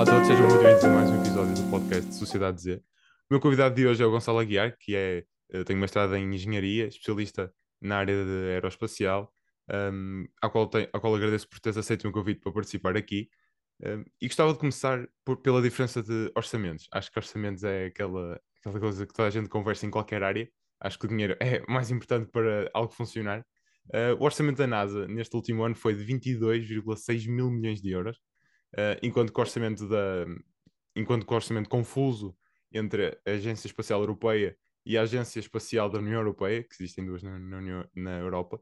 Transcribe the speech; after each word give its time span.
Olá 0.00 0.12
a 0.12 0.14
todos, 0.14 0.28
sejam 0.28 0.48
muito 0.48 0.62
bem-vindos 0.62 0.84
a 0.84 0.88
mais 0.88 1.10
um 1.10 1.20
episódio 1.20 1.54
do 1.62 1.70
podcast 1.70 2.14
Sociedade 2.14 2.62
Z. 2.62 2.76
O 2.76 3.34
meu 3.34 3.38
convidado 3.38 3.74
de 3.74 3.86
hoje 3.86 4.02
é 4.02 4.06
o 4.06 4.10
Gonçalo 4.10 4.38
Aguiar, 4.38 4.74
que 4.78 4.96
é, 4.96 5.26
eh, 5.52 5.62
tem 5.62 5.76
mestrado 5.76 6.16
em 6.16 6.34
Engenharia, 6.34 6.86
especialista 6.86 7.52
na 7.82 7.98
área 7.98 8.24
de 8.24 8.50
aeroespacial, 8.52 9.30
um, 9.70 10.26
ao, 10.40 10.50
qual 10.50 10.70
qual 10.70 11.14
agradeço 11.14 11.46
por 11.50 11.60
teres 11.60 11.76
aceito 11.76 12.04
o 12.04 12.06
meu 12.06 12.14
convite 12.14 12.40
para 12.40 12.50
participar 12.50 12.96
aqui. 12.96 13.28
Um, 13.84 14.02
e 14.22 14.26
gostava 14.26 14.54
de 14.54 14.58
começar 14.58 15.06
por, 15.22 15.36
pela 15.36 15.60
diferença 15.60 16.02
de 16.02 16.32
orçamentos. 16.34 16.88
Acho 16.90 17.12
que 17.12 17.18
orçamentos 17.18 17.62
é 17.62 17.84
aquela, 17.84 18.40
aquela 18.60 18.80
coisa 18.80 19.06
que 19.06 19.12
toda 19.12 19.28
a 19.28 19.30
gente 19.30 19.50
conversa 19.50 19.84
em 19.84 19.90
qualquer 19.90 20.22
área. 20.22 20.48
Acho 20.80 20.98
que 20.98 21.04
o 21.04 21.08
dinheiro 21.10 21.36
é 21.38 21.60
mais 21.68 21.90
importante 21.90 22.30
para 22.30 22.70
algo 22.72 22.90
funcionar. 22.90 23.44
Uh, 23.88 24.16
o 24.18 24.24
orçamento 24.24 24.56
da 24.56 24.66
NASA 24.66 25.06
neste 25.06 25.36
último 25.36 25.62
ano 25.62 25.74
foi 25.74 25.94
de 25.94 26.06
22,6 26.06 27.28
mil 27.28 27.50
milhões 27.50 27.82
de 27.82 27.90
euros, 27.90 28.18
uh, 28.74 28.98
enquanto 29.02 29.32
que 29.32 29.38
o 29.38 29.42
orçamento 29.42 29.88
da 29.88 30.26
enquanto 30.94 31.24
que 31.26 31.32
o 31.32 31.36
orçamento 31.36 31.68
confuso 31.68 32.36
entre 32.72 33.18
a 33.26 33.30
Agência 33.30 33.66
Espacial 33.66 34.00
Europeia 34.00 34.56
e 34.84 34.96
a 34.96 35.02
Agência 35.02 35.40
Espacial 35.40 35.88
da 35.88 35.98
União 35.98 36.18
Europeia, 36.18 36.62
que 36.62 36.74
existem 36.74 37.04
duas 37.04 37.22
na, 37.22 37.38
na, 37.38 37.88
na 37.94 38.18
Europa, 38.18 38.60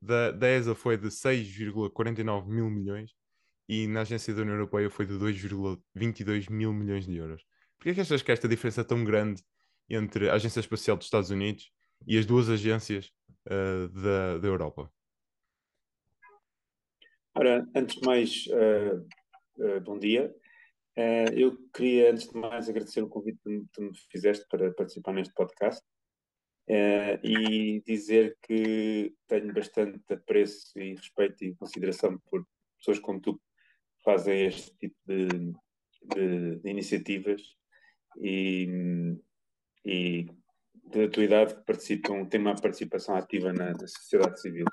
da, 0.00 0.30
da 0.30 0.48
ESA 0.48 0.74
foi 0.74 0.96
de 0.96 1.08
6,49 1.08 2.46
mil 2.46 2.70
milhões 2.70 3.12
e 3.68 3.86
na 3.86 4.02
Agência 4.02 4.32
da 4.34 4.42
União 4.42 4.54
Europeia 4.54 4.88
foi 4.90 5.06
de 5.06 5.14
2,22 5.14 6.50
mil 6.50 6.72
milhões 6.72 7.06
de 7.06 7.16
euros. 7.16 7.44
Porquê 7.78 7.90
é 7.90 7.94
que 7.94 8.00
achas 8.00 8.22
que 8.22 8.32
esta 8.32 8.48
diferença 8.48 8.82
é 8.82 8.84
tão 8.84 9.04
grande 9.04 9.42
entre 9.88 10.30
a 10.30 10.34
Agência 10.34 10.60
Espacial 10.60 10.96
dos 10.96 11.06
Estados 11.06 11.30
Unidos 11.30 11.70
e 12.06 12.18
as 12.18 12.26
duas 12.26 12.48
agências 12.48 13.12
uh, 13.46 13.88
da, 13.88 14.38
da 14.38 14.48
Europa? 14.48 14.90
Ora, 17.34 17.66
antes 17.74 17.96
de 17.96 18.06
mais, 18.06 18.46
uh, 18.46 19.06
uh, 19.58 19.80
bom 19.80 19.98
dia. 19.98 20.34
eu 21.34 21.56
queria, 21.72 22.10
antes 22.10 22.28
de 22.28 22.36
mais, 22.38 22.68
agradecer 22.68 23.02
o 23.02 23.08
convite 23.08 23.38
que 23.42 23.64
tu 23.72 23.82
me 23.82 23.92
fizeste 24.10 24.46
para 24.48 24.72
participar 24.72 25.12
neste 25.12 25.34
podcast 25.34 25.84
e 27.22 27.82
dizer 27.86 28.36
que 28.42 29.14
tenho 29.28 29.52
bastante 29.52 30.00
apreço 30.12 30.78
e 30.78 30.94
respeito 30.94 31.44
e 31.44 31.54
consideração 31.54 32.18
por 32.30 32.46
pessoas 32.78 32.98
como 32.98 33.20
tu 33.20 33.34
que 33.34 33.42
fazem 34.02 34.46
este 34.46 34.74
tipo 34.76 34.96
de, 35.06 35.28
de, 36.14 36.56
de 36.56 36.70
iniciativas 36.70 37.42
e, 38.18 39.16
e 39.84 40.26
da 40.84 41.08
tua 41.08 41.24
idade 41.24 41.54
que 41.54 41.64
participam, 41.64 42.24
têm 42.24 42.40
uma 42.40 42.54
participação 42.54 43.16
ativa 43.16 43.52
na, 43.52 43.72
na 43.72 43.86
sociedade 43.86 44.40
civil. 44.40 44.66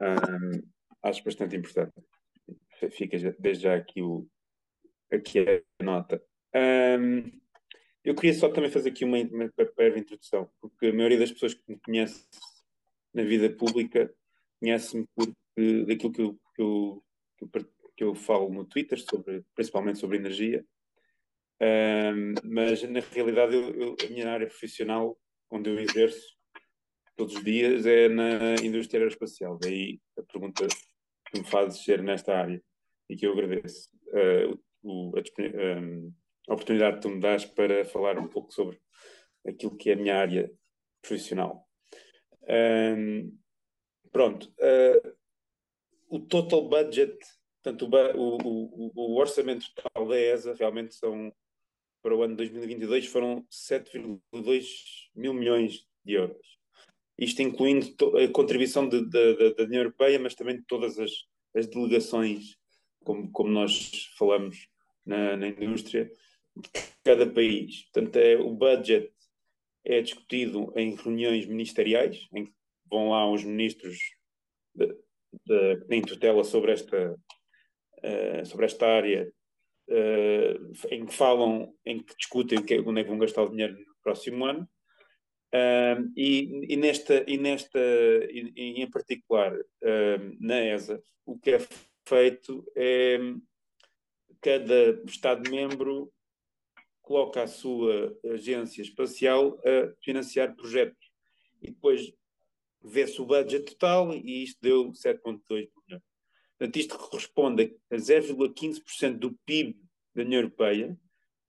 Um, 0.00 0.62
acho 1.02 1.24
bastante 1.24 1.56
importante. 1.56 1.92
Fica 2.90 3.18
desde 3.38 3.64
já 3.64 3.74
aqui, 3.74 4.02
o, 4.02 4.26
aqui 5.12 5.40
a 5.40 5.84
nota. 5.84 6.22
Um, 6.54 7.30
eu 8.04 8.14
queria 8.14 8.34
só 8.34 8.48
também 8.48 8.70
fazer 8.70 8.90
aqui 8.90 9.04
uma, 9.04 9.18
uma 9.18 9.50
breve 9.76 10.00
introdução, 10.00 10.50
porque 10.60 10.86
a 10.86 10.92
maioria 10.92 11.18
das 11.18 11.32
pessoas 11.32 11.54
que 11.54 11.62
me 11.66 11.78
conhece 11.80 12.24
na 13.12 13.22
vida 13.22 13.50
pública 13.50 14.14
conhece-me 14.60 15.06
daquilo 15.86 16.12
que 16.12 16.22
eu, 16.22 16.38
que, 16.54 16.62
eu, 16.62 17.04
que, 17.36 17.44
eu, 17.44 17.50
que 17.96 18.04
eu 18.04 18.14
falo 18.14 18.52
no 18.52 18.64
Twitter, 18.64 19.00
sobre, 19.00 19.44
principalmente 19.54 19.98
sobre 19.98 20.18
energia. 20.18 20.64
Um, 21.60 22.34
mas 22.44 22.82
na 22.82 23.00
realidade 23.00 23.56
eu, 23.56 23.96
a 24.04 24.10
minha 24.10 24.30
área 24.30 24.46
profissional 24.46 25.18
onde 25.50 25.70
eu 25.70 25.78
exerço 25.78 26.36
todos 27.16 27.34
os 27.34 27.42
dias 27.42 27.86
é 27.86 28.10
na 28.10 28.56
indústria 28.62 29.00
aeroespacial 29.00 29.58
daí 29.58 29.98
a 30.18 30.22
pergunta 30.22 30.66
que 31.26 31.38
me 31.38 31.46
fazes 31.46 31.82
ser 31.82 32.02
nesta 32.02 32.36
área 32.36 32.62
e 33.08 33.16
que 33.16 33.26
eu 33.26 33.32
agradeço 33.32 33.90
uh, 34.08 34.58
o, 34.82 35.12
a, 35.16 35.80
um, 35.80 36.12
a, 36.48 36.54
oportunidade 36.54 36.96
que 36.96 37.02
tu 37.02 37.10
me 37.10 37.20
dás 37.20 37.44
para 37.44 37.84
falar 37.84 38.18
um 38.18 38.28
pouco 38.28 38.52
sobre 38.52 38.78
aquilo 39.46 39.76
que 39.76 39.90
é 39.90 39.92
a 39.94 39.96
minha 39.96 40.16
área 40.16 40.50
profissional 41.02 41.66
um, 42.48 43.36
pronto 44.10 44.52
uh, 44.58 45.16
o 46.08 46.20
total 46.20 46.68
budget 46.68 47.16
portanto 47.62 47.88
o, 48.16 48.36
o, 48.36 48.92
o 48.94 49.18
orçamento 49.18 49.66
total 49.74 50.08
da 50.08 50.18
ESA 50.18 50.54
realmente 50.54 50.94
são 50.94 51.32
para 52.06 52.14
o 52.14 52.22
ano 52.22 52.36
2022 52.36 53.08
foram 53.08 53.44
7,2 53.50 54.64
mil 55.12 55.34
milhões 55.34 55.84
de 56.04 56.12
euros. 56.12 56.55
Isto 57.18 57.42
incluindo 57.42 57.86
a 58.18 58.28
contribuição 58.28 58.88
de, 58.88 59.00
de, 59.08 59.34
de, 59.36 59.54
da 59.54 59.64
União 59.64 59.80
Europeia, 59.80 60.18
mas 60.18 60.34
também 60.34 60.56
de 60.56 60.64
todas 60.64 60.98
as, 60.98 61.10
as 61.54 61.66
delegações, 61.66 62.56
como, 63.04 63.30
como 63.32 63.50
nós 63.50 64.10
falamos 64.18 64.68
na, 65.04 65.36
na 65.36 65.48
indústria, 65.48 66.10
de 66.56 66.70
cada 67.04 67.26
país. 67.26 67.84
Portanto, 67.92 68.16
é, 68.16 68.36
o 68.36 68.50
budget 68.54 69.10
é 69.84 70.00
discutido 70.02 70.72
em 70.76 70.94
reuniões 70.94 71.46
ministeriais, 71.46 72.26
em 72.34 72.46
que 72.46 72.52
vão 72.90 73.10
lá 73.10 73.30
os 73.30 73.44
ministros 73.44 73.98
que 74.76 75.76
têm 75.88 76.02
tutela 76.02 76.44
sobre 76.44 76.72
esta, 76.72 77.12
uh, 77.12 78.46
sobre 78.46 78.66
esta 78.66 78.86
área 78.86 79.32
uh, 79.88 80.72
em 80.90 81.06
que 81.06 81.14
falam, 81.14 81.72
em 81.84 82.02
que 82.02 82.16
discutem 82.16 82.62
que, 82.62 82.80
onde 82.80 83.00
é 83.00 83.04
que 83.04 83.10
vão 83.10 83.18
gastar 83.18 83.42
o 83.42 83.50
dinheiro 83.50 83.74
no 83.74 83.94
próximo 84.02 84.44
ano. 84.44 84.68
Uh, 85.54 86.12
e, 86.16 86.72
e, 86.74 86.76
nesta, 86.76 87.24
e 87.26 87.38
nesta 87.38 87.78
e, 87.78 88.52
e 88.56 88.82
em 88.82 88.90
particular 88.90 89.54
uh, 89.54 90.36
na 90.40 90.60
ESA, 90.64 91.02
o 91.24 91.38
que 91.38 91.52
é 91.52 91.58
feito 92.06 92.64
é 92.76 93.18
cada 94.40 95.02
Estado-membro 95.06 96.12
coloca 97.02 97.42
a 97.42 97.48
sua 97.48 98.16
agência 98.32 98.82
espacial 98.82 99.58
a 99.64 99.94
financiar 100.02 100.54
projetos 100.54 101.10
e 101.62 101.70
depois 101.70 102.12
vê-se 102.82 103.20
o 103.20 103.26
budget 103.26 103.64
total 103.64 104.12
e 104.14 104.44
isto 104.44 104.58
deu 104.60 104.90
7,2 104.92 105.40
milhões. 105.48 106.02
Portanto, 106.58 106.76
isto 106.76 106.98
corresponde 106.98 107.76
a 107.90 107.96
0,15% 107.96 109.18
do 109.18 109.36
PIB 109.44 109.76
da 110.14 110.22
União 110.22 110.40
Europeia, 110.40 110.98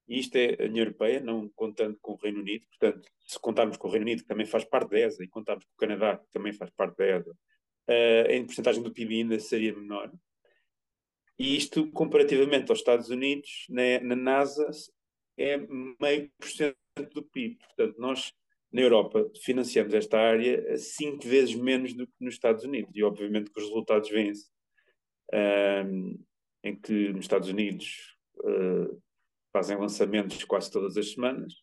e 0.07 0.19
isto 0.19 0.35
é 0.37 0.55
a 0.59 0.65
União 0.65 0.85
Europeia, 0.85 1.19
não 1.19 1.49
contando 1.49 1.97
com 2.01 2.13
o 2.13 2.15
Reino 2.15 2.39
Unido. 2.39 2.65
Portanto, 2.69 3.09
se 3.27 3.39
contarmos 3.39 3.75
com 3.77 3.87
o 3.87 3.91
Reino 3.91 4.05
Unido, 4.05 4.21
que 4.21 4.27
também 4.27 4.45
faz 4.45 4.63
parte 4.63 4.91
da 4.91 4.99
ESA, 4.99 5.23
e 5.23 5.27
contarmos 5.27 5.65
com 5.65 5.73
o 5.73 5.77
Canadá, 5.77 6.17
que 6.17 6.31
também 6.31 6.53
faz 6.53 6.71
parte 6.71 6.97
da 6.97 7.05
ESA, 7.05 7.31
uh, 7.31 8.31
em 8.31 8.45
porcentagem 8.45 8.81
do 8.81 8.91
PIB 8.91 9.17
ainda 9.17 9.39
seria 9.39 9.75
menor. 9.75 10.11
E 11.37 11.57
isto, 11.57 11.91
comparativamente 11.91 12.71
aos 12.71 12.79
Estados 12.79 13.09
Unidos, 13.09 13.65
na, 13.69 13.99
na 14.01 14.15
NASA, 14.15 14.69
é 15.37 15.57
meio 15.57 16.31
por 16.39 16.49
cento 16.49 16.77
do 17.13 17.23
PIB. 17.23 17.57
Portanto, 17.57 17.95
nós, 17.99 18.33
na 18.71 18.81
Europa, 18.81 19.29
financiamos 19.43 19.93
esta 19.93 20.17
área 20.17 20.77
cinco 20.77 21.27
vezes 21.27 21.53
menos 21.53 21.93
do 21.93 22.07
que 22.07 22.13
nos 22.19 22.33
Estados 22.33 22.63
Unidos. 22.63 22.91
E, 22.95 23.03
obviamente, 23.03 23.51
que 23.51 23.59
os 23.59 23.67
resultados 23.67 24.09
vêm-se 24.09 24.49
um, 25.85 26.17
em 26.63 26.75
que 26.75 27.09
nos 27.09 27.25
Estados 27.25 27.49
Unidos 27.49 28.17
uh, 28.37 28.99
fazem 29.57 29.75
lançamentos 29.75 30.43
quase 30.43 30.71
todas 30.71 30.95
as 30.97 31.13
semanas. 31.13 31.53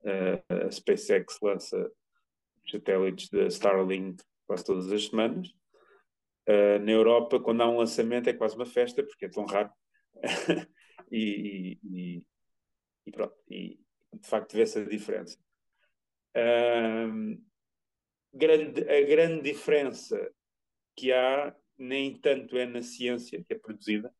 Uh, 0.00 0.66
a 0.66 0.70
SpaceX 0.70 1.38
lança 1.40 1.92
satélites 2.68 3.28
da 3.30 3.46
Starlink 3.46 4.20
quase 4.48 4.64
todas 4.64 4.90
as 4.90 5.06
semanas. 5.06 5.48
Uh, 6.48 6.80
na 6.80 6.90
Europa, 6.90 7.38
quando 7.38 7.60
há 7.60 7.68
um 7.68 7.78
lançamento, 7.78 8.28
é 8.28 8.32
quase 8.32 8.56
uma 8.56 8.66
festa, 8.66 9.00
porque 9.04 9.26
é 9.26 9.28
tão 9.28 9.44
raro. 9.44 9.70
e, 11.12 11.78
e, 11.84 12.22
e, 13.06 13.12
pronto, 13.12 13.36
e 13.48 13.78
de 14.12 14.28
facto 14.28 14.54
vê-se 14.54 14.80
a 14.80 14.84
diferença. 14.84 15.38
grande, 18.34 18.90
a 18.90 19.06
grande 19.06 19.42
diferença 19.42 20.18
que 20.96 21.12
há 21.12 21.54
nem 21.78 22.18
tanto 22.18 22.56
é 22.56 22.66
na 22.66 22.82
ciência 22.82 23.44
que 23.44 23.54
é 23.54 23.58
produzida, 23.58 24.12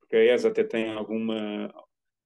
porque 0.00 0.16
a 0.16 0.34
ESA 0.34 0.48
até 0.48 0.64
tem 0.64 0.92
alguma, 0.92 1.72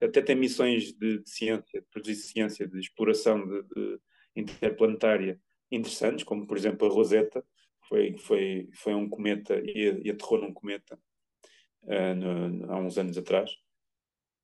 até 0.00 0.22
tem 0.22 0.36
missões 0.36 0.92
de, 0.92 1.18
de 1.18 1.30
ciência, 1.30 1.80
de 1.80 1.86
produzir 1.90 2.14
ciência, 2.16 2.66
de 2.66 2.78
exploração 2.78 3.46
de, 3.46 3.62
de 3.62 4.00
interplanetária 4.36 5.40
interessantes, 5.70 6.24
como 6.24 6.46
por 6.46 6.56
exemplo 6.56 6.86
a 6.86 6.90
Rosetta, 6.90 7.44
foi, 7.88 8.16
foi, 8.18 8.68
foi 8.74 8.94
um 8.94 9.08
cometa 9.08 9.58
e, 9.58 10.02
e 10.04 10.10
aterrou 10.10 10.40
num 10.40 10.52
cometa 10.52 10.98
uh, 11.82 12.14
no, 12.14 12.72
há 12.72 12.78
uns 12.78 12.98
anos 12.98 13.16
atrás. 13.18 13.50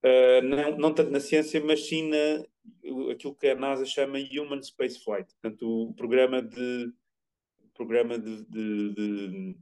Uh, 0.04 0.42
não, 0.42 0.76
não 0.76 0.94
tanto 0.94 1.10
na 1.10 1.20
ciência, 1.20 1.62
mas 1.64 1.86
sim 1.86 2.10
na, 2.10 3.12
aquilo 3.12 3.34
que 3.34 3.48
a 3.48 3.54
NASA 3.54 3.86
chama 3.86 4.18
Human 4.18 4.62
Space 4.62 5.02
Flight, 5.02 5.32
portanto, 5.40 5.88
o 5.88 5.94
programa 5.94 6.42
de, 6.42 6.92
programa 7.74 8.18
de, 8.18 8.44
de, 8.44 8.94
de 8.94 9.56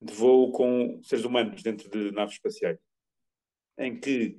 de 0.00 0.12
voo 0.12 0.52
com 0.52 1.00
seres 1.02 1.24
humanos 1.24 1.62
dentro 1.62 1.88
de 1.90 2.12
naves 2.12 2.34
espaciais, 2.34 2.78
em 3.78 3.98
que 3.98 4.38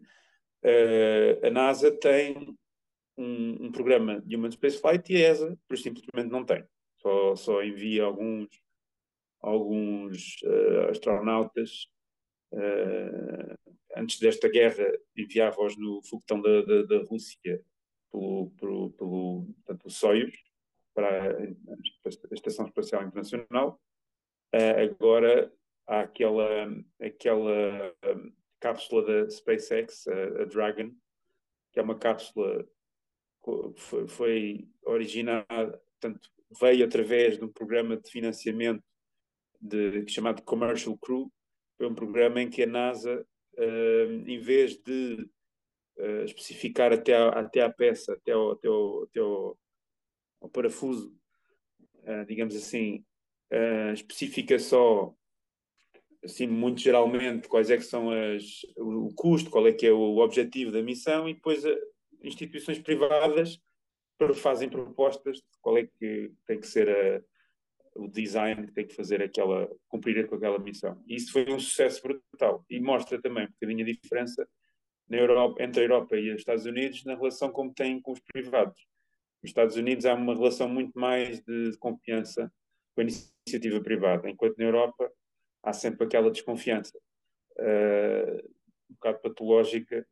uh, 0.63 1.45
a 1.45 1.49
NASA 1.49 1.91
tem 1.91 2.57
um, 3.17 3.65
um, 3.65 3.71
programa 3.71 4.21
de 4.21 4.35
Human 4.35 4.51
Spaceflight 4.51 5.11
e 5.11 5.17
a 5.17 5.29
ESA, 5.29 5.57
por 5.67 5.77
simplesmente, 5.77 6.31
não 6.31 6.45
tem. 6.45 6.63
Só, 7.01 7.35
só 7.35 7.63
envia 7.63 8.03
alguns, 8.03 8.49
alguns 9.41 10.41
uh, 10.43 10.89
astronautas 10.89 11.87
uh, 12.53 13.73
antes 13.95 14.19
desta 14.19 14.49
guerra, 14.49 14.85
enviava-os 15.15 15.77
no 15.77 16.01
foguetão 16.03 16.41
da, 16.41 16.61
da, 16.61 16.83
da 16.83 17.03
Rússia 17.03 17.63
pelo, 18.11 18.51
pelo, 18.57 18.91
pelo 18.91 19.45
portanto, 19.65 19.89
Soyuz, 19.89 20.35
para 20.93 21.35
a 21.35 22.33
Estação 22.33 22.65
Espacial 22.65 23.03
Internacional. 23.03 23.79
Agora 24.51 25.51
há 25.87 26.01
aquela, 26.01 26.67
aquela 26.99 27.93
um, 28.05 28.31
cápsula 28.63 29.03
da 29.05 29.29
SpaceX, 29.29 30.07
a, 30.07 30.41
a, 30.43 30.45
Dragon, 30.45 30.89
que 31.73 31.79
é 31.79 31.83
uma 31.83 31.99
cápsula 31.99 32.65
que 33.43 34.07
foi, 34.07 34.69
originada, 34.83 35.81
portanto, 35.99 36.29
veio 36.61 36.85
através 36.85 37.37
de 37.37 37.43
um 37.43 37.51
programa 37.51 37.97
de 37.97 38.09
financiamento 38.09 38.81
de, 39.59 40.07
chamado 40.07 40.41
Commercial 40.43 40.97
Crew. 40.97 41.29
Foi 41.77 41.87
um 41.87 41.93
programa 41.93 42.41
em 42.41 42.49
que 42.49 42.63
a 42.63 42.67
NASA, 42.67 43.27
uh, 43.57 44.29
em 44.29 44.39
vez 44.39 44.77
de 44.77 45.29
uh, 45.97 46.23
especificar 46.23 46.93
até 46.93 47.17
a, 47.17 47.29
até 47.29 47.61
a 47.61 47.69
peça, 47.69 48.13
até 48.13 48.33
o, 48.33 48.51
até 48.51 48.69
o, 48.69 49.03
até 49.09 49.21
o, 49.21 49.57
o 50.39 50.49
parafuso, 50.49 51.13
uh, 52.03 52.25
digamos 52.25 52.55
assim, 52.55 53.03
especifica 53.93 54.57
só 54.57 55.13
assim, 56.23 56.47
muito 56.47 56.81
geralmente, 56.81 57.47
quais 57.47 57.69
é 57.69 57.77
que 57.77 57.83
são 57.83 58.09
as, 58.09 58.61
o 58.77 59.13
custo, 59.15 59.49
qual 59.49 59.67
é 59.67 59.73
que 59.73 59.87
é 59.87 59.91
o 59.91 60.17
objetivo 60.17 60.71
da 60.71 60.81
missão 60.81 61.27
e 61.27 61.33
depois 61.33 61.63
instituições 62.23 62.79
privadas 62.79 63.59
fazem 64.35 64.69
propostas 64.69 65.37
de 65.37 65.59
qual 65.61 65.77
é 65.77 65.85
que 65.85 66.31
tem 66.47 66.59
que 66.59 66.67
ser 66.67 66.89
a, 66.89 67.21
o 67.95 68.07
design 68.07 68.67
que 68.67 68.73
tem 68.73 68.87
que 68.87 68.95
fazer 68.95 69.21
aquela, 69.21 69.69
cumprir 69.87 70.27
com 70.27 70.35
aquela 70.35 70.59
missão. 70.59 71.03
E 71.07 71.15
isso 71.15 71.31
foi 71.31 71.45
um 71.51 71.59
sucesso 71.59 72.01
brutal 72.01 72.65
e 72.69 72.79
mostra 72.79 73.21
também 73.21 73.45
um 73.45 73.51
bocadinho 73.51 73.83
a 73.83 73.91
diferença 73.91 74.47
Europa, 75.09 75.61
entre 75.61 75.81
a 75.81 75.83
Europa 75.83 76.15
e 76.15 76.31
os 76.31 76.37
Estados 76.37 76.65
Unidos 76.65 77.03
na 77.03 77.15
relação 77.15 77.51
como 77.51 77.73
têm 77.73 78.01
com 78.01 78.13
os 78.13 78.19
privados. 78.21 78.81
Nos 79.41 79.49
Estados 79.49 79.75
Unidos 79.75 80.05
há 80.05 80.13
uma 80.13 80.33
relação 80.33 80.69
muito 80.69 80.97
mais 80.97 81.41
de, 81.41 81.71
de 81.71 81.77
confiança 81.77 82.51
com 82.95 83.01
a 83.01 83.03
iniciativa 83.03 83.81
privada, 83.81 84.29
enquanto 84.29 84.57
na 84.57 84.65
Europa 84.65 85.11
há 85.63 85.71
sempre 85.71 86.05
aquela 86.05 86.29
desconfiança 86.29 86.97
uh, 87.57 88.53
um 88.89 88.93
bocado 88.93 89.19
patológica 89.19 90.05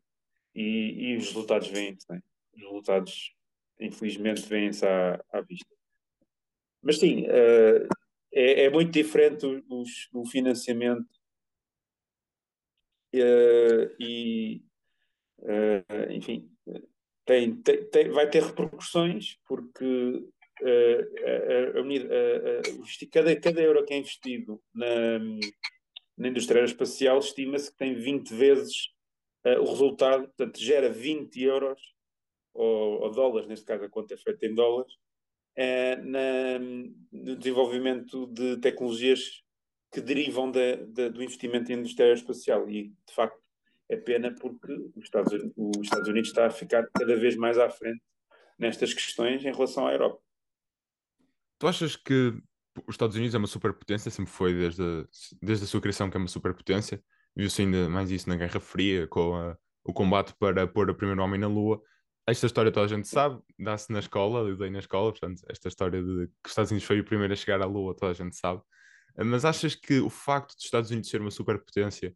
e, 0.56 1.12
e 1.12 1.18
os 1.18 1.28
resultados 1.28 1.68
vêm-se. 1.68 2.06
Né? 2.10 2.22
Os 2.54 2.62
resultados, 2.62 3.36
infelizmente, 3.80 4.42
vêm-se 4.42 4.86
à, 4.86 5.24
à, 5.32 5.42
vista. 5.42 5.76
Mas 6.82 6.98
sim, 6.98 7.26
uh, 7.26 7.88
é, 8.34 8.64
é, 8.64 8.70
muito 8.70 8.92
diferente 8.92 9.46
o, 9.46 9.84
o 10.14 10.26
financiamento 10.26 11.10
uh, 13.14 13.96
e, 14.00 14.64
enfim, 16.10 16.50
tem, 17.26 17.56
tem, 17.62 17.86
tem, 17.90 18.10
vai 18.10 18.30
ter 18.30 18.44
repercussões 18.44 19.38
porque 19.46 20.28
a, 20.62 21.82
cada, 23.12 23.36
cada 23.40 23.62
euro 23.62 23.86
que 23.86 23.94
é 23.94 23.98
investido 23.98 24.62
na, 24.74 25.20
na 26.18 26.28
indústria 26.28 26.60
aeroespacial 26.60 27.20
estima-se 27.20 27.72
que 27.72 27.78
tem 27.78 27.96
20 27.96 28.34
vezes 28.34 28.90
uh, 29.46 29.60
o 29.60 29.66
resultado, 29.66 30.26
portanto, 30.26 30.60
gera 30.60 30.90
20 30.90 31.42
euros, 31.42 31.82
ou, 32.54 33.02
ou, 33.02 33.12
dólares, 33.12 33.48
neste 33.48 33.66
caso 33.66 33.84
a 33.84 33.90
conta 33.90 34.14
é 34.14 34.18
feita 34.18 34.46
em 34.46 34.54
dólares, 34.54 34.94
uh, 35.58 36.04
na, 36.04 36.60
no 37.12 37.36
desenvolvimento 37.36 38.28
de 38.28 38.58
tecnologias 38.58 39.44
que 39.92 40.00
derivam 40.00 40.50
de, 40.50 40.78
de, 40.86 41.10
do 41.10 41.24
investimento 41.24 41.72
em 41.72 41.76
indústria 41.76 42.06
aeroespacial. 42.06 42.70
E, 42.70 42.90
de 42.90 43.14
facto, 43.14 43.42
é 43.90 43.98
pena 43.98 44.34
porque 44.40 44.72
os 44.96 45.04
Estados, 45.04 45.34
os 45.34 45.82
Estados 45.82 46.08
Unidos 46.08 46.30
está 46.30 46.46
a 46.46 46.52
ficar 46.52 46.88
cada 46.98 47.16
vez 47.16 47.36
mais 47.36 47.58
à 47.58 47.70
frente 47.70 48.02
nestas 48.58 48.94
questões 48.94 49.44
em 49.44 49.52
relação 49.52 49.86
à 49.86 49.92
Europa. 49.92 50.22
Tu 51.62 51.68
achas 51.68 51.96
que 51.96 52.34
os 52.88 52.96
Estados 52.96 53.16
Unidos 53.16 53.36
é 53.36 53.38
uma 53.38 53.46
superpotência, 53.46 54.10
sempre 54.10 54.32
foi 54.32 54.52
desde 54.52 54.82
a, 54.82 55.06
desde 55.40 55.66
a 55.66 55.68
sua 55.68 55.80
criação 55.80 56.10
que 56.10 56.18
é 56.18 56.20
uma 56.20 56.28
superpotência, 56.28 57.00
viu-se 57.36 57.62
ainda 57.62 57.88
mais 57.88 58.10
isso 58.10 58.28
na 58.28 58.36
Guerra 58.36 58.60
Fria, 58.60 59.06
com 59.06 59.36
a, 59.36 59.56
o 59.84 59.94
combate 59.94 60.34
para 60.40 60.68
pôr 60.68 60.90
o 60.90 60.96
primeiro 60.96 61.22
homem 61.22 61.40
na 61.40 61.46
Lua. 61.46 61.80
Esta 62.26 62.48
história 62.48 62.72
toda 62.72 62.88
a 62.88 62.90
gente 62.90 63.08
sabe, 63.08 63.40
dá-se 63.60 63.92
na 63.92 64.00
escola, 64.00 64.50
eu 64.50 64.58
dei 64.58 64.72
na 64.72 64.80
escola, 64.80 65.12
portanto, 65.12 65.44
esta 65.48 65.68
história 65.68 66.02
de 66.02 66.26
que 66.30 66.48
os 66.48 66.52
Estados 66.52 66.72
Unidos 66.72 66.88
foi 66.88 67.00
o 67.00 67.06
primeiro 67.06 67.32
a 67.32 67.36
chegar 67.36 67.62
à 67.62 67.66
Lua, 67.66 67.96
toda 67.96 68.12
a 68.12 68.16
gente 68.16 68.36
sabe. 68.36 68.60
Mas 69.24 69.46
achas 69.46 69.76
que 69.76 70.00
o 70.00 70.10
facto 70.10 70.56
dos 70.56 70.66
Estados 70.66 70.90
Unidos 70.90 71.12
ser 71.12 71.22
uma 71.22 71.30
superpotência 71.30 72.12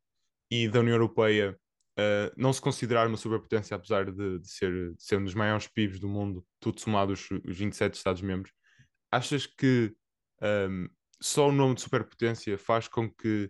e 0.49 0.67
da 0.67 0.79
União 0.79 0.95
Europeia 0.95 1.55
uh, 1.99 2.33
não 2.35 2.51
se 2.51 2.59
considerar 2.59 3.07
uma 3.07 3.17
superpotência, 3.17 3.75
apesar 3.75 4.11
de, 4.11 4.39
de, 4.39 4.49
ser, 4.49 4.95
de 4.95 5.03
ser 5.03 5.17
um 5.19 5.23
dos 5.23 5.35
maiores 5.35 5.67
PIBs 5.67 5.99
do 5.99 6.09
mundo, 6.09 6.43
tudo 6.59 6.81
somado 6.81 7.13
os, 7.13 7.29
os 7.29 7.55
27 7.55 7.93
Estados-membros, 7.93 8.51
achas 9.11 9.45
que 9.45 9.95
um, 10.41 10.87
só 11.19 11.49
o 11.49 11.51
nome 11.51 11.75
de 11.75 11.81
superpotência 11.81 12.57
faz 12.57 12.87
com 12.87 13.09
que 13.09 13.45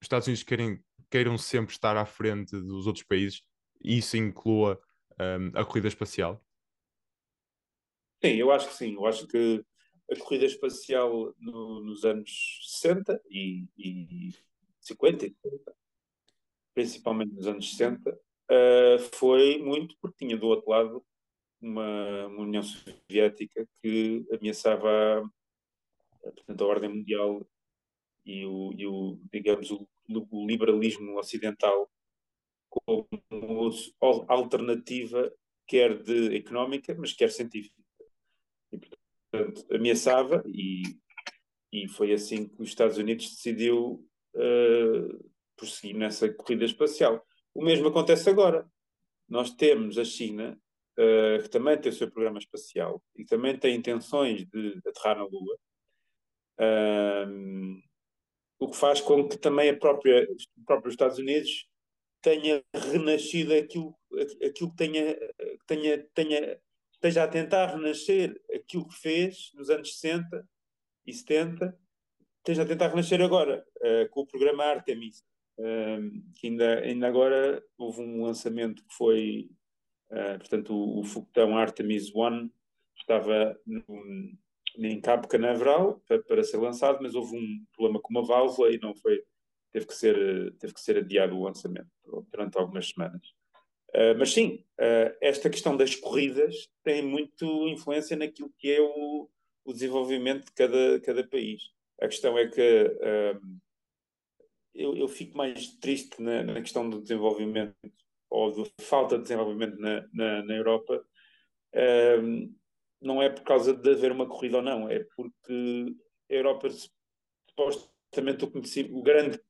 os 0.00 0.02
Estados 0.02 0.26
Unidos 0.26 0.42
querem, 0.42 0.82
queiram 1.10 1.38
sempre 1.38 1.72
estar 1.72 1.96
à 1.96 2.04
frente 2.04 2.52
dos 2.60 2.86
outros 2.86 3.04
países 3.04 3.42
e 3.82 3.98
isso 3.98 4.16
inclua 4.16 4.80
um, 5.20 5.58
a 5.58 5.64
corrida 5.64 5.88
espacial? 5.88 6.44
Sim, 8.22 8.36
eu 8.36 8.50
acho 8.50 8.68
que 8.68 8.74
sim. 8.74 8.94
Eu 8.94 9.06
acho 9.06 9.26
que 9.26 9.64
a 10.10 10.16
corrida 10.16 10.46
espacial 10.46 11.34
no, 11.38 11.80
nos 11.80 12.04
anos 12.04 12.60
60 12.80 13.20
e, 13.28 13.66
e 13.76 14.30
50 14.80 15.26
e 15.26 15.28
70, 15.30 15.76
principalmente 16.74 17.34
nos 17.34 17.46
anos 17.46 17.70
60, 17.70 18.10
uh, 18.10 18.14
ah, 18.50 18.98
foi 19.12 19.58
muito 19.58 19.96
porque 20.00 20.24
tinha 20.24 20.36
do 20.36 20.46
outro 20.46 20.70
lado 20.70 21.04
uma, 21.64 22.26
uma 22.26 22.42
União 22.42 22.62
Soviética 22.62 23.66
que 23.82 24.26
ameaçava 24.32 25.22
portanto, 26.22 26.64
a 26.64 26.66
ordem 26.66 26.90
mundial 26.90 27.46
e 28.24 28.44
o, 28.44 28.72
e 28.76 28.86
o 28.86 29.20
digamos, 29.32 29.70
o, 29.70 29.86
o, 30.08 30.46
liberalismo 30.46 31.18
ocidental 31.18 31.90
como 32.68 33.08
alternativa, 34.28 35.32
quer 35.66 36.02
de 36.02 36.36
económica, 36.36 36.94
mas 36.98 37.12
quer 37.12 37.30
científica. 37.30 37.80
E, 38.72 38.78
portanto, 38.78 39.64
ameaçava, 39.72 40.42
e, 40.46 40.82
e 41.72 41.88
foi 41.88 42.12
assim 42.12 42.48
que 42.48 42.60
os 42.60 42.68
Estados 42.68 42.98
Unidos 42.98 43.30
decidiu 43.30 44.04
uh, 44.34 45.30
prosseguir 45.56 45.96
nessa 45.96 46.32
corrida 46.32 46.64
espacial. 46.64 47.24
O 47.54 47.64
mesmo 47.64 47.88
acontece 47.88 48.28
agora. 48.28 48.68
Nós 49.28 49.54
temos 49.54 49.96
a 49.96 50.04
China 50.04 50.60
uh, 50.98 51.42
que 51.42 51.48
também 51.48 51.78
tem 51.78 51.90
o 51.90 51.94
seu 51.94 52.10
programa 52.10 52.38
espacial 52.38 53.02
e 53.16 53.24
também 53.24 53.56
tem 53.58 53.76
intenções 53.76 54.44
de 54.46 54.80
aterrar 54.86 55.18
na 55.18 55.24
Lua. 55.24 55.58
Um, 57.28 57.82
o 58.58 58.70
que 58.70 58.76
faz 58.76 59.00
com 59.00 59.28
que 59.28 59.36
também 59.36 59.70
a 59.70 59.76
própria, 59.76 60.26
os 60.30 60.48
próprios 60.64 60.94
Estados 60.94 61.18
Unidos 61.18 61.68
tenha 62.22 62.62
renascido 62.74 63.52
aquilo, 63.54 63.94
aquilo 64.42 64.70
que 64.70 64.76
tenha, 64.76 65.16
tenha, 65.66 65.98
tenha, 66.14 66.60
esteja 66.92 67.24
a 67.24 67.28
tentar 67.28 67.66
renascer 67.66 68.40
aquilo 68.54 68.88
que 68.88 68.94
fez 68.94 69.50
nos 69.54 69.68
anos 69.68 69.98
60 69.98 70.48
e 71.06 71.12
70, 71.12 71.78
esteja 72.38 72.62
a 72.62 72.66
tentar 72.66 72.88
renascer 72.88 73.20
agora 73.20 73.64
uh, 73.78 74.08
com 74.10 74.22
o 74.22 74.26
programa 74.26 74.64
Artemis. 74.64 75.22
Um, 75.56 76.32
que 76.34 76.48
ainda, 76.48 76.80
ainda 76.80 77.06
agora 77.06 77.64
houve 77.78 78.00
um 78.00 78.24
lançamento 78.24 78.84
que 78.84 78.94
foi 78.94 79.48
Uh, 80.14 80.38
portanto, 80.38 80.72
o, 80.72 81.00
o 81.00 81.04
foguetão 81.04 81.58
Artemis 81.58 82.14
1 82.14 82.48
estava 82.96 83.58
em 84.78 85.00
Cabo 85.00 85.26
Canaveral 85.26 86.00
para, 86.06 86.22
para, 86.22 86.44
ser 86.44 86.58
lançado, 86.58 87.00
mas 87.02 87.16
houve 87.16 87.36
um 87.36 87.64
problema 87.72 88.00
com 88.00 88.10
uma 88.10 88.24
válvula 88.24 88.72
e 88.72 88.78
não 88.78 88.94
foi, 88.94 89.24
teve 89.72 89.86
que 89.86 89.94
ser, 89.94 90.54
teve 90.58 90.72
que 90.72 90.80
ser 90.80 90.98
adiado 90.98 91.36
o 91.36 91.42
lançamento 91.42 91.90
durante 92.30 92.56
algumas 92.56 92.88
semanas. 92.88 93.26
Uh, 93.88 94.14
mas 94.16 94.32
sim, 94.32 94.64
uh, 94.78 95.16
esta 95.20 95.50
questão 95.50 95.76
das 95.76 95.96
corridas 95.96 96.70
tem 96.84 97.02
muito 97.02 97.66
influência 97.66 98.16
naquilo 98.16 98.54
que 98.56 98.70
é 98.70 98.80
o, 98.80 99.28
o 99.64 99.72
desenvolvimento 99.72 100.44
de 100.44 100.52
cada, 100.52 101.00
cada 101.00 101.26
país. 101.26 101.72
A 102.00 102.06
questão 102.06 102.38
é 102.38 102.46
que 102.46 102.60
eu, 104.74 104.96
eu, 104.96 105.08
fico 105.08 105.36
mais 105.36 105.68
triste 105.76 106.20
na, 106.20 106.42
na 106.42 106.60
questão 106.60 106.88
do 106.90 107.00
desenvolvimento 107.00 107.74
ou 108.34 108.50
de 108.52 108.72
falta 108.80 109.16
de 109.16 109.22
desenvolvimento 109.22 109.78
na, 109.78 110.06
na, 110.12 110.42
na 110.42 110.54
Europa, 110.54 111.04
um, 111.72 111.78
ehm, 111.78 112.54
não 113.00 113.22
é 113.22 113.28
por 113.28 113.42
causa 113.42 113.74
de 113.74 113.90
haver 113.90 114.10
uma 114.10 114.26
corrida 114.26 114.56
ou 114.56 114.62
não, 114.62 114.88
é 114.88 115.04
porque 115.16 115.94
a 116.30 116.34
Europa 116.34 116.68
supostamente 117.48 118.44
o, 118.44 118.98
o 118.98 119.02
grande, 119.02 119.40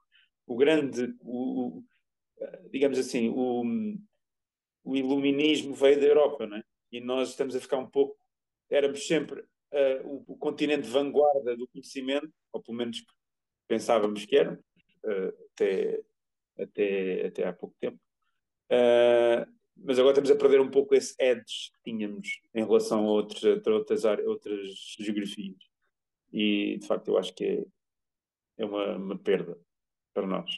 o 0.47 0.57
grande, 0.57 1.17
o, 1.21 1.79
o, 1.79 1.85
digamos 2.71 2.99
assim, 2.99 3.29
o, 3.29 3.65
o 4.85 4.97
iluminismo 4.97 5.73
veio 5.75 6.01
da 6.01 6.07
Europa, 6.07 6.47
não 6.47 6.57
é? 6.57 6.65
E 6.93 7.01
nós 7.01 7.31
estamos 7.31 7.57
a 7.57 7.61
ficar 7.61 7.79
um 7.79 7.89
pouco, 7.89 8.17
éramos 8.71 9.07
sempre 9.07 9.41
uh, 9.41 10.07
o, 10.07 10.25
o, 10.29 10.37
continente 10.37 10.89
vanguarda 10.89 11.57
do 11.57 11.69
conhecimento, 11.69 12.33
ou 12.53 12.63
pelo 12.63 12.77
menos 12.77 13.05
pensávamos 13.67 14.25
que 14.27 14.37
éramos, 14.37 14.61
uh, 15.05 15.45
até 15.53 16.01
até, 16.59 17.27
até 17.27 17.47
há 17.47 17.53
pouco 17.53 17.75
tempo. 17.81 17.99
Uh, 18.71 19.53
mas 19.77 19.99
agora 19.99 20.13
estamos 20.13 20.31
a 20.31 20.37
perder 20.37 20.61
um 20.61 20.71
pouco 20.71 20.95
esse 20.95 21.15
edge 21.19 21.71
que 21.75 21.91
tínhamos 21.91 22.41
em 22.55 22.65
relação 22.65 23.07
a, 23.07 23.11
outros, 23.11 23.43
outras, 23.67 24.05
áreas, 24.05 24.27
outras 24.27 24.97
geografias. 24.99 25.57
E, 26.33 26.79
de 26.79 26.87
facto, 26.87 27.09
eu 27.09 27.19
acho 27.19 27.35
que 27.35 27.45
é, 27.45 27.65
é 28.59 28.65
uma, 28.65 28.97
uma 28.97 29.19
perda 29.19 29.59
para 30.13 30.27
nós. 30.27 30.51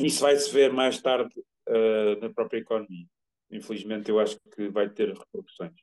Isso 0.00 0.20
vai-se 0.20 0.52
ver 0.52 0.72
mais 0.72 1.00
tarde 1.00 1.32
uh, 1.68 2.20
na 2.20 2.30
própria 2.30 2.58
economia. 2.58 3.06
Infelizmente, 3.50 4.10
eu 4.10 4.18
acho 4.18 4.38
que 4.54 4.68
vai 4.68 4.88
ter 4.88 5.08
repercussões. 5.08 5.74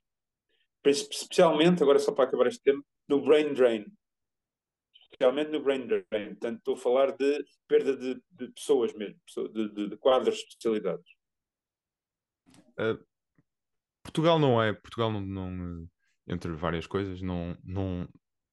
Especialmente, 0.85 1.83
agora 1.83 1.99
só 1.99 2.11
para 2.11 2.25
acabar 2.25 2.47
este 2.47 2.61
tema, 2.63 2.83
no 3.07 3.21
brain 3.21 3.53
drain. 3.53 3.85
Especialmente 5.11 5.51
no 5.51 5.61
brain 5.61 5.87
drain. 5.87 6.03
Portanto, 6.29 6.57
estou 6.57 6.75
a 6.75 6.77
falar 6.77 7.11
de 7.17 7.45
perda 7.67 7.95
de, 7.97 8.21
de 8.31 8.47
pessoas 8.49 8.93
mesmo, 8.93 9.19
de, 9.53 9.69
de, 9.69 9.89
de 9.89 9.97
quadros 9.97 10.37
de 10.37 10.43
especialidades. 10.43 11.05
Uh, 12.79 13.03
Portugal 14.03 14.39
não 14.39 14.61
é, 14.61 14.73
Portugal 14.73 15.11
não, 15.11 15.21
não, 15.21 15.87
entre 16.27 16.51
várias 16.53 16.87
coisas, 16.87 17.21
não, 17.21 17.57
não, 17.63 18.07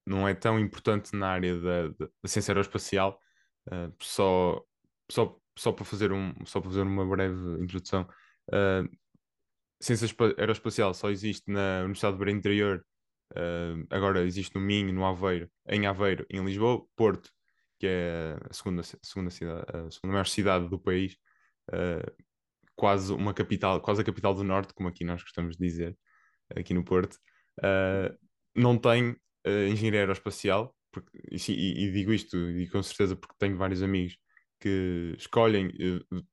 não 0.07 0.29
é 0.29 0.35
tão 0.35 0.59
importante 0.59 1.15
na 1.15 1.29
área 1.29 1.59
da, 1.61 1.89
da, 1.89 2.09
ciência 2.27 2.53
aeroespacial. 2.53 3.21
Uh, 3.69 3.93
só, 4.01 4.63
só, 5.11 5.39
só, 5.57 5.73
para 5.73 5.85
fazer 5.85 6.13
um, 6.13 6.35
só 6.45 6.61
para 6.61 6.71
fazer 6.71 6.83
uma 6.83 7.07
breve 7.07 7.63
introdução, 7.63 8.09
uh, 8.49 8.97
ciência 9.81 10.09
aeroespacial 10.39 10.95
só 10.95 11.11
existe 11.11 11.51
na 11.51 11.81
Universidade 11.81 12.17
do 12.17 12.19
Beira 12.19 12.37
Interior, 12.37 12.87
uh, 13.33 13.87
agora 13.91 14.25
existe 14.25 14.55
no 14.55 14.61
Minho, 14.61 14.93
no 14.93 15.05
Aveiro, 15.05 15.51
em 15.69 15.87
Aveiro, 15.87 16.27
em 16.31 16.45
Lisboa, 16.45 16.87
Porto, 16.97 17.31
que 17.79 17.87
é 17.87 18.39
a 18.49 18.53
segunda, 18.53 18.83
segunda, 18.83 19.31
cidade, 19.31 19.65
a 19.69 19.91
segunda 19.91 20.13
maior 20.13 20.27
cidade 20.27 20.69
do 20.69 20.79
país, 20.79 21.17
uh, 21.71 22.25
quase 22.75 23.13
uma 23.13 23.35
capital, 23.35 23.81
quase 23.81 24.01
a 24.01 24.05
capital 24.05 24.35
do 24.35 24.45
Norte, 24.45 24.75
como 24.75 24.89
aqui 24.89 25.05
nós 25.05 25.23
gostamos 25.23 25.57
de 25.57 25.67
dizer, 25.67 25.99
aqui 26.55 26.75
no 26.75 26.85
Porto, 26.85 27.15
uh, 27.61 28.17
não 28.55 28.79
tem 28.79 29.17
engenharia 29.71 30.01
aeroespacial, 30.01 30.75
porque, 30.91 31.17
e, 31.31 31.85
e, 31.85 31.93
digo 31.93 32.13
isto 32.13 32.37
e 32.37 32.69
com 32.69 32.83
certeza 32.83 33.15
porque 33.15 33.37
tenho 33.39 33.57
vários 33.57 33.81
amigos 33.81 34.19
que 34.59 35.15
escolhem, 35.17 35.71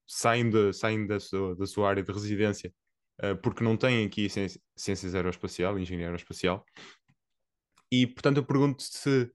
saem, 0.08 0.50
de, 0.50 0.74
saem 0.74 1.06
da, 1.06 1.20
sua, 1.20 1.56
da 1.56 1.68
sua 1.68 1.90
área 1.90 2.02
de 2.02 2.12
residência 2.12 2.74
uh, 3.22 3.36
porque 3.42 3.64
não 3.64 3.78
têm 3.78 4.06
aqui 4.06 4.28
ciências 4.30 5.16
aeroespacial, 5.16 5.78
engenharia 5.78 6.08
aeroespacial. 6.08 6.66
E, 7.92 8.08
portanto, 8.08 8.38
eu 8.38 8.46
pergunto 8.46 8.82
se 8.82 9.32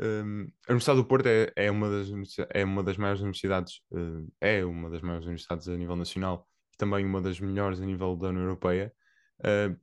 um, 0.00 0.50
a 0.66 0.72
Universidade 0.72 0.98
do 0.98 1.04
Porto 1.04 1.26
é, 1.26 1.52
é, 1.54 1.70
uma 1.70 1.88
das, 1.88 2.08
é 2.50 2.64
uma 2.64 2.82
das 2.82 2.96
maiores 2.96 3.20
universidades, 3.20 3.80
uh, 3.92 4.26
é 4.40 4.64
uma 4.64 4.90
das 4.90 5.02
maiores 5.02 5.24
universidades 5.24 5.68
a 5.68 5.76
nível 5.76 5.96
nacional 5.96 6.48
e 6.72 6.76
também 6.76 7.04
uma 7.04 7.20
das 7.20 7.38
melhores 7.38 7.80
a 7.80 7.86
nível 7.86 8.16
da 8.16 8.28
União 8.28 8.42
Europeia. 8.42 8.92
Uh, 9.40 9.78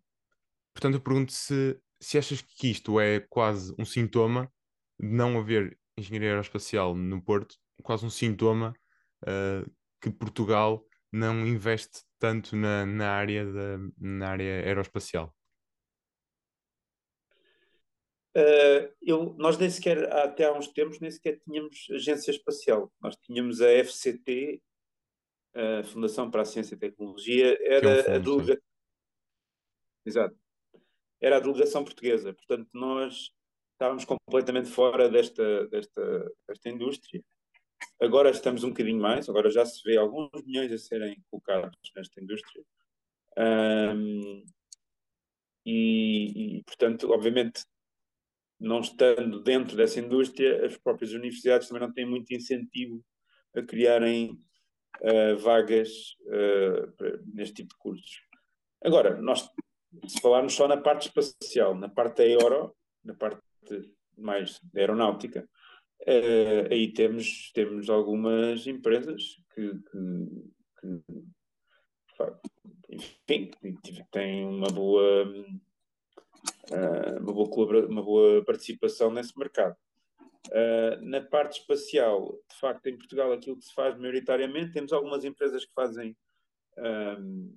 portanto, 0.74 0.96
eu 0.96 1.02
pergunto 1.02 1.32
se, 1.32 1.80
se 2.00 2.18
achas 2.18 2.42
que 2.42 2.72
isto 2.72 3.00
é 3.00 3.20
quase 3.20 3.74
um 3.80 3.86
sintoma 3.86 4.52
de 5.00 5.08
não 5.08 5.38
haver 5.38 5.78
engenharia 5.98 6.30
aeroespacial 6.30 6.96
no 6.96 7.22
Porto, 7.22 7.56
quase 7.82 8.06
um 8.06 8.10
sintoma 8.10 8.74
uh, 9.24 9.70
que 10.02 10.10
Portugal 10.10 10.86
não 11.12 11.46
investe 11.46 12.04
tanto 12.18 12.56
na, 12.56 12.86
na, 12.86 13.12
área, 13.12 13.46
da, 13.46 13.78
na 13.98 14.30
área 14.30 14.64
aeroespacial? 14.66 15.36
Uh, 18.36 18.88
eu, 19.02 19.36
nós 19.38 19.58
nem 19.58 19.70
sequer, 19.70 20.12
até 20.14 20.46
há 20.46 20.54
uns 20.54 20.70
tempos, 20.70 21.00
nem 21.00 21.12
sequer 21.12 21.40
tínhamos 21.40 21.88
agência 21.92 22.32
espacial. 22.32 22.92
Nós 23.02 23.18
tínhamos 23.18 23.62
a 23.62 23.70
FCT, 23.84 24.62
a 25.54 25.84
Fundação 25.84 26.32
para 26.32 26.44
a 26.44 26.46
Ciência 26.46 26.76
e 26.76 26.80
Tecnologia, 26.80 27.58
era 27.62 27.90
é 27.90 28.00
um 28.00 28.04
fundo, 28.04 28.16
a 28.16 28.20
delegação. 28.20 28.64
Exato. 30.06 30.36
Era 31.20 31.38
a 31.38 31.40
delegação 31.40 31.84
portuguesa. 31.84 32.34
Portanto, 32.34 32.70
nós 32.74 33.32
estávamos 33.74 34.06
completamente 34.06 34.70
fora 34.70 35.10
desta, 35.10 35.68
desta, 35.68 36.32
desta 36.48 36.70
indústria. 36.70 37.22
Agora 38.02 38.32
estamos 38.32 38.64
um 38.64 38.70
bocadinho 38.70 39.00
mais, 39.00 39.30
agora 39.30 39.50
já 39.52 39.66
se 39.66 39.82
vê 39.84 39.98
alguns 39.98 40.30
milhões 40.44 40.72
a 40.72 40.78
serem 40.78 41.22
colocados 41.30 41.78
nesta 41.96 42.22
indústria. 42.22 42.64
Um, 43.38 44.44
e, 45.66 46.58
e, 46.58 46.64
portanto, 46.64 47.12
obviamente, 47.12 47.64
não 48.60 48.82
estando 48.82 49.42
dentro 49.42 49.76
dessa 49.76 50.00
indústria, 50.00 50.66
as 50.66 50.78
próprias 50.78 51.14
universidades 51.14 51.68
também 51.68 51.88
não 51.88 51.94
têm 51.94 52.06
muito 52.06 52.34
incentivo 52.34 53.04
a 53.56 53.62
criarem 53.62 54.32
uh, 55.02 55.38
vagas 55.38 56.16
uh, 56.22 57.24
neste 57.34 57.56
tipo 57.56 57.74
de 57.74 57.78
cursos. 57.80 58.22
Agora, 58.84 59.22
nós, 59.22 59.50
se 60.08 60.20
falarmos 60.22 60.54
só 60.54 60.68
na 60.68 60.78
parte 60.78 61.08
espacial, 61.08 61.76
na 61.76 61.90
parte 61.90 62.22
aero, 62.22 62.76
na 63.04 63.14
parte 63.14 63.42
mais 64.18 64.60
da 64.74 64.82
aeronáutica, 64.82 65.48
Uh, 66.02 66.72
aí 66.72 66.92
temos, 66.94 67.52
temos 67.54 67.90
algumas 67.90 68.66
empresas 68.66 69.38
que, 69.54 69.72
que, 69.72 70.02
que 70.80 71.04
enfim, 72.90 73.52
têm 74.12 74.46
uma 74.46 74.68
boa, 74.68 75.26
uh, 76.72 77.20
uma, 77.20 77.34
boa 77.34 77.88
uma 77.88 78.04
boa 78.04 78.44
participação 78.44 79.12
nesse 79.12 79.38
mercado. 79.38 79.76
Uh, 80.48 81.00
na 81.02 81.22
parte 81.22 81.60
espacial, 81.60 82.40
de 82.50 82.60
facto, 82.60 82.88
em 82.88 82.98
Portugal, 82.98 83.32
aquilo 83.32 83.58
que 83.58 83.66
se 83.66 83.74
faz 83.74 83.98
maioritariamente, 83.98 84.74
temos 84.74 84.92
algumas 84.92 85.24
empresas 85.24 85.64
que 85.64 85.74
fazem 85.74 86.18
um, 86.78 87.56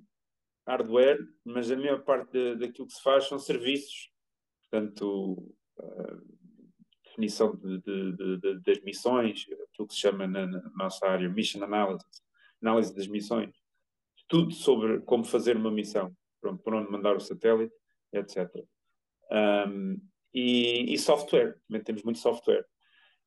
hardware, 0.66 1.18
mas 1.44 1.70
a 1.70 1.76
maior 1.76 2.04
parte 2.04 2.32
de, 2.32 2.56
daquilo 2.56 2.86
que 2.86 2.94
se 2.94 3.02
faz 3.02 3.24
são 3.24 3.38
serviços, 3.38 4.10
portanto, 4.62 5.54
uh, 5.78 6.34
definição 7.14 7.54
de, 7.56 7.80
de, 7.80 8.38
de, 8.38 8.61
das 8.61 8.83
missões, 8.83 9.47
aquilo 9.71 9.88
que 9.88 9.94
se 9.94 10.00
chama 10.00 10.26
na, 10.26 10.47
na, 10.47 10.71
nossa 10.76 11.06
área 11.06 11.28
Mission 11.28 11.62
Analysis, 11.62 12.04
análise 12.61 12.94
das 12.94 13.06
missões, 13.06 13.54
tudo 14.28 14.52
sobre 14.52 15.00
como 15.00 15.25
fazer 15.25 15.56
uma 15.56 15.71
missão, 15.71 16.14
pronto, 16.40 16.62
por 16.62 16.75
onde 16.75 16.90
mandar 16.90 17.16
o 17.16 17.21
satélite, 17.21 17.75
etc. 18.12 18.50
Um, 19.30 20.00
e, 20.33 20.92
e, 20.92 20.99
software, 20.99 21.56
também 21.68 21.83
temos 21.83 22.02
muito 22.02 22.18
software. 22.18 22.66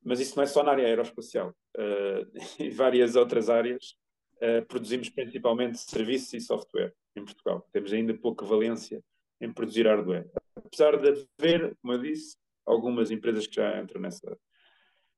Mas 0.02 0.20
isso 0.20 0.36
não 0.36 0.42
é 0.42 0.46
só 0.46 0.62
na 0.62 0.72
área 0.72 0.86
aeroespacial. 0.86 1.54
Uh, 1.76 2.26
em 2.62 2.70
várias 2.70 3.16
outras 3.16 3.48
áreas 3.48 3.96
uh, 4.36 4.64
produzimos 4.66 5.08
principalmente 5.08 5.78
serviços 5.78 6.34
e 6.34 6.40
software 6.40 6.94
em 7.16 7.24
Portugal. 7.24 7.66
Temos 7.72 7.92
ainda 7.92 8.14
pouca 8.14 8.44
valência 8.44 9.02
em 9.40 9.52
produzir 9.52 9.86
hardware. 9.86 10.28
Apesar 10.56 10.96
de 10.96 11.26
haver, 11.38 11.76
como 11.80 11.94
eu 11.94 12.02
disse, 12.02 12.36
algumas 12.68 13.10
empresas 13.10 13.46
que 13.46 13.56
já 13.56 13.80
entram 13.80 14.00
nessa. 14.00 14.30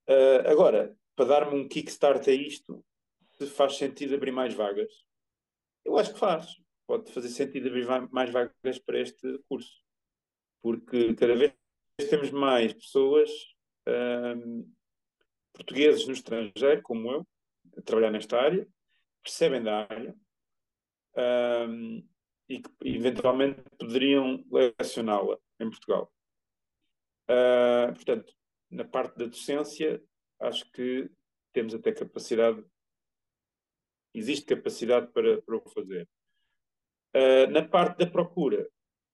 Uh, 0.09 0.49
agora, 0.49 0.97
para 1.17 1.27
dar-me 1.27 1.61
um 1.61 1.69
kickstart 1.69 2.27
a 2.29 2.33
isto, 2.33 2.85
se 3.37 3.47
faz 3.47 3.77
sentido 3.77 4.15
abrir 4.15 4.33
mais 4.33 4.55
vagas, 4.55 4.93
eu 5.85 5.97
acho 5.99 6.13
que 6.13 6.19
faz. 6.19 6.57
Pode 6.87 7.11
fazer 7.13 7.29
sentido 7.29 7.69
abrir 7.69 7.87
mais 8.11 8.31
vagas 8.31 8.79
para 8.85 9.01
este 9.01 9.39
curso. 9.49 9.83
Porque 10.63 11.15
cada 11.15 11.35
vez 11.35 11.55
temos 12.09 12.31
mais 12.31 12.73
pessoas 12.73 13.31
um, 14.37 14.71
portugueses 15.53 16.07
no 16.07 16.13
estrangeiro, 16.13 16.83
como 16.83 17.11
eu, 17.11 17.29
a 17.77 17.83
trabalhar 17.83 18.11
nesta 18.11 18.39
área, 18.41 18.67
percebem 19.23 19.63
da 19.63 19.87
área 19.89 20.15
um, 21.69 22.07
e 22.49 22.61
que 22.61 22.71
eventualmente 22.85 23.63
poderiam 23.79 24.45
lecioná-la 24.51 25.39
em 25.61 25.71
Portugal. 25.71 26.13
Uh, 27.31 27.95
portanto, 27.95 28.35
na 28.69 28.85
parte 28.85 29.17
da 29.17 29.27
docência, 29.27 30.03
acho 30.41 30.69
que 30.73 31.09
temos 31.53 31.73
até 31.75 31.93
capacidade, 31.93 32.65
existe 34.13 34.47
capacidade 34.47 35.13
para, 35.13 35.41
para 35.43 35.57
o 35.57 35.71
fazer. 35.71 36.09
Uh, 37.15 37.51
na 37.53 37.67
parte 37.67 37.99
da 37.99 38.11
procura, 38.11 38.69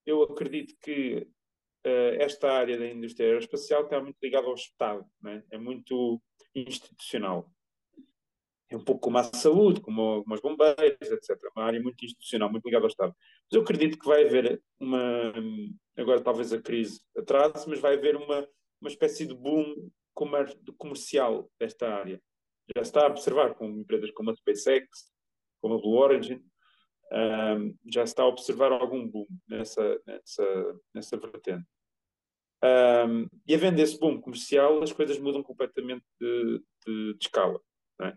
eu 0.07 0.23
acredito 0.23 0.75
que 0.81 1.29
uh, 1.87 2.15
esta 2.19 2.53
área 2.53 2.79
da 2.79 2.87
indústria 2.87 3.27
aeroespacial 3.27 3.85
está 3.85 4.01
muito 4.01 4.17
ligada 4.23 4.47
ao 4.47 4.55
Estado, 4.55 5.05
é? 5.27 5.43
é 5.51 5.59
muito 5.59 6.23
institucional. 6.55 7.51
É 8.69 8.77
um 8.77 8.85
pouco 8.85 9.01
como 9.01 9.19
a 9.19 9.23
saúde, 9.23 9.81
como, 9.81 10.25
os 10.29 10.41
bombeiros, 10.41 11.11
etc. 11.11 11.39
Uma 11.57 11.67
área 11.67 11.81
muito 11.81 12.05
institucional, 12.05 12.51
muito 12.51 12.65
ligada 12.65 12.85
ao 12.85 12.89
Estado. 12.89 13.15
Mas 13.19 13.57
eu 13.57 13.63
acredito 13.63 13.99
que 13.99 14.07
vai 14.07 14.27
haver 14.27 14.61
uma, 14.81 15.33
agora 15.97 16.21
talvez 16.21 16.53
a 16.53 16.61
crise 16.61 17.01
atrase, 17.17 17.69
mas 17.69 17.79
vai 17.79 17.95
haver 17.95 18.17
uma, 18.17 18.47
uma 18.81 18.91
espécie 18.91 19.25
de 19.25 19.35
boom 19.35 19.89
comercial 20.79 21.51
desta 21.61 21.89
área. 21.89 22.21
Já 22.75 22.83
está 22.83 23.05
a 23.05 23.11
observar 23.11 23.55
com 23.55 23.69
empresas 23.69 24.11
como 24.11 24.31
a 24.31 24.35
SpaceX, 24.35 25.13
como 25.61 25.75
a 25.75 25.79
Blue 25.79 25.99
Origin, 25.99 26.43
um, 27.13 27.77
já 27.87 28.03
está 28.03 28.23
a 28.23 28.29
observar 28.29 28.73
algum 28.73 29.07
boom 29.07 29.27
nessa, 29.49 30.01
nessa, 30.05 30.81
nessa 30.93 31.17
vertente. 31.17 31.67
Um, 32.65 33.29
e 33.47 33.55
havendo 33.55 33.81
esse 33.81 33.99
boom 33.99 34.21
comercial, 34.21 34.83
as 34.83 34.93
coisas 34.93 35.19
mudam 35.19 35.43
completamente 35.43 36.05
de, 36.21 36.63
de, 36.85 37.15
de 37.15 37.19
escala. 37.21 37.61
É? 38.01 38.17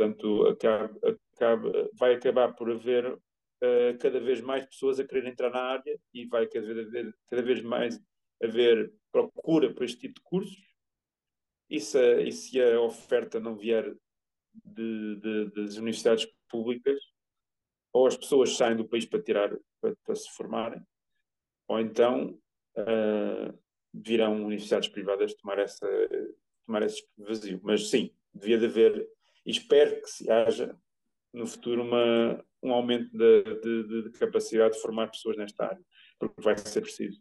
Portanto, 0.00 0.46
acaba, 0.46 0.98
acaba, 1.34 1.90
vai 1.92 2.14
acabar 2.14 2.54
por 2.54 2.70
haver 2.70 3.12
uh, 3.12 3.98
cada 4.00 4.18
vez 4.18 4.40
mais 4.40 4.64
pessoas 4.64 4.98
a 4.98 5.06
querer 5.06 5.26
entrar 5.26 5.50
na 5.50 5.60
área 5.60 6.00
e 6.14 6.24
vai 6.24 6.46
cada 6.46 6.66
vez, 6.72 7.14
cada 7.28 7.42
vez 7.42 7.60
mais 7.60 8.00
haver 8.42 8.90
procura 9.12 9.74
por 9.74 9.84
este 9.84 9.98
tipo 10.00 10.14
de 10.14 10.22
cursos. 10.22 10.58
E 11.68 11.78
se, 11.78 12.22
e 12.22 12.32
se 12.32 12.62
a 12.62 12.80
oferta 12.80 13.38
não 13.38 13.54
vier 13.54 13.94
de, 14.64 15.16
de, 15.16 15.50
das 15.50 15.76
universidades 15.76 16.26
públicas, 16.48 16.98
ou 17.92 18.06
as 18.06 18.16
pessoas 18.16 18.56
saem 18.56 18.76
do 18.76 18.88
país 18.88 19.04
para 19.04 19.22
tirar 19.22 19.54
para, 19.82 19.94
para 20.02 20.14
se 20.14 20.30
formarem, 20.30 20.80
ou 21.68 21.78
então 21.78 22.40
uh, 22.78 23.58
virão 23.92 24.46
universidades 24.46 24.88
privadas 24.88 25.34
tomar, 25.34 25.58
essa, 25.58 25.86
tomar 26.64 26.84
esse 26.84 27.06
vazio. 27.18 27.60
Mas 27.62 27.90
sim, 27.90 28.10
devia 28.32 28.56
de 28.56 28.64
haver, 28.64 29.06
e 29.44 29.50
espero 29.50 30.00
que 30.00 30.08
se 30.08 30.30
haja 30.30 30.76
no 31.32 31.46
futuro 31.46 31.82
uma, 31.82 32.44
um 32.62 32.72
aumento 32.72 33.10
de, 33.16 33.42
de, 33.60 34.10
de, 34.10 34.18
capacidade 34.18 34.74
de 34.74 34.80
formar 34.80 35.08
pessoas 35.08 35.36
nesta 35.36 35.66
área, 35.66 35.84
porque 36.18 36.40
vai 36.40 36.56
ser 36.58 36.80
preciso. 36.80 37.20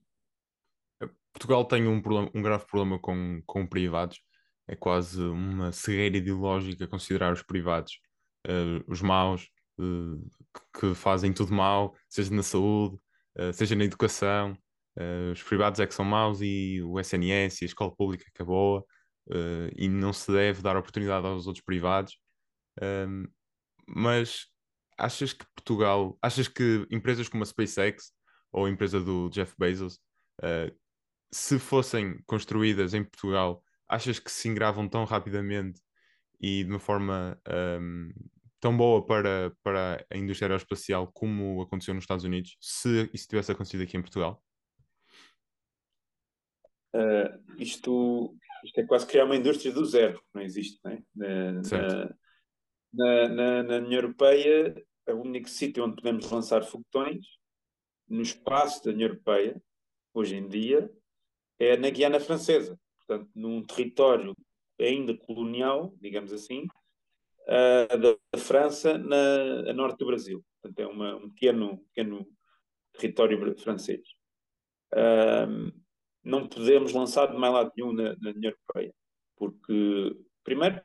Portugal 1.32 1.64
tem 1.66 1.88
um, 1.88 2.02
problema, 2.02 2.32
um 2.34 2.42
grave 2.42 2.66
problema 2.66 3.00
com, 3.00 3.42
com 3.46 3.68
privados, 3.68 4.20
é 4.68 4.76
quase 4.76 5.22
uma 5.22 5.72
cegueira 5.72 6.18
ideológica 6.18 6.88
considerar 6.88 7.32
os 7.32 7.44
privados 7.44 8.00
uh, 8.48 8.84
os 8.88 9.02
maus, 9.02 9.50
uh, 9.80 10.30
que, 10.80 10.94
fazem 10.96 11.34
tudo 11.34 11.54
mal, 11.54 11.96
seja 12.08 12.34
na 12.34 12.44
saúde, 12.44 12.98
uh, 13.38 13.54
seja 13.54 13.76
na 13.76 13.84
educação. 13.84 14.58
os 15.32 15.42
privados 15.44 15.80
é 15.80 15.88
que 15.88 15.94
são 15.94 16.06
maus 16.06 16.42
e 16.42 16.82
o 16.84 17.00
SNS 17.00 17.62
e 17.62 17.66
a 17.66 17.68
escola 17.68 17.96
pública 17.96 18.26
que 18.34 18.42
é 18.42 18.46
boa, 18.46 18.84
e 19.76 19.88
não 19.88 20.14
se 20.14 20.32
deve 20.32 20.62
dar 20.62 20.78
oportunidade 20.78 21.26
aos 21.26 21.48
outros 21.48 21.64
privados. 21.64 22.18
Ehm, 22.82 23.26
mas 23.88 24.48
achas 24.98 25.34
que 25.34 25.46
Portugal, 25.56 26.18
achas 26.22 26.48
que 26.48 26.86
empresas 26.92 27.30
como 27.30 27.44
a 27.44 27.46
SpaceX 27.46 28.12
ou 28.52 28.66
a 28.66 28.70
empresa 28.70 29.00
do 29.00 29.30
Jeff 29.30 29.54
Bezos, 29.58 30.00
se 31.32 31.60
fossem 31.60 32.22
construídas 32.26 32.94
em 32.94 33.04
Portugal, 33.04 33.64
achas 33.88 34.20
que 34.20 34.32
se 34.32 34.48
engravam 34.48 34.88
tão 34.88 35.04
rapidamente 35.04 35.82
e 36.40 36.64
de 36.64 36.70
uma 36.70 36.80
forma 36.80 37.40
um, 37.82 38.12
tão 38.60 38.76
boa 38.76 39.06
para, 39.06 39.52
para 39.64 40.06
a 40.10 40.18
indústria 40.18 40.48
aeroespacial 40.48 41.12
como 41.12 41.62
aconteceu 41.62 41.94
nos 41.94 42.04
Estados 42.04 42.24
Unidos, 42.26 42.58
se 42.62 43.10
isso 43.14 43.28
tivesse 43.28 43.52
acontecido 43.52 43.84
aqui 43.84 43.98
em 43.98 44.02
Portugal? 44.02 44.42
Uh, 46.94 47.62
isto, 47.62 48.36
isto 48.64 48.80
é 48.80 48.86
quase 48.86 49.08
criar 49.08 49.26
uma 49.26 49.36
indústria 49.36 49.72
do 49.72 49.86
zero, 49.86 50.22
não 50.34 50.42
existe, 50.42 50.80
não 50.84 50.92
é? 50.92 51.04
Na, 51.16 52.16
na, 52.94 53.30
na, 53.30 53.64
na 53.64 53.76
União 53.78 54.02
Europeia, 54.02 54.76
é 55.08 55.14
o 55.14 55.22
único 55.22 55.50
sítio 55.50 55.84
onde 55.84 55.96
podemos 55.96 56.30
lançar 56.30 56.64
foguetões 56.64 57.26
no 58.08 58.22
espaço 58.22 58.84
da 58.84 58.92
União 58.92 59.10
Europeia, 59.10 59.62
hoje 60.14 60.36
em 60.36 60.48
dia, 60.48 60.92
é 61.60 61.78
na 61.78 61.90
Guiana 61.90 62.20
Francesa 62.20 62.80
portanto, 63.10 63.32
num 63.34 63.66
território 63.66 64.36
ainda 64.80 65.18
colonial, 65.18 65.94
digamos 66.00 66.32
assim, 66.32 66.66
uh, 67.48 67.98
da 67.98 68.40
França 68.40 68.98
na, 68.98 69.70
a 69.70 69.74
norte 69.74 69.98
do 69.98 70.06
Brasil. 70.06 70.46
Portanto, 70.62 70.80
é 70.80 70.88
uma, 70.88 71.16
um 71.16 71.30
pequeno, 71.32 71.80
pequeno 71.94 72.28
território 72.94 73.58
francês. 73.58 74.02
Uh, 74.94 75.74
não 76.24 76.48
podemos 76.48 76.94
lançar 76.94 77.28
de 77.28 77.38
mais 77.38 77.54
lado 77.54 77.72
nenhum 77.76 77.94
na, 77.94 78.16
na 78.18 78.30
União 78.32 78.52
Europeia, 78.52 78.94
porque, 79.36 80.18
primeiro, 80.44 80.82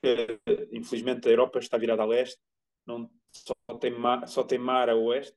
porque, 0.00 0.40
infelizmente 0.72 1.28
a 1.28 1.30
Europa 1.30 1.58
está 1.58 1.76
virada 1.76 2.02
a 2.02 2.06
leste, 2.06 2.40
não, 2.86 3.10
só, 3.32 3.54
tem 3.78 3.90
mar, 3.90 4.26
só 4.26 4.42
tem 4.42 4.58
mar 4.58 4.88
a 4.88 4.96
oeste, 4.96 5.36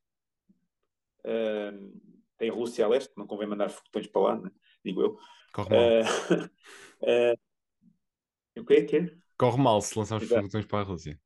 uh, 1.26 2.02
tem 2.38 2.50
Rússia 2.50 2.86
a 2.86 2.88
leste, 2.88 3.12
não 3.18 3.28
convém 3.28 3.48
mandar 3.48 3.70
foguetões 3.70 4.08
para 4.08 4.22
lá, 4.22 4.38
né? 4.38 4.52
digo 4.84 5.02
eu. 5.02 5.18
Corre 5.54 5.70
mal. 5.70 5.88
Uh, 5.88 7.38
uh, 8.56 8.60
o 8.62 8.66
que 8.66 8.74
é 8.74 8.86
que 8.86 8.98
é? 8.98 9.18
Corre 9.38 9.62
mal 9.62 9.82
se 9.82 9.98
lançar 9.98 10.22
os 10.22 10.28
foguetões 10.28 10.66
para 10.66 10.80
a 10.80 10.84
Rússia. 10.84 11.20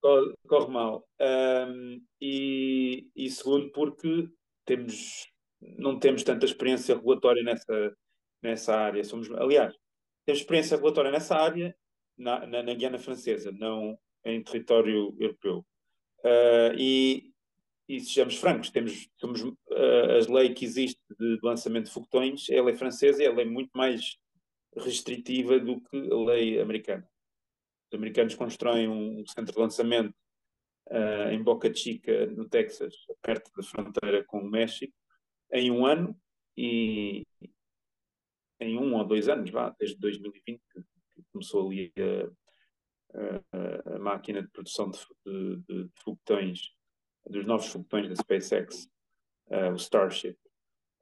Corre, 0.00 0.34
corre 0.46 0.72
mal. 0.72 1.08
Um, 1.20 2.04
e, 2.20 3.10
e 3.14 3.30
segundo, 3.30 3.70
porque 3.72 4.28
temos, 4.64 5.26
não 5.60 5.98
temos 5.98 6.22
tanta 6.22 6.46
experiência 6.46 6.94
regulatória 6.94 7.42
nessa, 7.42 7.96
nessa 8.42 8.76
área. 8.76 9.04
Somos, 9.04 9.30
aliás, 9.32 9.74
temos 10.24 10.40
experiência 10.40 10.76
regulatória 10.76 11.10
nessa 11.10 11.36
área 11.36 11.74
na, 12.16 12.46
na, 12.46 12.62
na 12.62 12.74
Guiana 12.74 12.98
Francesa, 12.98 13.50
não 13.52 13.98
em 14.24 14.42
território 14.42 15.16
europeu. 15.18 15.64
Uh, 16.20 16.74
e, 16.76 17.32
e 17.88 18.00
sejamos 18.00 18.36
francos, 18.36 18.70
temos, 18.70 19.08
temos 19.20 19.42
uh, 19.42 19.54
a 20.28 20.32
lei 20.32 20.52
que 20.52 20.64
existe 20.64 21.00
de 21.18 21.38
lançamento 21.42 21.86
de 21.86 21.92
foguetões, 21.92 22.48
é 22.50 22.58
a 22.58 22.64
lei 22.64 22.74
francesa 22.74 23.22
e 23.22 23.26
a 23.26 23.32
lei 23.32 23.44
muito 23.44 23.70
mais 23.74 24.16
restritiva 24.76 25.58
do 25.58 25.80
que 25.80 25.96
a 25.96 26.16
lei 26.16 26.60
americana. 26.60 27.08
Os 27.90 27.96
americanos 27.96 28.34
constroem 28.34 28.88
um 28.88 29.24
centro 29.26 29.54
de 29.54 29.60
lançamento 29.60 30.14
uh, 30.90 31.30
em 31.30 31.42
Boca 31.42 31.72
Chica, 31.72 32.26
no 32.26 32.48
Texas, 32.48 32.94
perto 33.22 33.50
da 33.56 33.62
fronteira 33.62 34.24
com 34.24 34.40
o 34.40 34.50
México, 34.50 34.92
em 35.52 35.70
um 35.70 35.86
ano 35.86 36.16
e 36.56 37.24
em 38.60 38.76
um 38.76 38.94
ou 38.94 39.04
dois 39.04 39.28
anos, 39.28 39.50
vá, 39.50 39.74
desde 39.78 39.98
2020 39.98 40.60
que, 40.72 40.82
começou 41.32 41.68
ali 41.68 41.92
a, 41.98 43.40
a, 43.52 43.96
a, 43.96 43.98
máquina 43.98 44.42
de 44.42 44.48
produção 44.48 44.90
de, 44.90 44.98
de, 45.26 45.84
de 45.84 45.90
foguetões 46.02 46.70
dos 47.28 47.44
novos 47.44 47.66
foguetões 47.66 48.08
da 48.08 48.16
SpaceX, 48.16 48.88
uh, 49.48 49.72
o 49.72 49.76
Starship. 49.76 50.36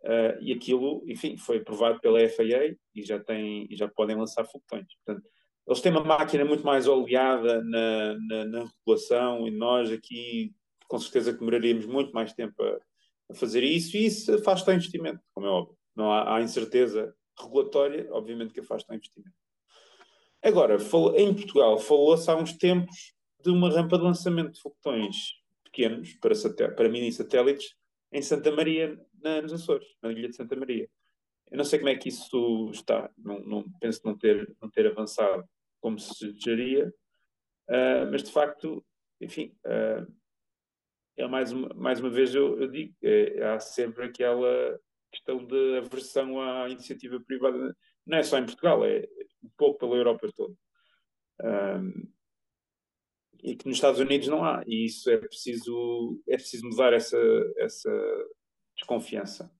Uh, 0.02 0.40
e 0.40 0.52
aquilo, 0.52 1.02
enfim, 1.06 1.36
foi 1.36 1.58
aprovado 1.58 2.00
pela 2.00 2.18
FAA 2.28 2.76
e 2.94 3.02
já, 3.02 3.18
tem, 3.18 3.66
e 3.70 3.76
já 3.76 3.88
podem 3.88 4.16
lançar 4.16 4.44
foguetões. 4.44 4.86
Portanto, 5.04 5.28
eles 5.66 5.80
têm 5.80 5.92
uma 5.92 6.04
máquina 6.04 6.44
muito 6.44 6.64
mais 6.64 6.86
oleada 6.86 7.62
na, 7.62 8.14
na, 8.28 8.44
na 8.44 8.64
regulação 8.64 9.46
e 9.46 9.50
nós 9.50 9.90
aqui, 9.90 10.54
com 10.88 10.98
certeza, 10.98 11.32
demoraríamos 11.32 11.86
muito 11.86 12.12
mais 12.12 12.32
tempo 12.32 12.62
a, 12.62 12.78
a 13.30 13.34
fazer 13.34 13.62
isso 13.62 13.96
e 13.96 14.06
isso 14.06 14.34
afasta 14.34 14.70
o 14.70 14.74
investimento, 14.74 15.20
como 15.34 15.46
é 15.46 15.50
óbvio. 15.50 15.76
Não 15.94 16.12
há, 16.12 16.36
há 16.36 16.42
incerteza 16.42 17.14
regulatória, 17.38 18.08
obviamente 18.12 18.52
que 18.52 18.60
afasta 18.60 18.92
o 18.92 18.96
investimento. 18.96 19.34
Agora, 20.42 20.76
em 21.16 21.34
Portugal, 21.34 21.78
falou-se 21.78 22.30
há 22.30 22.36
uns 22.36 22.52
tempos 22.52 23.14
de 23.42 23.50
uma 23.50 23.70
rampa 23.70 23.98
de 23.98 24.04
lançamento 24.04 24.52
de 24.52 24.60
foguetões 24.60 25.34
pequenos 25.64 26.14
para, 26.14 26.34
para 26.74 26.88
mini 26.88 27.12
satélites 27.12 27.74
em 28.12 28.22
Santa 28.22 28.50
Maria, 28.50 28.98
na, 29.20 29.42
nos 29.42 29.52
Açores, 29.52 29.86
na 30.02 30.12
ilha 30.12 30.28
de 30.28 30.36
Santa 30.36 30.56
Maria. 30.56 30.88
Eu 31.50 31.58
não 31.58 31.64
sei 31.64 31.78
como 31.78 31.90
é 31.90 31.96
que 31.96 32.08
isso 32.08 32.70
está, 32.72 33.10
não, 33.16 33.40
não 33.40 33.64
penso 33.80 34.00
não 34.04 34.16
ter, 34.16 34.54
não 34.60 34.70
ter 34.70 34.86
avançado 34.86 35.44
como 35.80 35.98
se 35.98 36.32
desejaria, 36.32 36.88
uh, 37.68 38.10
mas 38.10 38.22
de 38.22 38.32
facto, 38.32 38.84
enfim, 39.20 39.54
uh, 39.64 40.12
é 41.16 41.26
mais 41.26 41.52
uma, 41.52 41.68
mais 41.74 42.00
uma 42.00 42.10
vez 42.10 42.34
eu, 42.34 42.60
eu 42.60 42.68
digo, 42.68 42.94
é, 43.02 43.42
há 43.42 43.58
sempre 43.58 44.04
aquela 44.04 44.78
questão 45.10 45.44
de 45.44 45.78
aversão 45.78 46.40
à 46.40 46.68
iniciativa 46.68 47.18
privada, 47.20 47.76
não 48.06 48.18
é 48.18 48.22
só 48.22 48.38
em 48.38 48.44
Portugal, 48.44 48.84
é 48.84 49.08
um 49.42 49.50
pouco 49.56 49.78
pela 49.78 49.96
Europa 49.96 50.28
toda. 50.34 50.54
Um, 51.42 52.12
e 53.42 53.54
que 53.54 53.66
nos 53.68 53.76
Estados 53.76 54.00
Unidos 54.00 54.28
não 54.28 54.44
há. 54.44 54.62
E 54.66 54.86
isso 54.86 55.10
é 55.10 55.16
preciso, 55.16 56.20
é 56.28 56.36
preciso 56.36 56.66
mudar 56.66 56.92
essa, 56.92 57.18
essa 57.58 57.90
desconfiança 58.74 59.50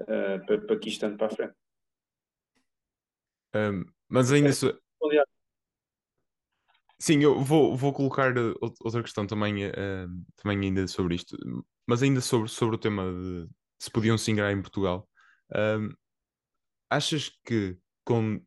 uh, 0.00 0.46
para, 0.46 0.60
para 0.60 0.78
que 0.78 0.88
isto 0.88 1.04
ande 1.04 1.16
para 1.16 1.26
a 1.26 1.30
frente. 1.30 1.54
Um, 3.54 3.84
mas 4.08 4.32
ainda. 4.32 4.52
So... 4.52 4.78
Sim, 7.04 7.22
eu 7.22 7.38
vou, 7.38 7.76
vou 7.76 7.92
colocar 7.92 8.32
outra 8.80 9.02
questão 9.02 9.26
também, 9.26 9.66
uh, 9.66 10.08
também 10.36 10.58
ainda 10.58 10.88
sobre 10.88 11.16
isto, 11.16 11.36
mas 11.86 12.02
ainda 12.02 12.22
sobre, 12.22 12.48
sobre 12.48 12.76
o 12.76 12.78
tema 12.78 13.02
de 13.12 13.46
se 13.78 13.90
podiam 13.90 14.16
se 14.16 14.30
ingrar 14.30 14.50
em 14.50 14.62
Portugal. 14.62 15.06
Um, 15.54 15.90
achas 16.88 17.30
que 17.44 17.76
com 18.06 18.40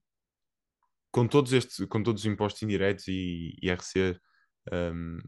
com 1.11 1.27
todos 1.27 1.53
estes, 1.53 1.85
com 1.85 2.01
todos 2.01 2.23
os 2.23 2.25
impostos 2.25 2.63
indiretos 2.63 3.07
e 3.07 3.55
IRC, 3.61 4.19
um, 4.73 5.19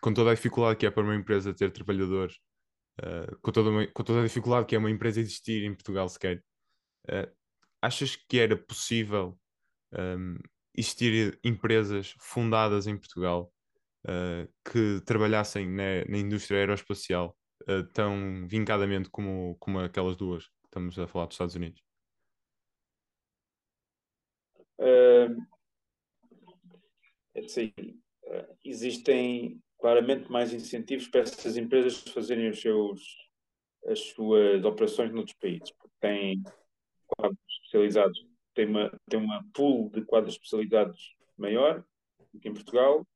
com 0.00 0.14
toda 0.14 0.30
a 0.30 0.34
dificuldade 0.34 0.78
que 0.78 0.86
é 0.86 0.90
para 0.90 1.02
uma 1.02 1.16
empresa 1.16 1.52
ter 1.52 1.72
trabalhadores, 1.72 2.36
uh, 3.00 3.36
com, 3.42 3.50
toda 3.50 3.68
uma, 3.70 3.86
com 3.88 4.04
toda 4.04 4.20
a 4.20 4.24
dificuldade 4.24 4.66
que 4.66 4.76
é 4.76 4.78
uma 4.78 4.92
empresa 4.92 5.18
existir 5.20 5.64
em 5.64 5.74
Portugal 5.74 6.08
sequer, 6.08 6.38
uh, 7.10 7.28
achas 7.82 8.14
que 8.14 8.38
era 8.38 8.56
possível 8.56 9.36
um, 9.92 10.38
existir 10.76 11.38
empresas 11.42 12.14
fundadas 12.18 12.86
em 12.86 12.96
Portugal 12.96 13.52
uh, 14.04 14.48
que 14.70 15.00
trabalhassem 15.04 15.68
na, 15.68 16.04
na 16.08 16.18
indústria 16.18 16.60
aeroespacial 16.60 17.36
tão 17.92 18.46
vincadamente 18.46 19.10
como, 19.10 19.56
como 19.58 19.80
aquelas 19.80 20.14
duas 20.14 20.46
que 20.46 20.66
estamos 20.66 20.96
a 21.00 21.08
falar 21.08 21.26
dos 21.26 21.34
Estados 21.34 21.56
Unidos? 21.56 21.82
é 27.34 27.40
assim, 27.40 27.72
existem 28.64 29.60
claramente 29.78 30.30
mais 30.30 30.52
incentivos 30.52 31.08
para 31.08 31.20
essas 31.20 31.56
empresas 31.56 31.98
fazerem 31.98 32.48
os 32.48 32.60
seus, 32.60 33.00
as 33.86 34.00
suas 34.00 34.64
operações 34.64 35.12
noutros 35.12 35.36
países, 35.36 35.70
porque 35.72 35.94
têm 36.00 36.42
quadros 37.06 37.38
especializados, 37.48 38.25
tem 38.56 38.66
uma, 38.66 38.90
tem 39.08 39.20
uma 39.20 39.44
pool 39.52 39.90
de 39.90 40.02
quadros 40.02 40.34
especializados 40.34 41.14
maior 41.36 41.84
do 42.32 42.40
que 42.40 42.48
em 42.48 42.54
Portugal 42.54 43.06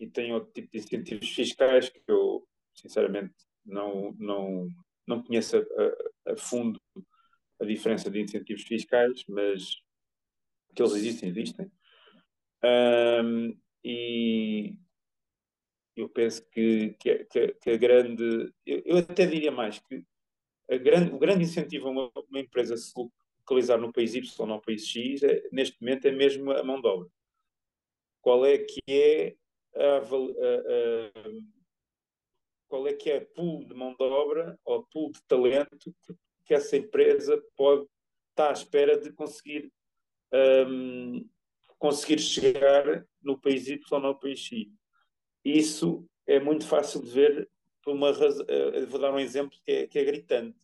e 0.00 0.08
tem 0.08 0.32
outro 0.32 0.50
tipo 0.52 0.72
de 0.72 0.78
incentivos 0.78 1.28
fiscais 1.28 1.90
que 1.90 2.02
eu, 2.08 2.48
sinceramente, 2.74 3.34
não, 3.64 4.12
não, 4.18 4.68
não 5.06 5.22
conheço 5.22 5.58
a, 5.58 5.60
a, 5.60 6.32
a 6.32 6.36
fundo 6.36 6.80
a 7.60 7.64
diferença 7.64 8.10
de 8.10 8.20
incentivos 8.20 8.62
fiscais, 8.64 9.22
mas 9.28 9.76
que 10.74 10.82
eles 10.82 10.94
existem, 10.94 11.28
existem. 11.28 11.70
Um, 12.64 13.56
e 13.84 14.76
eu 15.94 16.08
penso 16.08 16.44
que, 16.50 16.96
que, 16.98 17.24
que, 17.60 17.70
a 17.70 17.76
grande. 17.76 18.52
Eu, 18.66 18.82
eu, 18.84 18.98
até 18.98 19.26
diria 19.26 19.52
mais 19.52 19.78
que 19.78 20.04
grande, 20.82 21.12
o 21.12 21.18
grande 21.18 21.44
incentivo 21.44 21.88
a 21.88 21.90
uma, 21.90 22.10
uma, 22.28 22.40
empresa 22.40 22.76
se 22.76 22.92
localizar 23.44 23.78
no 23.78 23.92
país 23.92 24.14
Y 24.14 24.24
ou 24.38 24.46
no 24.46 24.60
país 24.60 24.86
X, 24.88 25.22
é, 25.22 25.42
neste 25.52 25.80
momento, 25.80 26.06
é 26.06 26.10
mesmo 26.10 26.50
a 26.50 26.62
mão 26.62 26.80
de 26.80 26.88
obra. 26.88 27.08
Qual 28.20 28.44
é 28.46 28.58
que 28.58 28.80
é 28.88 29.36
a, 29.76 29.98
a, 29.98 30.00
a, 30.00 31.30
qual 32.66 32.88
é 32.88 32.94
que 32.94 33.10
é 33.10 33.18
a 33.18 33.26
pool 33.26 33.64
de 33.64 33.74
mão 33.74 33.94
de 33.94 34.02
obra 34.02 34.58
ou 34.64 34.84
pool 34.84 35.12
de 35.12 35.22
talento 35.24 35.94
que, 36.02 36.14
que 36.46 36.54
essa 36.54 36.76
empresa 36.76 37.42
pode 37.56 37.86
estar 38.30 38.50
à 38.50 38.52
espera 38.52 38.98
de 38.98 39.12
conseguir 39.12 39.70
um, 40.32 41.28
conseguir 41.78 42.18
chegar 42.18 43.06
no 43.22 43.38
país 43.38 43.68
Y 43.68 43.80
ou 43.90 44.00
no 44.00 44.18
país 44.18 44.40
X. 44.40 44.68
Isso 45.44 46.08
é 46.26 46.40
muito 46.40 46.66
fácil 46.66 47.02
de 47.02 47.10
ver 47.10 47.50
por 47.82 47.94
uma 47.94 48.10
razão. 48.10 48.46
Uh, 48.46 48.86
vou 48.86 48.98
dar 48.98 49.12
um 49.12 49.18
exemplo 49.18 49.58
que 49.62 49.70
é, 49.70 49.86
que 49.86 49.98
é 49.98 50.04
gritante. 50.04 50.58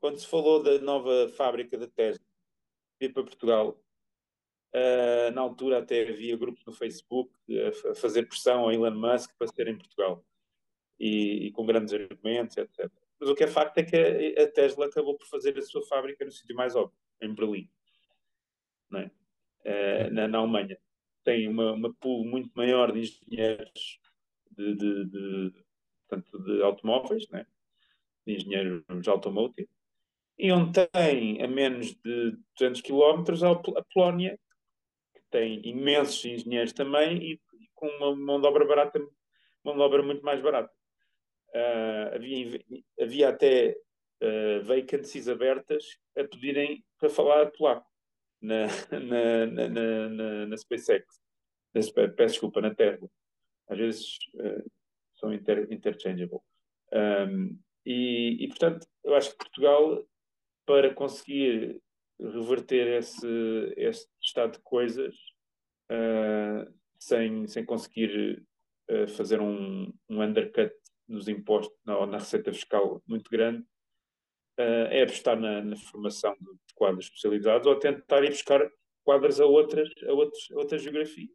Quando 0.00 0.18
se 0.18 0.26
falou 0.26 0.62
da 0.62 0.78
nova 0.78 1.28
fábrica 1.30 1.76
da 1.76 1.88
Tesla 1.88 2.24
vir 3.00 3.12
para 3.12 3.24
Portugal, 3.24 3.80
uh, 4.74 5.30
na 5.32 5.40
altura 5.40 5.78
até 5.78 6.08
havia 6.08 6.36
grupos 6.36 6.64
no 6.64 6.72
Facebook 6.72 7.32
a, 7.50 7.94
fazer 7.94 8.28
pressão 8.28 8.60
ao 8.60 8.72
Elon 8.72 8.94
Musk 8.94 9.36
para 9.38 9.48
ser 9.48 9.68
em 9.68 9.76
Portugal 9.76 10.24
e, 10.98 11.46
e, 11.46 11.52
com 11.52 11.66
grandes 11.66 11.92
argumentos, 11.92 12.56
etc. 12.56 12.90
Mas 13.20 13.28
o 13.28 13.34
que 13.34 13.44
é 13.44 13.48
facto 13.48 13.78
é 13.78 13.84
que 13.84 14.40
a, 14.40 14.50
Tesla 14.50 14.86
acabou 14.86 15.16
por 15.16 15.26
fazer 15.26 15.56
a 15.58 15.62
sua 15.62 15.82
fábrica 15.86 16.24
no 16.24 16.30
sítio 16.30 16.54
mais 16.56 16.74
óbvio, 16.76 16.98
em 17.20 17.34
Berlim, 17.34 17.70
é? 18.94 20.06
uh, 20.06 20.12
na, 20.12 20.28
na, 20.28 20.38
Alemanha. 20.38 20.78
Tem 21.24 21.48
uma, 21.48 21.72
uma 21.72 21.92
pool 21.94 22.24
muito 22.24 22.50
maior 22.54 22.92
de 22.92 23.00
engenheiros 23.00 24.00
de, 24.50 24.74
de, 24.74 25.04
de, 25.06 25.64
portanto, 26.08 26.38
de 26.44 26.62
automóveis, 26.62 27.28
né? 27.28 27.46
de 28.26 28.34
engenheiros 28.34 29.08
automotive, 29.08 29.68
e 30.38 30.52
onde 30.52 30.86
tem 30.92 31.42
a 31.42 31.48
menos 31.48 31.94
de 31.94 32.36
200 32.58 32.80
km 32.80 33.24
a 33.76 33.84
Polónia, 33.92 34.38
que 35.14 35.22
tem 35.30 35.66
imensos 35.66 36.24
engenheiros 36.24 36.72
também 36.72 37.32
e, 37.32 37.40
com 37.74 37.86
uma 37.88 38.14
mão 38.14 38.40
de 38.40 38.46
obra 38.46 38.66
barata, 38.66 39.00
mão 39.64 39.74
de 39.74 39.82
obra 39.82 40.02
muito 40.02 40.24
mais 40.24 40.40
barata. 40.40 40.72
Uh, 41.50 42.14
havia, 42.14 42.64
havia 43.00 43.28
até 43.30 43.76
uh, 44.22 44.64
vacancies 44.64 45.28
abertas 45.28 45.84
a 46.16 46.24
pedirem 46.24 46.84
para 46.98 47.08
falar 47.08 47.50
polaco 47.52 47.86
na, 48.40 48.66
na, 48.90 49.46
na, 49.46 50.08
na, 50.08 50.46
na 50.46 50.56
SpaceX. 50.56 51.04
Peço 51.72 51.92
desculpa, 52.16 52.60
na 52.60 52.74
Tesla. 52.74 53.08
Às 53.68 53.78
vezes 53.78 54.18
uh, 54.34 54.70
são 55.14 55.32
inter, 55.32 55.66
interchangeable. 55.70 56.40
Um, 56.92 57.58
e, 57.84 58.44
e, 58.44 58.48
portanto, 58.48 58.86
eu 59.04 59.14
acho 59.14 59.30
que 59.30 59.38
Portugal, 59.38 60.04
para 60.68 60.92
conseguir 60.92 61.80
reverter 62.20 62.98
esse, 62.98 63.26
esse 63.74 64.06
estado 64.22 64.52
de 64.52 64.58
coisas, 64.62 65.16
uh, 65.90 66.70
sem, 66.98 67.46
sem 67.46 67.64
conseguir 67.64 68.44
uh, 68.90 69.08
fazer 69.08 69.40
um, 69.40 69.90
um 70.10 70.22
undercut 70.22 70.70
nos 71.08 71.26
impostos 71.26 71.74
ou 71.86 72.06
na 72.06 72.18
receita 72.18 72.52
fiscal 72.52 73.02
muito 73.06 73.30
grande, 73.30 73.62
uh, 74.60 74.90
é 74.90 75.04
apostar 75.04 75.40
na, 75.40 75.62
na 75.62 75.76
formação 75.76 76.36
de, 76.38 76.74
quadros 76.74 77.06
especializados 77.06 77.66
ou 77.66 77.78
tentar 77.78 78.22
ir 78.22 78.28
buscar 78.28 78.70
quadros 79.02 79.40
a 79.40 79.46
outras, 79.46 79.88
a 80.06 80.12
outros, 80.12 80.48
a 80.52 80.54
outras 80.54 80.82
geografias. 80.82 81.30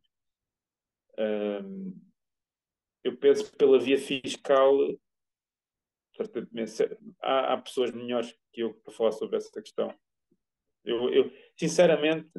Eu 3.04 3.18
penso 3.18 3.52
que 3.52 3.58
pela 3.58 3.80
via 3.80 3.98
fiscal 3.98 4.78
há, 7.22 7.54
há, 7.54 7.58
pessoas 7.58 7.92
melhores 7.92 8.34
que 8.54 8.62
eu 8.62 8.74
para 8.76 8.94
falar 8.94 9.12
sobre 9.12 9.38
essa 9.38 9.62
questão. 9.62 9.94
Eu, 10.86 11.10
eu 11.14 11.32
sinceramente, 11.58 12.30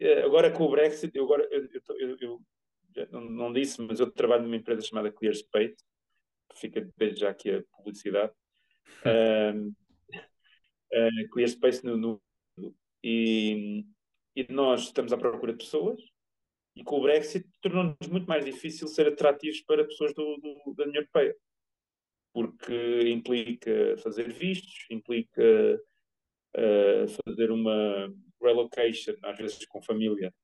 eh, 0.00 0.22
agora 0.22 0.50
com 0.50 0.64
o 0.64 0.70
Brexit, 0.70 1.16
eu 1.16 1.24
agora 1.24 1.48
eu, 1.50 1.68
eu, 1.98 2.16
eu 2.18 2.42
não, 3.10 3.20
não, 3.20 3.52
disse, 3.52 3.80
mas 3.80 4.00
eu 4.00 4.10
trabalho 4.10 4.42
numa 4.42 4.56
empresa 4.56 4.82
chamada 4.82 5.12
ClearSpace, 5.12 5.76
fica 6.54 6.88
desde 6.96 7.20
já 7.20 7.30
aqui 7.30 7.50
a 7.50 7.62
publicidade. 7.76 8.32
um, 9.54 9.68
uh, 10.92 11.28
ClearSpace 11.30 11.84
no, 11.84 11.96
no, 11.96 12.22
e, 13.02 13.84
e 14.36 14.46
nós 14.52 14.84
estamos 14.84 15.12
à 15.12 15.16
procura 15.16 15.52
de 15.52 15.58
pessoas 15.58 16.00
e 16.76 16.82
com 16.82 16.98
o 16.98 17.02
Brexit 17.02 17.48
tornou-nos 17.60 18.08
muito 18.08 18.26
mais 18.26 18.44
difícil 18.44 18.88
ser 18.88 19.06
atrativos 19.06 19.60
para 19.62 19.84
pessoas 19.84 20.12
do, 20.14 20.36
do, 20.36 20.74
da 20.74 20.84
União 20.84 21.00
Europeia 21.00 21.36
porque 22.34 23.08
implica 23.10 23.96
fazer 23.98 24.32
vistos, 24.32 24.86
implica 24.90 25.80
uh, 26.56 27.08
fazer 27.24 27.52
uma 27.52 28.12
relocation, 28.42 29.14
às 29.22 29.38
vezes 29.38 29.64
com 29.66 29.80
família 29.80 30.34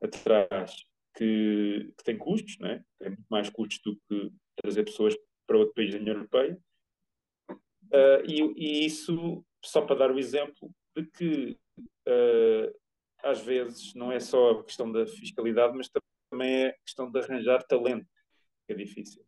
atrás, 0.00 0.76
que, 1.16 1.90
que 1.96 2.04
tem 2.04 2.18
custos, 2.18 2.58
né? 2.58 2.84
tem 2.98 3.08
muito 3.08 3.26
mais 3.30 3.48
custos 3.48 3.80
do 3.82 3.96
que 4.06 4.30
trazer 4.62 4.84
pessoas 4.84 5.16
para 5.46 5.56
outro 5.56 5.74
país 5.74 5.90
da 5.90 5.98
União 5.98 6.16
Europeia. 6.16 6.60
Uh, 7.50 8.20
e, 8.28 8.42
e, 8.54 8.86
isso, 8.86 9.42
só 9.64 9.80
para 9.80 9.96
dar 9.96 10.12
o 10.12 10.18
exemplo 10.18 10.70
de 10.94 11.06
que 11.06 11.58
uh, 11.80 12.78
às 13.22 13.40
vezes 13.40 13.94
não 13.94 14.12
é 14.12 14.20
só 14.20 14.50
a 14.50 14.64
questão 14.64 14.92
da 14.92 15.06
fiscalidade, 15.06 15.74
mas 15.74 15.88
também 16.30 16.64
é 16.64 16.68
a 16.68 16.78
questão 16.84 17.10
de 17.10 17.18
arranjar 17.18 17.62
talento, 17.62 18.06
que 18.66 18.74
é 18.74 18.76
difícil. 18.76 19.24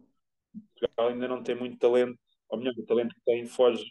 Portugal 0.81 1.09
ainda 1.09 1.29
não 1.29 1.43
tem 1.43 1.55
muito 1.55 1.79
talento, 1.79 2.19
ou 2.49 2.59
melhor, 2.59 2.75
o 2.77 2.87
talento 2.87 3.15
que 3.15 3.21
tem 3.25 3.47
foge, 3.47 3.85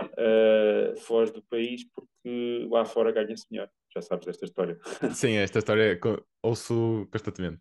uh, 0.00 0.96
foge 1.00 1.32
do 1.32 1.42
país 1.42 1.84
porque 1.92 2.68
lá 2.70 2.84
fora 2.84 3.12
ganha-se 3.12 3.46
melhor. 3.50 3.68
Já 3.94 4.00
sabes 4.00 4.26
desta 4.26 4.44
história. 4.44 4.78
Sim, 5.14 5.32
esta 5.34 5.58
história 5.58 5.98
ouço 6.42 7.06
constantemente. 7.12 7.60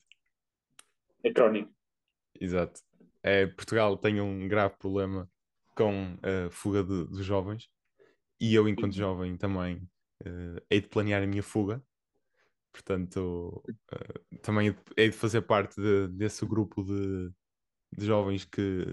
É 1.23 1.33
crónico. 1.33 1.73
Exato 2.39 2.79
é, 3.23 3.47
Portugal 3.47 3.97
tem 3.97 4.19
um 4.19 4.47
grave 4.47 4.75
problema 4.77 5.29
com 5.75 6.17
a 6.23 6.49
fuga 6.49 6.83
de, 6.83 7.07
de 7.07 7.23
jovens 7.23 7.69
e 8.39 8.53
eu, 8.53 8.67
enquanto 8.67 8.93
jovem, 8.93 9.37
também 9.37 9.77
uh, 10.25 10.61
hei 10.69 10.81
de 10.81 10.87
planear 10.87 11.21
a 11.21 11.27
minha 11.27 11.43
fuga. 11.43 11.83
Portanto, 12.73 13.63
uh, 13.93 14.37
também 14.41 14.75
hei 14.97 15.09
de 15.09 15.15
fazer 15.15 15.41
parte 15.41 15.79
de, 15.79 16.07
desse 16.07 16.45
grupo 16.45 16.83
de, 16.83 17.31
de 17.91 18.05
jovens 18.05 18.45
que 18.45 18.85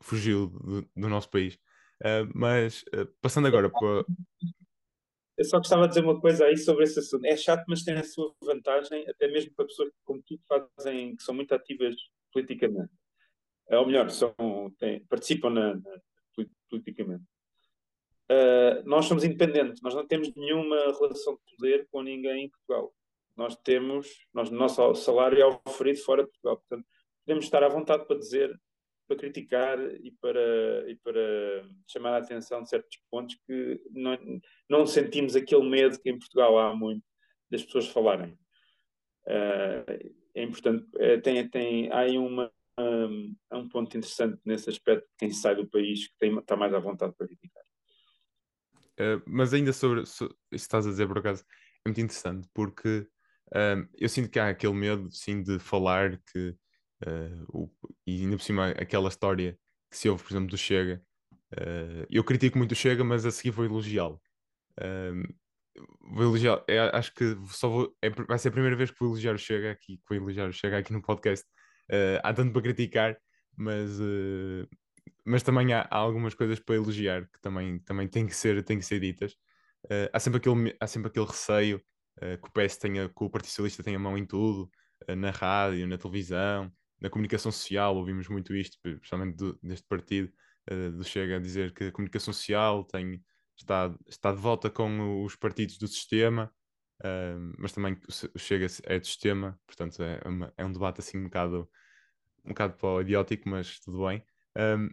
fugiu 0.00 0.48
do, 0.48 0.82
do 0.96 1.08
nosso 1.08 1.30
país. 1.30 1.54
Uh, 2.02 2.28
mas, 2.34 2.84
passando 3.20 3.46
agora 3.46 3.70
para. 3.70 4.04
Eu 5.38 5.44
só 5.44 5.58
gostava 5.58 5.82
de 5.82 5.88
dizer 5.88 6.04
uma 6.04 6.18
coisa 6.20 6.46
aí 6.46 6.56
sobre 6.56 6.84
esse 6.84 6.98
assunto. 6.98 7.24
É 7.26 7.36
chato, 7.36 7.64
mas 7.68 7.82
tem 7.82 7.94
a 7.94 8.04
sua 8.04 8.34
vantagem, 8.42 9.06
até 9.08 9.28
mesmo 9.28 9.52
para 9.54 9.66
pessoas 9.66 9.90
como 10.04 10.22
tu 10.22 10.38
fazem, 10.48 11.14
que 11.14 11.22
são 11.22 11.34
muito 11.34 11.54
ativas 11.54 11.94
politicamente 12.32 12.90
ou 13.70 13.86
melhor, 13.86 14.10
são, 14.10 14.34
têm, 14.78 15.04
participam 15.06 15.50
na, 15.50 15.74
na, 15.74 16.00
politicamente. 16.70 17.24
Uh, 18.30 18.82
nós 18.84 19.06
somos 19.06 19.24
independentes, 19.24 19.80
nós 19.82 19.94
não 19.94 20.06
temos 20.06 20.34
nenhuma 20.34 20.76
relação 20.98 21.34
de 21.34 21.56
poder 21.56 21.86
com 21.90 22.02
ninguém 22.02 22.44
em 22.44 22.50
Portugal. 22.50 22.92
Nós 23.36 23.56
temos, 23.56 24.08
nós, 24.32 24.50
nosso 24.50 24.94
salário 24.94 25.40
é 25.40 25.60
oferido 25.68 26.00
fora 26.00 26.24
de 26.24 26.30
Portugal. 26.30 26.56
Portanto, 26.56 26.86
podemos 27.26 27.44
estar 27.44 27.62
à 27.62 27.68
vontade 27.68 28.06
para 28.06 28.18
dizer, 28.18 28.58
para 29.08 29.16
criticar 29.16 29.78
e 29.78 30.12
para, 30.20 30.90
e 30.90 30.96
para 30.96 31.68
chamar 31.86 32.14
a 32.14 32.18
atenção 32.18 32.62
de 32.62 32.68
certos 32.68 32.98
pontos 33.10 33.36
que 33.46 33.80
não, 33.90 34.16
não 34.68 34.86
sentimos 34.86 35.34
aquele 35.34 35.68
medo 35.68 36.00
que 36.00 36.08
em 36.08 36.18
Portugal 36.18 36.58
há 36.58 36.74
muito 36.74 37.04
das 37.50 37.64
pessoas 37.64 37.88
falarem. 37.88 38.38
Uh, 39.26 40.14
é 40.34 40.42
importante, 40.42 40.86
é, 40.98 41.18
tem, 41.18 41.48
tem, 41.48 41.90
há 41.90 42.00
aí 42.00 42.16
uma, 42.16 42.50
um, 42.78 43.34
um 43.52 43.68
ponto 43.68 43.96
interessante 43.96 44.40
nesse 44.44 44.70
aspecto, 44.70 45.08
quem 45.18 45.30
sai 45.32 45.56
do 45.56 45.68
país 45.68 46.06
que 46.06 46.14
tem, 46.18 46.36
está 46.38 46.56
mais 46.56 46.72
à 46.72 46.78
vontade 46.78 47.12
para 47.16 47.26
criticar. 47.26 47.64
Uh, 48.98 49.20
mas 49.26 49.52
ainda 49.52 49.72
sobre, 49.72 50.02
isso 50.02 50.28
estás 50.52 50.86
a 50.86 50.90
dizer 50.90 51.08
por 51.08 51.18
acaso, 51.18 51.44
é 51.84 51.88
muito 51.88 52.00
interessante 52.00 52.48
porque 52.54 53.06
Um, 53.54 53.86
eu 53.96 54.08
sinto 54.08 54.28
que 54.28 54.38
há 54.38 54.48
aquele 54.48 54.74
medo, 54.74 55.08
sim, 55.10 55.42
de 55.42 55.58
falar 55.58 56.20
que, 56.32 56.54
uh, 57.04 57.44
o, 57.48 57.70
e 58.06 58.22
ainda 58.22 58.36
por 58.36 58.42
cima 58.42 58.68
aquela 58.70 59.08
história 59.08 59.58
que 59.90 59.96
se 59.96 60.08
ouve, 60.08 60.22
por 60.22 60.32
exemplo, 60.32 60.48
do 60.48 60.58
Chega. 60.58 61.02
Uh, 61.52 62.06
eu 62.10 62.24
critico 62.24 62.58
muito 62.58 62.72
o 62.72 62.76
Chega, 62.76 63.04
mas 63.04 63.24
a 63.24 63.30
seguir 63.30 63.50
vou 63.50 63.64
elogiá-lo. 63.64 64.20
Um, 64.82 65.22
vou 66.00 66.24
elogiar, 66.24 66.62
é, 66.68 66.78
acho 66.96 67.12
que 67.14 67.36
só 67.50 67.68
vou, 67.68 67.96
é, 68.02 68.10
vai 68.10 68.38
ser 68.38 68.48
a 68.48 68.52
primeira 68.52 68.76
vez 68.76 68.90
que 68.90 68.98
vou 68.98 69.10
elogiar 69.10 69.34
o 69.34 69.38
Chega 69.38 69.70
aqui, 69.70 69.98
que 69.98 70.02
vou 70.08 70.16
elogiar 70.18 70.48
o 70.48 70.52
Chega 70.52 70.78
aqui 70.78 70.92
no 70.92 71.02
podcast. 71.02 71.46
Uh, 71.90 72.18
há 72.22 72.32
tanto 72.32 72.52
para 72.52 72.62
criticar, 72.62 73.16
mas, 73.56 74.00
uh, 74.00 74.66
mas 75.24 75.42
também 75.42 75.72
há, 75.72 75.82
há, 75.82 75.96
algumas 75.96 76.34
coisas 76.34 76.58
para 76.58 76.76
elogiar 76.76 77.26
que 77.26 77.40
também, 77.40 77.78
também 77.80 78.08
têm 78.08 78.26
que 78.26 78.34
ser, 78.34 78.62
têm 78.64 78.78
que 78.78 78.84
ser 78.84 79.00
ditas. 79.00 79.32
Uh, 79.84 80.10
há, 80.12 80.20
sempre 80.20 80.38
aquele, 80.38 80.76
há 80.80 80.86
sempre 80.86 81.08
aquele 81.08 81.26
receio 81.26 81.80
que 82.18 82.48
o 82.48 82.50
PS 82.50 82.78
tenha, 82.78 83.10
que 83.10 83.24
o 83.24 83.28
Partido 83.28 83.50
Socialista 83.50 83.82
tenha 83.82 83.98
mão 83.98 84.16
em 84.16 84.24
tudo, 84.24 84.70
na 85.18 85.30
rádio, 85.30 85.86
na 85.86 85.98
televisão, 85.98 86.72
na 87.00 87.10
comunicação 87.10 87.52
social, 87.52 87.96
ouvimos 87.96 88.28
muito 88.28 88.54
isto, 88.54 88.78
principalmente 88.80 89.36
do, 89.36 89.58
deste 89.62 89.86
partido, 89.86 90.32
do 90.96 91.04
Chega 91.04 91.36
a 91.36 91.38
dizer 91.38 91.72
que 91.72 91.84
a 91.84 91.92
comunicação 91.92 92.34
social 92.34 92.82
tem, 92.84 93.22
está, 93.56 93.94
está 94.06 94.32
de 94.32 94.38
volta 94.38 94.70
com 94.70 95.24
os 95.24 95.34
partidos 95.34 95.78
do 95.78 95.88
sistema, 95.88 96.52
uh, 97.00 97.54
mas 97.58 97.72
também 97.72 97.98
o 98.34 98.38
Chega 98.38 98.66
é 98.84 98.98
do 98.98 99.06
sistema, 99.06 99.58
portanto 99.66 100.02
é, 100.02 100.20
uma, 100.26 100.52
é 100.56 100.64
um 100.64 100.72
debate 100.72 101.00
assim 101.00 101.18
um 101.18 101.24
bocado, 101.24 101.68
um 102.44 102.48
bocado 102.50 102.74
para 102.74 103.02
idiótico, 103.02 103.48
mas 103.48 103.80
tudo 103.80 104.06
bem. 104.06 104.22
Um, 104.56 104.90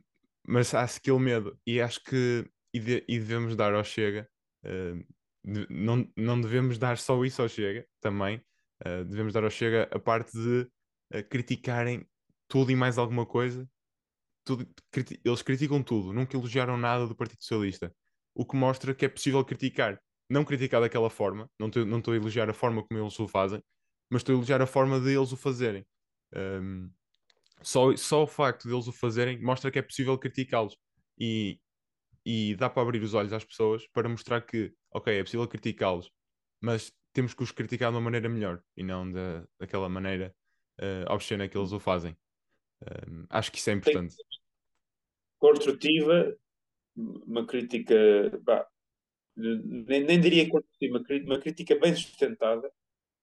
mas 0.48 0.74
há 0.74 0.84
aquele 0.84 1.20
medo, 1.20 1.58
e 1.66 1.82
acho 1.82 2.04
que 2.04 2.50
e, 2.74 2.80
de, 2.80 3.04
e 3.08 3.20
devemos 3.20 3.56
dar 3.56 3.74
ao 3.74 3.84
Chega, 3.84 4.28
uh, 4.66 5.06
de, 5.44 5.68
não, 5.70 6.10
não 6.16 6.40
devemos 6.40 6.78
dar 6.78 6.98
só 6.98 7.24
isso 7.24 7.42
ao 7.42 7.50
Chega, 7.50 7.86
também 8.00 8.38
uh, 8.86 9.04
devemos 9.06 9.34
dar 9.34 9.44
ao 9.44 9.50
Chega 9.50 9.90
a 9.92 10.00
parte 10.00 10.32
de 10.34 10.68
criticarem 11.22 12.08
tudo 12.48 12.72
e 12.72 12.76
mais 12.76 12.98
alguma 12.98 13.26
coisa 13.26 13.70
tudo, 14.46 14.68
criti 14.92 15.20
eles 15.24 15.42
criticam 15.42 15.82
tudo, 15.82 16.14
nunca 16.14 16.36
elogiaram 16.36 16.78
nada 16.78 17.08
do 17.08 17.16
Partido 17.16 17.42
Socialista 17.42 17.94
o 18.36 18.46
que 18.46 18.56
mostra 18.56 18.94
que 18.96 19.06
é 19.06 19.10
possível 19.10 19.44
criticar. 19.46 20.00
Não 20.30 20.44
criticar 20.44 20.82
daquela 20.82 21.10
forma, 21.10 21.50
não 21.60 21.68
estou 21.68 22.14
a 22.14 22.16
elogiar 22.16 22.50
a 22.50 22.54
forma 22.54 22.84
como 22.84 23.00
eles 23.00 23.20
o 23.20 23.28
fazem, 23.28 23.62
mas 24.10 24.22
estou 24.22 24.34
a 24.34 24.38
elogiar 24.38 24.62
a 24.62 24.66
forma 24.66 25.00
de 25.00 25.12
eles 25.12 25.32
o 25.32 25.38
fazerem. 25.38 25.86
Um, 26.36 26.90
só, 27.62 27.96
só 27.96 28.24
o 28.24 28.28
facto 28.28 28.68
de 28.68 28.74
eles 28.74 28.88
o 28.88 28.92
fazerem 28.92 29.40
mostra 29.40 29.70
que 29.70 29.78
é 29.78 29.82
possível 29.82 30.18
criticá-los. 30.18 30.76
E, 31.20 31.60
e 32.26 32.56
dá 32.56 32.70
para 32.70 32.82
abrir 32.82 33.04
os 33.04 33.14
olhos 33.14 33.34
às 33.34 33.44
pessoas 33.44 33.86
para 33.94 34.10
mostrar 34.10 34.42
que, 34.42 34.74
ok, 34.92 35.20
é 35.20 35.24
possível 35.24 35.48
criticá-los, 35.48 36.10
mas 36.60 36.92
temos 37.14 37.34
que 37.34 37.44
os 37.44 37.52
criticar 37.52 37.92
de 37.92 37.98
uma 37.98 38.02
maneira 38.02 38.28
melhor 38.28 38.64
e 38.76 38.84
não 38.84 39.12
da, 39.12 39.46
daquela 39.60 39.88
maneira 39.88 40.34
uh, 40.82 41.12
obscena 41.12 41.48
que 41.48 41.58
eles 41.58 41.72
o 41.72 41.80
fazem. 41.80 42.16
Um, 42.82 43.26
acho 43.30 43.52
que 43.52 43.58
isso 43.58 43.70
é 43.70 43.74
importante. 43.74 44.16
Construtiva 45.40 46.36
uma 46.96 47.46
crítica, 47.46 47.96
bah, 48.44 48.68
nem, 49.36 50.04
nem 50.04 50.20
diria 50.20 50.48
construtiva, 50.50 51.04
uma 51.26 51.40
crítica 51.40 51.78
bem 51.80 51.96
sustentada, 51.96 52.72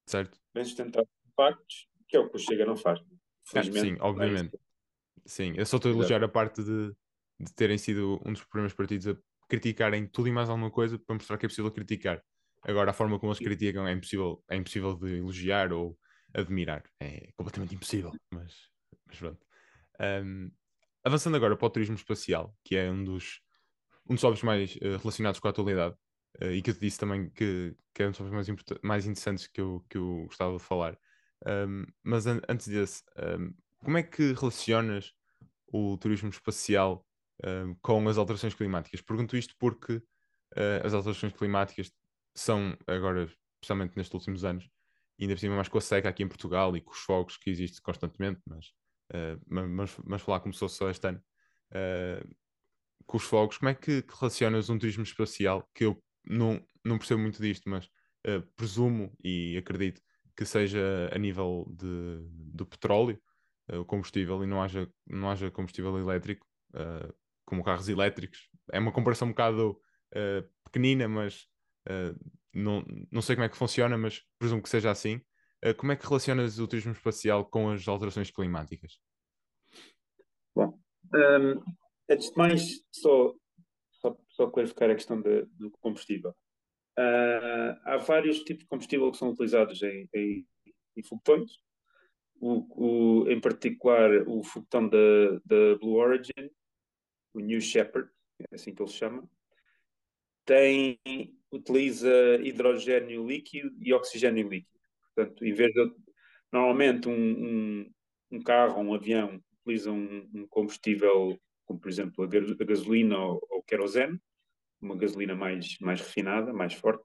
certo. 0.07 0.39
bem 0.53 0.65
sustentada 0.65 1.07
de 1.07 1.33
factos, 1.35 1.89
que 2.09 2.17
é 2.17 2.21
o 2.21 2.29
que 2.29 2.37
o 2.37 2.39
Chega 2.39 2.67
não 2.67 2.77
faz. 2.77 3.01
É, 3.55 3.63
sim, 3.63 3.97
obviamente. 4.01 4.59
sim, 5.25 5.53
eu 5.57 5.67
só 5.67 5.77
estou 5.77 5.91
a 5.91 5.95
elogiar 5.95 6.23
a 6.23 6.29
parte 6.29 6.63
de, 6.63 6.93
de 7.39 7.55
terem 7.55 7.79
sido 7.79 8.21
um 8.25 8.33
dos 8.33 8.45
primeiros 8.45 8.75
partidos 8.75 9.09
a 9.09 9.17
criticarem 9.49 10.07
tudo 10.07 10.29
e 10.29 10.33
mais 10.33 10.49
alguma 10.49 10.71
coisa 10.71 10.99
para 10.99 11.15
mostrar 11.15 11.37
que 11.39 11.47
é 11.47 11.49
possível 11.49 11.71
criticar. 11.71 12.23
Agora, 12.63 12.91
a 12.91 12.95
forma 12.95 13.19
como 13.19 13.33
eles 13.33 13.43
criticam 13.43 13.87
é 13.87 13.93
impossível, 13.93 14.45
é 14.49 14.57
impossível 14.57 14.95
de 14.95 15.17
elogiar 15.17 15.73
ou 15.73 15.99
admirar. 16.35 16.83
É 17.01 17.31
completamente 17.37 17.75
impossível, 17.75 18.13
mas, 18.31 18.55
mas 19.07 19.19
pronto. 19.19 19.47
Um, 20.01 20.51
avançando 21.05 21.37
agora 21.37 21.57
para 21.57 21.67
o 21.67 21.71
turismo 21.71 21.95
espacial, 21.95 22.55
que 22.65 22.77
é 22.77 22.91
um 22.91 23.05
dos 23.05 23.41
um 24.09 24.15
dos 24.15 24.23
tópicos 24.23 24.43
mais 24.43 24.77
uh, 24.77 24.99
relacionados 24.99 25.39
com 25.39 25.47
a 25.47 25.51
atualidade 25.51 25.95
uh, 26.43 26.51
e 26.51 26.61
que 26.61 26.71
eu 26.71 26.75
te 26.75 26.81
disse 26.81 26.99
também 26.99 27.31
que, 27.31 27.77
que 27.95 28.03
é 28.03 28.07
um 28.07 28.11
dos 28.11 28.19
tópicos 28.19 28.49
mais, 28.49 28.83
mais 28.83 29.07
interessantes 29.07 29.47
que 29.47 29.61
eu, 29.61 29.85
que 29.89 29.99
eu 29.99 30.25
gostava 30.27 30.57
de 30.57 30.63
falar. 30.63 30.99
Um, 31.47 31.87
mas 32.03 32.27
an 32.27 32.41
antes 32.49 32.69
desse, 32.69 33.03
um, 33.39 33.55
como 33.79 33.99
é 33.99 34.03
que 34.03 34.33
relacionas 34.33 35.13
o 35.73 35.97
turismo 35.97 36.29
espacial 36.29 37.07
com 37.81 38.07
as 38.07 38.19
alterações 38.19 38.53
climáticas? 38.53 39.01
Pergunto 39.01 39.35
isto 39.35 39.55
porque 39.59 39.95
uh, 39.95 40.85
as 40.85 40.93
alterações 40.93 41.33
climáticas 41.33 41.91
são, 42.35 42.77
agora, 42.87 43.31
especialmente 43.55 43.97
nestes 43.97 44.13
últimos 44.13 44.45
anos, 44.45 44.69
ainda 45.21 45.35
por 45.35 45.41
cima 45.41 45.55
mais 45.55 45.69
com 45.69 45.79
a 45.79 45.81
seca 45.81 46.09
aqui 46.09 46.23
em 46.23 46.29
Portugal 46.29 46.77
e 46.77 46.81
com 46.81 46.93
os 46.93 46.99
fogos 46.99 47.37
que 47.37 47.51
existem 47.51 47.83
constantemente, 47.83 48.41
mas, 48.47 48.67
uh, 49.13 49.41
mas, 49.47 49.97
mas 50.05 50.23
falar 50.23 50.41
começou 50.41 50.69
só 50.69 50.89
este 50.89 51.07
ano, 51.07 51.23
uh, 51.73 52.37
com 53.07 53.17
os 53.17 53.25
fogos, 53.25 53.59
como 53.59 53.69
é 53.69 53.75
que, 53.75 54.05
relacionas 54.19 54.71
um 54.71 54.79
turismo 54.79 55.03
espacial, 55.03 55.69
que 55.75 55.85
eu 55.85 56.03
não, 56.25 56.65
não 56.85 56.99
percebo 56.99 57.21
muito 57.21 57.41
disto, 57.41 57.69
mas 57.69 57.87
uh, 58.27 58.43
presumo 58.57 59.13
e 59.23 59.57
acredito 59.59 60.01
que 60.37 60.45
seja 60.45 61.11
a 61.13 61.19
nível 61.19 61.67
de, 61.71 62.25
do 62.55 62.65
petróleo, 62.65 63.21
o 63.73 63.85
combustível, 63.85 64.43
e 64.43 64.47
não 64.47 64.61
haja, 64.61 64.91
não 65.07 65.31
haja 65.31 65.51
combustível 65.51 65.97
elétrico, 65.99 66.45
como 67.45 67.63
carros 67.63 67.89
elétricos. 67.89 68.49
É 68.73 68.79
uma 68.79 68.91
comparação 68.91 69.29
um 69.29 69.33
bocado 69.33 69.79
pequenina, 70.65 71.07
mas 71.07 71.47
não, 72.53 72.85
não 73.11 73.23
sei 73.23 73.37
como 73.37 73.45
é 73.45 73.49
que 73.49 73.57
funciona, 73.57 73.97
mas 73.97 74.23
presumo 74.39 74.63
que 74.63 74.69
seja 74.69 74.91
assim. 74.91 75.21
como 75.79 75.93
é 75.93 75.97
que 75.97 76.07
relacionas 76.07 76.59
o 76.59 76.67
turismo 76.67 76.93
espacial 76.93 77.45
com 77.45 77.71
as 77.71 77.87
alterações 77.87 78.31
climáticas? 78.31 78.99
Bom, 80.55 80.79
um 81.15 81.19
ehm, 81.19 81.61
Antes 82.11 82.31
de 82.31 82.37
mais, 82.37 82.85
só, 82.91 83.33
só, 83.93 84.19
só 84.31 84.51
clarificar 84.51 84.91
a 84.91 84.97
questão 84.97 85.21
de, 85.21 85.47
do 85.53 85.71
combustível. 85.81 86.35
Uh, 86.99 87.79
há 87.85 87.99
vários 87.99 88.41
tipos 88.41 88.65
de 88.65 88.69
combustível 88.69 89.13
que 89.13 89.17
são 89.17 89.31
utilizados 89.31 89.81
em, 89.85 90.09
em, 90.13 90.47
em 90.97 91.03
foguetões. 91.05 91.53
O, 92.41 93.23
o, 93.25 93.31
em 93.31 93.41
particular, 93.41 94.27
o 94.27 94.43
foguetão 94.43 94.89
da, 94.89 94.99
Blue 95.79 95.99
Origin, 95.99 96.51
o 97.33 97.39
New 97.39 97.61
Shepard, 97.61 98.11
é 98.41 98.57
assim 98.57 98.75
que 98.75 98.83
ele 98.83 98.91
se 98.91 98.97
chama, 98.97 99.31
tem, 100.51 100.99
utiliza 101.53 102.11
hidrogênio 102.43 103.25
líquido 103.25 103.73
e 103.81 103.95
oxigênio 103.95 104.49
líquido. 104.49 104.81
Portanto, 105.15 105.45
em 105.45 105.53
vez 105.53 105.73
de. 105.73 105.93
Normalmente, 106.53 107.09
um, 107.09 107.13
um, 107.13 107.91
um 108.33 108.43
carro, 108.43 108.83
um 108.83 108.93
avião, 108.93 109.41
utiliza 109.61 109.93
um, 109.93 110.29
um 110.35 110.47
combustível 110.49 111.39
como 111.65 111.79
por 111.79 111.89
exemplo 111.89 112.25
a, 112.25 112.65
gasolina 112.65 113.17
ou, 113.17 113.47
ou 113.49 113.63
querosene, 113.63 114.21
uma 114.81 114.97
gasolina 114.97 115.37
mais, 115.37 115.79
mais 115.81 116.01
refinada, 116.01 116.53
mais 116.53 116.75
forte, 116.75 117.05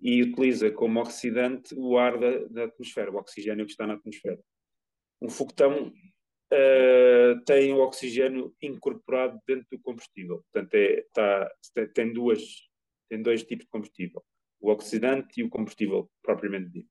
e 0.00 0.22
utiliza 0.22 0.70
como 0.70 1.00
oxidante 1.00 1.74
o 1.76 1.98
ar 1.98 2.16
da, 2.16 2.38
da 2.46 2.64
atmosfera, 2.66 3.10
o 3.10 3.16
oxigênio 3.16 3.66
que 3.66 3.72
está 3.72 3.84
na 3.84 3.94
atmosfera. 3.94 4.38
Um 5.20 5.28
foguetão 5.28 5.92
uh, 6.52 7.44
tem 7.44 7.72
o 7.72 7.78
oxigênio 7.78 8.54
incorporado 8.60 9.40
dentro 9.46 9.66
do 9.70 9.80
combustível, 9.80 10.44
portanto 10.52 10.74
é, 10.74 11.04
tá, 11.12 11.50
tem, 11.94 12.12
duas, 12.12 12.40
tem 13.08 13.22
dois 13.22 13.42
tipos 13.42 13.64
de 13.64 13.70
combustível, 13.70 14.22
o 14.60 14.70
oxidante 14.70 15.40
e 15.40 15.44
o 15.44 15.50
combustível 15.50 16.10
propriamente 16.22 16.70
dito. 16.70 16.90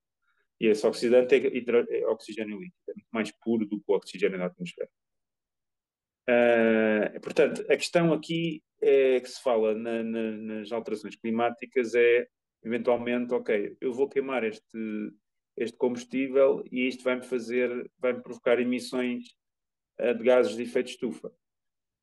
E 0.59 0.67
esse 0.67 0.85
oxidante 0.85 1.35
é, 1.35 1.99
é 1.99 2.07
oxigênio 2.07 2.59
líquido, 2.59 2.75
é 2.89 2.93
muito 2.93 3.09
mais 3.11 3.31
puro 3.31 3.65
do 3.65 3.77
que 3.77 3.85
o 3.87 3.95
oxigênio 3.95 4.37
da 4.37 4.45
atmosfera. 4.47 4.89
Uh, 6.29 7.19
portanto, 7.21 7.65
a 7.71 7.77
questão 7.77 8.13
aqui 8.13 8.61
é 8.81 9.19
que 9.19 9.29
se 9.29 9.41
fala 9.41 9.73
na, 9.73 10.03
na, 10.03 10.31
nas 10.31 10.71
alterações 10.71 11.15
climáticas 11.15 11.95
é, 11.95 12.27
eventualmente, 12.63 13.33
ok, 13.33 13.75
eu 13.81 13.93
vou 13.93 14.07
queimar 14.07 14.43
este, 14.43 14.77
este 15.57 15.77
combustível 15.77 16.63
e 16.71 16.87
isto 16.87 17.03
vai-me 17.03 17.23
fazer, 17.23 17.89
vai-me 17.97 18.21
provocar 18.21 18.59
emissões 18.59 19.38
de 19.99 20.23
gases 20.23 20.55
de 20.55 20.63
efeito 20.63 20.89
estufa. 20.89 21.31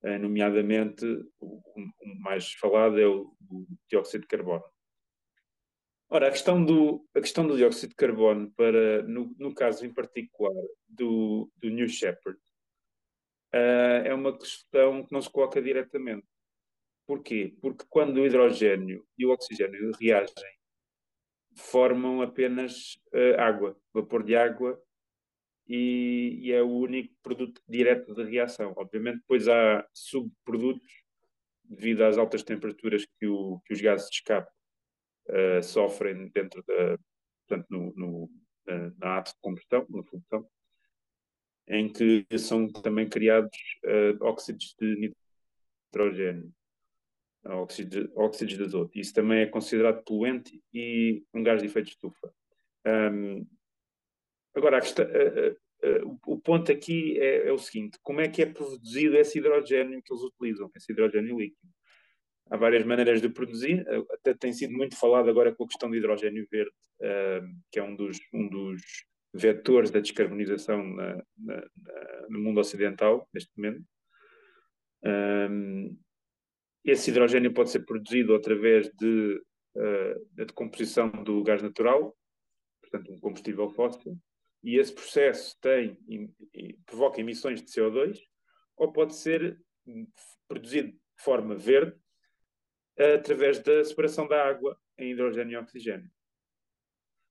Uh, 0.02 0.18
nomeadamente, 0.18 1.04
o, 1.40 1.62
mais 2.20 2.52
falado 2.54 3.00
é 3.00 3.06
o, 3.06 3.34
dióxido 3.88 4.22
de 4.22 4.26
carbono. 4.26 4.64
Ora, 6.08 6.28
a 6.28 6.30
questão 6.30 6.64
do, 6.64 7.04
a 7.14 7.20
questão 7.20 7.46
do 7.46 7.56
dióxido 7.56 7.90
de 7.90 7.96
carbono, 7.96 8.50
para, 8.52 9.02
no, 9.02 9.34
no 9.38 9.54
caso 9.54 9.84
em 9.84 9.92
particular 9.92 10.52
do, 10.86 11.50
do 11.56 11.68
New 11.68 11.88
Shepard, 11.88 12.38
uh, 13.54 14.04
é 14.04 14.14
uma 14.14 14.36
questão 14.36 15.04
que 15.04 15.12
não 15.12 15.20
se 15.20 15.30
coloca 15.30 15.60
diretamente. 15.60 16.26
Porquê? 17.06 17.56
Porque 17.60 17.84
quando 17.88 18.18
o 18.18 18.26
hidrogênio 18.26 19.06
e 19.16 19.24
o 19.24 19.30
oxigênio 19.30 19.92
reagem, 20.00 20.56
formam 21.54 22.20
apenas 22.20 22.98
água, 23.38 23.80
vapor 23.94 24.22
de 24.22 24.36
água, 24.36 24.78
e, 25.68 26.38
e, 26.42 26.52
é 26.52 26.62
o 26.62 26.70
único 26.70 27.14
produto 27.22 27.60
direto 27.68 28.14
de 28.14 28.24
reação. 28.24 28.72
Obviamente, 28.76 29.18
depois 29.18 29.48
há 29.48 29.86
subprodutos 29.92 31.02
devido 31.64 32.02
às 32.02 32.16
altas 32.16 32.42
temperaturas 32.42 33.04
que, 33.18 33.26
o, 33.26 33.60
que 33.64 33.74
os 33.74 33.80
gases 33.80 34.08
de 34.08 34.16
escape 34.16 34.50
uh, 35.28 35.62
sofrem 35.62 36.28
dentro 36.28 36.62
da, 36.66 36.98
portanto, 37.46 37.66
no, 37.70 37.92
no, 37.96 38.30
na, 38.66 38.92
na 38.98 39.20
de 39.20 39.32
combustão, 39.40 39.86
na 39.88 40.02
função, 40.04 40.48
em 41.68 41.92
que 41.92 42.26
são 42.38 42.68
também 42.68 43.08
criados 43.08 43.58
uh, 43.84 44.24
óxidos 44.24 44.74
de 44.78 45.12
nitrogênio, 45.90 46.52
óxidos, 47.44 48.08
óxidos 48.14 48.56
de 48.56 48.62
azoto. 48.62 48.98
Isso 48.98 49.12
também 49.12 49.40
é 49.40 49.46
considerado 49.46 50.02
poluente 50.04 50.62
e 50.72 51.24
um 51.34 51.42
gás 51.42 51.60
de 51.60 51.66
efeito 51.66 51.86
de 51.86 51.92
estufa. 51.92 52.32
Um, 52.86 53.46
agora, 54.56 54.80
questão, 54.80 55.04
uh, 55.04 56.06
uh, 56.06 56.18
o 56.26 56.40
ponto 56.40 56.72
aqui 56.72 57.18
é, 57.20 57.48
é, 57.48 57.52
o 57.52 57.58
seguinte: 57.58 57.98
como 58.02 58.20
é 58.20 58.28
que 58.28 58.42
é 58.42 58.46
produzido 58.46 59.16
esse 59.16 59.38
hidrogênio 59.38 60.02
que 60.02 60.12
eles 60.12 60.22
utilizam, 60.22 60.70
esse 60.74 60.92
hidrogênio 60.92 61.38
líquido? 61.38 61.70
Há 62.50 62.56
várias 62.56 62.84
maneiras 62.84 63.20
de 63.20 63.28
produzir, 63.28 63.84
até 64.12 64.32
tem 64.32 64.52
sido 64.52 64.72
muito 64.72 64.96
falado 64.96 65.28
agora 65.28 65.52
com 65.52 65.64
a 65.64 65.66
questão 65.66 65.90
do 65.90 65.96
hidrogênio 65.96 66.46
verde, 66.48 66.70
que 67.72 67.80
é 67.80 67.82
um 67.82 67.96
dos, 67.96 68.18
um 68.32 68.48
dos 68.48 68.80
vetores 69.34 69.90
da 69.90 69.98
descarbonização 69.98 70.80
na, 70.84 71.16
na, 71.36 71.56
na, 71.56 72.26
no 72.30 72.38
mundo 72.38 72.60
ocidental, 72.60 73.28
neste 73.34 73.50
momento. 73.56 73.82
Esse 76.84 77.10
hidrogênio 77.10 77.52
pode 77.52 77.70
ser 77.70 77.84
produzido 77.84 78.32
através 78.36 78.88
de, 78.92 79.42
da 80.34 80.44
decomposição 80.44 81.10
do 81.10 81.42
gás 81.42 81.60
natural, 81.60 82.16
portanto, 82.80 83.12
um 83.12 83.18
combustível 83.18 83.68
fóssil, 83.70 84.16
e 84.66 84.78
esse 84.80 84.92
processo 84.92 85.56
tem, 85.60 85.96
e, 86.08 86.28
e, 86.52 86.72
provoca 86.84 87.20
emissões 87.20 87.62
de 87.62 87.70
CO2, 87.70 88.18
ou 88.76 88.92
pode 88.92 89.14
ser 89.14 89.56
produzido 90.48 90.90
de 90.90 91.22
forma 91.22 91.54
verde 91.54 91.96
através 92.98 93.60
da 93.60 93.84
separação 93.84 94.26
da 94.26 94.44
água 94.44 94.76
em 94.98 95.12
hidrogênio 95.12 95.52
e 95.52 95.56
oxigênio. 95.56 96.10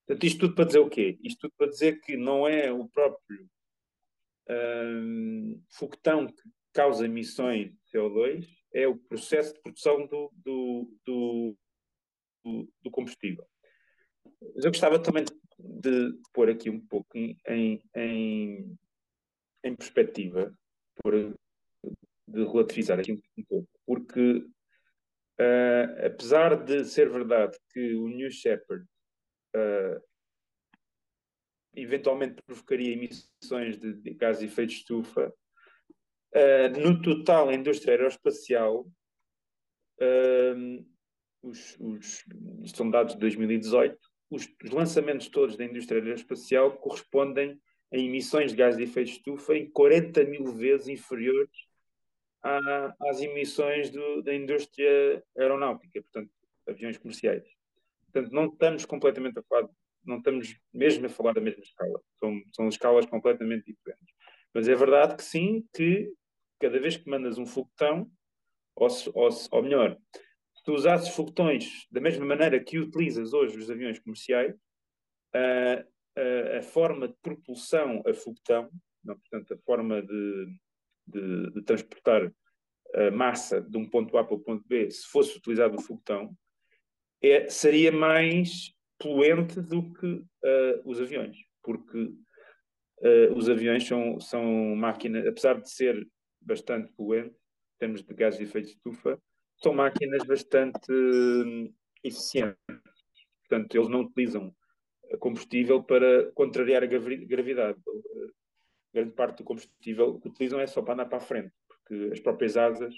Portanto, 0.07 0.23
isto 0.23 0.39
tudo 0.39 0.55
para 0.55 0.65
dizer 0.65 0.79
o 0.79 0.89
quê? 0.89 1.19
Isto 1.21 1.41
tudo 1.41 1.53
para 1.57 1.67
dizer 1.67 1.99
que 1.99 2.15
não 2.15 2.47
é 2.47 2.71
o 2.71 2.87
próprio 2.87 3.49
um, 4.49 5.61
foguetão 5.71 6.27
que 6.27 6.41
causa 6.71 7.03
emissões 7.03 7.69
de 7.69 7.79
CO2, 7.93 8.47
é 8.73 8.87
o 8.87 8.97
processo 8.97 9.53
de 9.53 9.61
produção 9.61 10.07
do, 10.07 10.31
do, 10.37 10.89
do, 11.05 11.57
do 12.81 12.91
combustível. 12.91 13.45
Mas 14.55 14.63
eu 14.63 14.71
gostava 14.71 14.99
também 14.99 15.25
de, 15.25 15.33
de 15.57 16.13
pôr 16.33 16.49
aqui 16.49 16.69
um 16.69 16.79
pouco 16.79 17.17
em, 17.17 17.37
em, 17.95 18.77
em 19.63 19.75
perspectiva, 19.75 20.53
por, 21.01 21.13
de 22.27 22.43
relativizar 22.43 22.99
aqui 22.99 23.13
um, 23.13 23.43
pouco, 23.43 23.69
porque 23.85 24.37
uh, 25.39 26.05
apesar 26.05 26.55
de 26.63 26.83
ser 26.85 27.09
verdade 27.09 27.57
que 27.71 27.95
o 27.95 28.07
New 28.07 28.31
Shepard 28.31 28.85
uh, 29.55 30.03
eventualmente 31.75 32.41
provocaria 32.45 32.93
emissões 32.93 33.77
de, 33.77 33.93
de 33.93 34.13
gases 34.13 34.41
de 34.41 34.47
efeito 34.47 34.69
de 34.69 34.75
estufa, 34.75 35.33
uh, 36.33 36.79
no 36.79 37.01
total, 37.01 37.49
a 37.49 37.53
indústria 37.53 37.93
aeroespacial, 37.93 38.87
os, 41.41 41.77
os, 41.79 42.25
são 42.75 42.89
dados 42.89 43.13
de 43.13 43.19
2018, 43.19 43.97
os, 44.29 44.47
os, 44.63 44.71
lançamentos 44.71 45.27
todos 45.27 45.55
da 45.55 45.65
indústria 45.65 46.01
aeroespacial 46.01 46.77
correspondem 46.77 47.59
a 47.93 47.97
emissões 47.97 48.51
de 48.51 48.57
gases 48.57 48.77
de 48.77 48.83
efeito 48.83 49.07
de 49.07 49.17
estufa 49.17 49.55
em 49.55 49.69
40 49.69 50.23
mil 50.25 50.45
vezes 50.47 50.87
inferiores 50.87 51.67
à, 52.43 52.95
às 53.09 53.21
emissões 53.21 53.89
do, 53.89 54.21
da 54.21 54.33
indústria 54.33 55.23
aeronáutica, 55.37 56.01
portanto, 56.01 56.31
aviões 56.67 56.97
comerciais. 56.97 57.43
Portanto, 58.11 58.33
não 58.33 58.45
estamos 58.45 58.85
completamente 58.85 59.39
a 59.39 59.43
falar, 59.43 59.69
não 60.03 60.17
estamos 60.17 60.55
mesmo 60.73 61.05
a 61.05 61.09
falar 61.09 61.33
da 61.33 61.41
mesma 61.41 61.63
escala. 61.63 62.01
São, 62.19 62.41
são 62.53 62.67
escalas 62.67 63.05
completamente 63.05 63.65
diferentes. 63.65 64.15
Mas 64.53 64.67
é 64.67 64.75
verdade 64.75 65.15
que 65.15 65.23
sim, 65.23 65.67
que 65.73 66.11
cada 66.59 66.79
vez 66.79 66.95
que 66.97 67.09
mandas 67.09 67.37
um 67.37 67.45
foguetão, 67.45 68.09
ou, 68.75 68.87
ou, 69.13 69.29
ou 69.51 69.63
melhor, 69.63 69.97
tu 70.65 70.73
usasses 70.73 71.09
foguetões 71.09 71.87
da 71.91 72.01
mesma 72.01 72.25
maneira 72.25 72.59
que 72.59 72.79
utilizas 72.79 73.33
hoje 73.33 73.57
os 73.57 73.69
aviões 73.69 73.99
comerciais, 73.99 74.55
a, 75.33 75.85
a, 76.19 76.57
a 76.57 76.61
forma 76.63 77.07
de 77.07 77.15
propulsão 77.21 78.01
a 78.05 78.13
foguetão, 78.13 78.69
não, 79.03 79.15
portanto, 79.17 79.53
a 79.53 79.57
forma 79.59 80.01
de, 80.01 80.57
de, 81.07 81.51
de 81.51 81.61
transportar 81.61 82.33
a 82.95 83.11
massa 83.11 83.61
de 83.61 83.77
um 83.77 83.87
ponto 83.87 84.17
A 84.17 84.23
para 84.23 84.35
o 84.35 84.39
ponto 84.39 84.67
B, 84.67 84.89
se 84.89 85.05
fosse 85.07 85.37
utilizado 85.37 85.77
o 85.77 85.81
foguetão, 85.81 86.35
é, 87.21 87.47
seria 87.47 87.91
mais 87.91 88.73
poluente 88.97 89.61
do 89.61 89.93
que 89.93 90.07
uh, 90.07 90.81
os 90.83 90.99
aviões, 90.99 91.37
porque 91.61 91.97
uh, 91.99 93.33
os 93.35 93.49
aviões 93.49 93.85
são, 93.85 94.19
são 94.19 94.75
máquinas, 94.75 95.27
apesar 95.27 95.59
de 95.59 95.69
ser 95.69 96.07
bastante 96.41 96.91
poluente, 96.93 97.35
em 97.35 97.77
termos 97.79 98.01
de 98.03 98.13
gases 98.13 98.39
de 98.39 98.45
efeito 98.45 98.67
de 98.67 98.71
estufa, 98.73 99.21
são 99.57 99.73
máquinas 99.73 100.23
bastante 100.25 100.91
uh, 100.91 101.73
eficientes. 102.03 102.57
Portanto, 103.47 103.75
eles 103.75 103.89
não 103.89 104.01
utilizam 104.01 104.53
combustível 105.19 105.83
para 105.83 106.31
contrariar 106.31 106.83
a 106.83 106.87
gravidade. 106.87 107.79
Grande 108.93 109.11
parte 109.11 109.37
do 109.39 109.43
combustível 109.43 110.19
que 110.19 110.29
utilizam 110.29 110.59
é 110.59 110.67
só 110.67 110.81
para 110.81 110.95
andar 110.95 111.05
para 111.05 111.17
a 111.17 111.21
frente, 111.21 111.53
porque 111.67 112.11
as 112.13 112.19
próprias 112.19 112.57
asas 112.57 112.95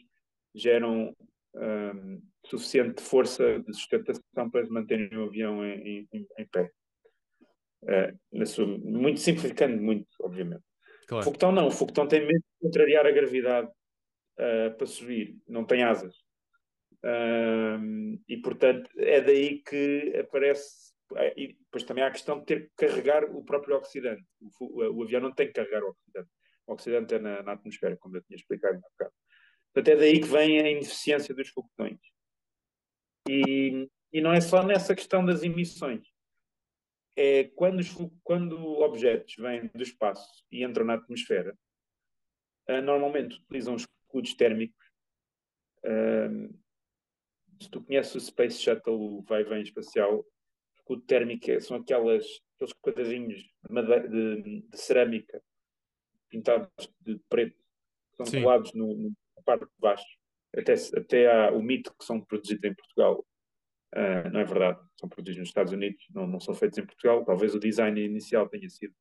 geram 0.54 1.16
um, 1.56 2.22
suficiente 2.46 3.02
força 3.02 3.60
de 3.60 3.74
sustentação 3.74 4.50
para 4.50 4.68
manterem 4.70 5.10
o 5.18 5.26
avião 5.26 5.66
em, 5.66 6.08
em, 6.14 6.28
em 6.38 6.48
pé. 6.48 6.72
Uh, 7.84 8.46
sua, 8.46 8.66
muito 8.66 9.20
simplificando 9.20 9.82
muito, 9.82 10.08
obviamente. 10.22 10.64
Claro. 11.08 11.22
O 11.22 11.26
foguetão 11.26 11.52
não, 11.52 11.68
o 11.68 11.72
foguetão 11.72 12.08
tem 12.08 12.22
medo 12.22 12.40
de 12.40 12.68
contrariar 12.68 13.06
a 13.06 13.12
gravidade 13.12 13.68
uh, 13.68 14.76
para 14.78 14.88
subir, 14.88 15.38
não 15.48 15.66
tem 15.66 15.84
asas. 15.84 16.16
E 17.04 18.38
portanto 18.38 18.90
é 18.98 19.22
daí 19.22 19.62
que 19.62 20.14
aparece. 20.20 20.94
E 21.36 21.54
depois 21.54 21.84
também 21.84 22.04
há 22.04 22.08
a 22.08 22.12
questão 22.12 22.40
de 22.40 22.46
ter 22.46 22.70
que 22.70 22.88
carregar 22.88 23.24
o 23.24 23.44
próprio 23.44 23.78
oxidante. 23.78 24.26
O, 24.60 25.00
o, 25.00 25.04
avião 25.04 25.22
não 25.22 25.34
tem 25.34 25.48
que 25.48 25.54
carregar 25.54 25.84
o 25.84 25.90
oxidante. 25.90 26.30
O 26.66 26.74
oxidante 26.74 27.16
é 27.16 27.20
na, 27.20 27.44
na 27.44 27.54
atmosfera, 27.54 27.96
como 27.98 28.18
eu 28.18 28.24
tinha 28.24 28.36
explicado 28.36 28.78
há 28.78 28.90
bocado. 28.90 29.14
Portanto, 29.74 29.94
é 29.94 29.96
daí 29.96 30.20
que 30.20 30.28
vem 30.28 30.60
a 30.60 30.70
ineficiência 30.70 31.34
dos 31.34 31.50
foguetões. 31.50 32.00
E, 33.30 33.90
e 34.12 34.22
não 34.22 34.34
é 34.34 34.42
só 34.42 34.64
nessa 34.64 34.96
questão 34.96 35.24
das 35.24 35.44
emissões. 35.44 36.08
É 37.16 37.46
quando, 37.56 37.80
os, 37.80 37.96
quando 38.24 38.58
objetos 38.82 39.36
vêm 39.38 39.70
do 39.74 39.84
espaço 39.84 40.44
e 40.52 40.64
entram 40.64 40.86
na 40.86 40.96
atmosfera, 40.96 41.58
uh, 42.70 42.82
normalmente 42.82 43.38
utilizam 43.38 43.76
escudos 43.76 44.34
térmicos. 44.36 44.86
Se 47.60 47.70
tu 47.70 47.82
conheces 47.82 48.16
o 48.16 48.20
Space 48.20 48.60
Shuttle, 48.60 48.96
o 48.96 49.22
vai 49.24 49.44
vem 49.44 49.62
espacial, 49.62 50.26
o 50.88 50.98
térmico 50.98 51.52
é, 51.52 51.60
são 51.60 51.78
aquelas, 51.78 52.26
aqueles 52.56 52.74
quadradinhos 52.82 53.40
de, 53.42 53.52
madeira, 53.70 54.08
de, 54.08 54.62
de 54.62 54.78
cerâmica 54.78 55.42
pintados 56.30 56.70
de 57.02 57.20
preto, 57.30 57.56
que 57.56 58.18
são 58.18 58.26
Sim. 58.26 58.42
colados 58.42 58.74
no, 58.74 58.96
no 58.96 59.16
parte 59.46 59.66
de 59.66 59.72
baixo. 59.80 60.06
Até, 60.56 60.74
até 60.74 61.32
há 61.32 61.52
o 61.52 61.62
mito 61.62 61.94
que 61.98 62.04
são 62.04 62.20
produzidos 62.20 62.64
em 62.64 62.74
Portugal. 62.74 63.26
Uh, 63.96 64.30
não 64.32 64.42
é 64.42 64.44
verdade, 64.44 64.80
são 65.00 65.08
produzidos 65.08 65.40
nos 65.40 65.50
Estados 65.50 65.72
Unidos, 65.72 66.06
não, 66.14 66.28
não 66.28 66.40
são 66.40 66.54
feitos 66.54 66.78
em 66.78 66.86
Portugal. 66.86 67.24
Talvez 67.24 67.56
o 67.56 67.60
design 67.60 68.00
inicial 68.02 68.50
tenha 68.50 68.70
sido 68.70 68.94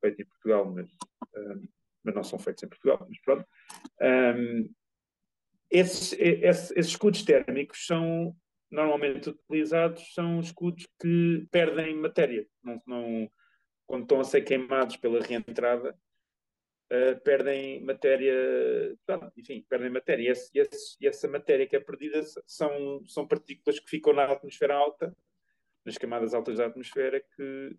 feito 0.00 0.22
em 0.22 0.26
Portugal, 0.26 0.72
mas, 0.72 0.86
uh, 0.86 1.68
mas 2.04 2.14
não 2.14 2.22
são 2.22 2.38
feitos 2.38 2.62
em 2.62 2.68
Portugal. 2.68 3.04
Mas 3.08 3.20
pronto. 3.20 3.44
Um, 4.00 4.72
esses, 5.70 6.12
esses, 6.12 6.70
esses 6.72 6.92
escudos 6.92 7.22
térmicos 7.22 7.86
são 7.86 8.34
normalmente 8.70 9.30
utilizados, 9.30 10.12
são 10.14 10.40
escudos 10.40 10.86
que 11.00 11.46
perdem 11.50 11.94
matéria. 11.96 12.46
Não, 12.62 12.82
não, 12.86 13.30
quando 13.86 14.02
estão 14.02 14.20
a 14.20 14.24
ser 14.24 14.42
queimados 14.42 14.96
pela 14.96 15.20
reentrada, 15.20 15.98
uh, 16.92 17.20
perdem 17.22 17.82
matéria, 17.82 18.34
enfim, 19.36 19.64
perdem 19.68 19.90
matéria. 19.90 20.24
E, 20.24 20.28
esse, 20.28 20.50
esse, 20.54 21.06
essa 21.06 21.28
matéria 21.28 21.66
que 21.66 21.76
é 21.76 21.80
perdida 21.80 22.22
são, 22.46 23.02
são 23.06 23.26
partículas 23.26 23.80
que 23.80 23.88
ficam 23.88 24.12
na 24.12 24.24
atmosfera 24.24 24.74
alta, 24.74 25.16
nas 25.84 25.96
camadas 25.96 26.34
altas 26.34 26.58
da 26.58 26.66
atmosfera, 26.66 27.20
que 27.34 27.76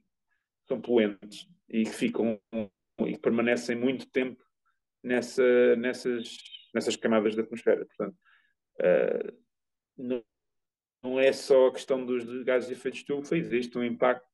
são 0.67 0.81
poluentes 0.81 1.47
e 1.67 1.83
que 1.83 1.91
ficam 1.91 2.39
e 3.05 3.17
permanecem 3.17 3.75
muito 3.75 4.09
tempo 4.09 4.43
nessa, 5.03 5.75
nessas, 5.75 6.37
nessas 6.73 6.95
camadas 6.95 7.35
da 7.35 7.43
atmosfera. 7.43 7.85
Portanto, 7.85 8.17
uh, 8.79 9.37
não, 9.97 10.23
não 11.03 11.19
é 11.19 11.31
só 11.31 11.67
a 11.67 11.73
questão 11.73 12.05
dos 12.05 12.43
gases 12.43 12.67
de 12.67 12.73
efeito 12.73 12.95
de 12.95 13.01
estufa, 13.01 13.37
existe 13.37 13.77
um 13.77 13.83
impacto 13.83 14.27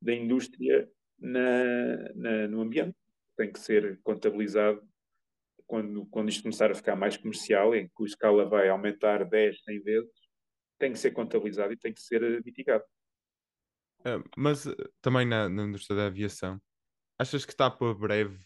da 0.00 0.12
indústria 0.12 0.90
na, 1.18 2.12
na, 2.14 2.48
no 2.48 2.60
ambiente 2.60 2.96
tem 3.36 3.52
que 3.52 3.58
ser 3.58 4.00
contabilizado 4.02 4.86
quando, 5.66 6.06
quando 6.06 6.28
isto 6.28 6.42
começar 6.42 6.70
a 6.70 6.74
ficar 6.74 6.94
mais 6.94 7.16
comercial, 7.16 7.74
em 7.74 7.88
que 7.88 8.02
a 8.02 8.06
escala 8.06 8.44
vai 8.46 8.68
aumentar 8.68 9.24
10, 9.24 9.62
100 9.64 9.82
vezes, 9.82 10.10
tem 10.78 10.92
que 10.92 10.98
ser 10.98 11.12
contabilizado 11.12 11.72
e 11.72 11.76
tem 11.76 11.92
que 11.92 12.00
ser 12.00 12.42
mitigado. 12.44 12.84
Uh, 14.00 14.22
mas 14.36 14.66
uh, 14.66 14.76
também 15.00 15.26
na, 15.26 15.48
na 15.48 15.64
indústria 15.64 15.96
da 15.96 16.06
aviação, 16.06 16.60
achas 17.18 17.44
que 17.44 17.52
está 17.52 17.70
para 17.70 17.94
breve 17.94 18.38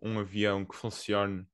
um 0.00 0.18
avião 0.18 0.64
que 0.64 0.76
funcione 0.76 1.46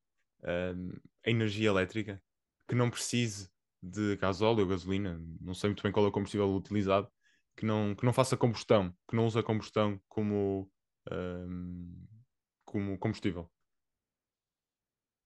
um, 0.42 0.92
a 1.24 1.30
energia 1.30 1.68
elétrica, 1.68 2.22
que 2.68 2.74
não 2.74 2.90
precise 2.90 3.50
de 3.82 4.16
gasóleo 4.16 4.60
ou 4.60 4.68
gasolina, 4.68 5.20
não 5.40 5.54
sei 5.54 5.70
muito 5.70 5.82
bem 5.82 5.90
qual 5.90 6.06
é 6.06 6.08
o 6.08 6.12
combustível 6.12 6.54
utilizado, 6.54 7.08
que 7.56 7.66
não, 7.66 7.94
que 7.94 8.04
não 8.04 8.12
faça 8.12 8.36
combustão, 8.36 8.94
que 9.08 9.16
não 9.16 9.26
use 9.26 9.38
a 9.38 9.42
combustão 9.42 10.00
como, 10.08 10.70
um, 11.10 12.06
como 12.64 12.98
combustível? 12.98 13.50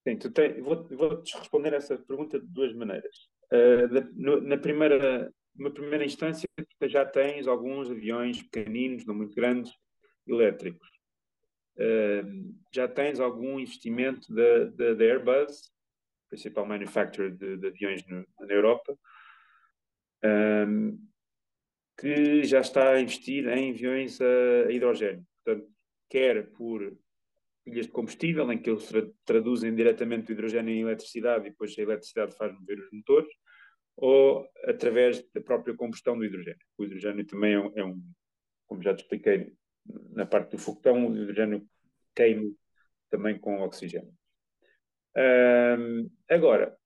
Sim, 0.07 0.17
tu 0.17 0.31
tem, 0.31 0.61
vou, 0.63 0.85
vou-te 0.89 1.37
responder 1.37 1.75
essa 1.75 1.99
pergunta 1.99 2.39
de 2.39 2.47
duas 2.47 2.73
maneiras. 2.75 3.29
Uh, 3.53 4.13
no, 4.15 4.41
na 4.41 4.57
primeira, 4.57 5.33
numa 5.55 5.71
primeira 5.71 6.05
instância, 6.05 6.49
tu 6.57 6.89
já 6.89 7.05
tens 7.05 7.47
alguns 7.47 7.91
aviões 7.91 8.43
pequeninos, 8.43 9.05
não 9.05 9.15
muito 9.15 9.35
grandes, 9.35 9.73
elétricos. 10.27 10.89
Uh, 11.77 12.55
já 12.75 12.89
tens 12.89 13.21
algum 13.21 13.59
investimento 13.59 14.33
da, 14.33 14.95
da 14.95 15.05
Airbus, 15.05 15.71
principal 16.29 16.67
manufacturer 16.67 17.33
de, 17.33 17.57
de 17.57 17.67
aviões 17.67 18.07
no, 18.07 18.27
na 18.41 18.53
Europa, 18.53 18.99
um, 20.25 20.99
que 21.99 22.45
já 22.45 22.61
está 22.61 22.91
a 22.91 23.01
investir 23.01 23.47
em 23.49 23.71
aviões 23.71 24.21
a, 24.21 24.69
a 24.69 24.73
hidrogênio. 24.73 25.25
Portanto, 25.45 25.69
quer 26.09 26.51
por 26.53 26.97
pilhas 27.65 27.87
de 27.87 27.93
combustível, 27.93 28.51
em 28.53 28.59
que 28.59 28.71
eles 28.71 28.87
tra 28.87 29.03
traduzem 29.25 29.75
diretamente 29.75 30.31
o 30.31 30.33
hidrogênio 30.33 30.73
em 30.73 30.83
eletricidade 30.83 31.47
e 31.47 31.51
depois 31.51 31.77
a 31.77 31.83
eletricidade 31.83 32.37
faz 32.37 32.53
mover 32.53 32.79
os 32.79 32.91
motores, 32.93 33.29
ou 33.97 34.47
através 34.65 35.27
da 35.33 35.41
própria 35.41 35.75
combustão 35.75 36.17
do 36.17 36.25
hidrogênio. 36.25 36.61
O 36.79 36.85
hidrogênio 36.85 37.27
também 37.27 37.55
é 37.55 37.61
um, 37.61 37.73
é 37.77 37.85
um 37.85 38.01
como 38.67 38.83
já 38.83 38.95
te 38.95 39.03
expliquei 39.03 39.53
na 40.13 40.27
parte 40.27 40.53
do 40.53 40.59
foguetão, 40.59 41.07
o 41.07 41.17
hidrogênio 41.17 41.67
queima 42.15 42.51
também 43.11 43.39
com 43.39 43.61
oxigênio. 43.61 44.16
Um, 45.17 46.11
agora, 46.29 46.77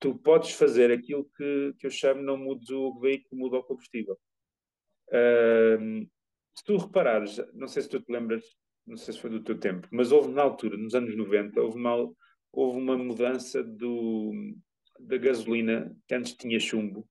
tu 0.00 0.14
podes 0.14 0.52
fazer 0.52 0.90
aquilo 0.90 1.24
que, 1.36 1.74
que 1.78 1.86
eu 1.86 1.90
chamo 1.90 2.22
não 2.22 2.36
mudes 2.36 2.70
o 2.70 2.98
veículo, 2.98 3.40
muda 3.40 3.58
o 3.58 3.62
combustível. 3.62 4.18
Um, 5.12 6.08
se 6.54 6.64
tu 6.64 6.76
reparares, 6.76 7.38
não 7.54 7.68
sei 7.68 7.82
se 7.82 7.88
tu 7.88 8.00
te 8.00 8.10
lembras 8.10 8.44
não 8.88 8.96
sei 8.96 9.12
se 9.12 9.20
foi 9.20 9.30
do 9.30 9.42
teu 9.42 9.58
tempo, 9.58 9.86
mas 9.90 10.10
houve 10.10 10.32
na 10.32 10.42
altura, 10.42 10.76
nos 10.76 10.94
anos 10.94 11.14
90, 11.14 11.60
houve 11.60 11.76
uma, 11.76 12.10
houve 12.50 12.78
uma 12.78 12.96
mudança 12.96 13.62
do, 13.62 14.32
da 14.98 15.18
gasolina, 15.18 15.94
que 16.06 16.14
antes 16.14 16.32
tinha 16.32 16.58
chumbo. 16.58 17.06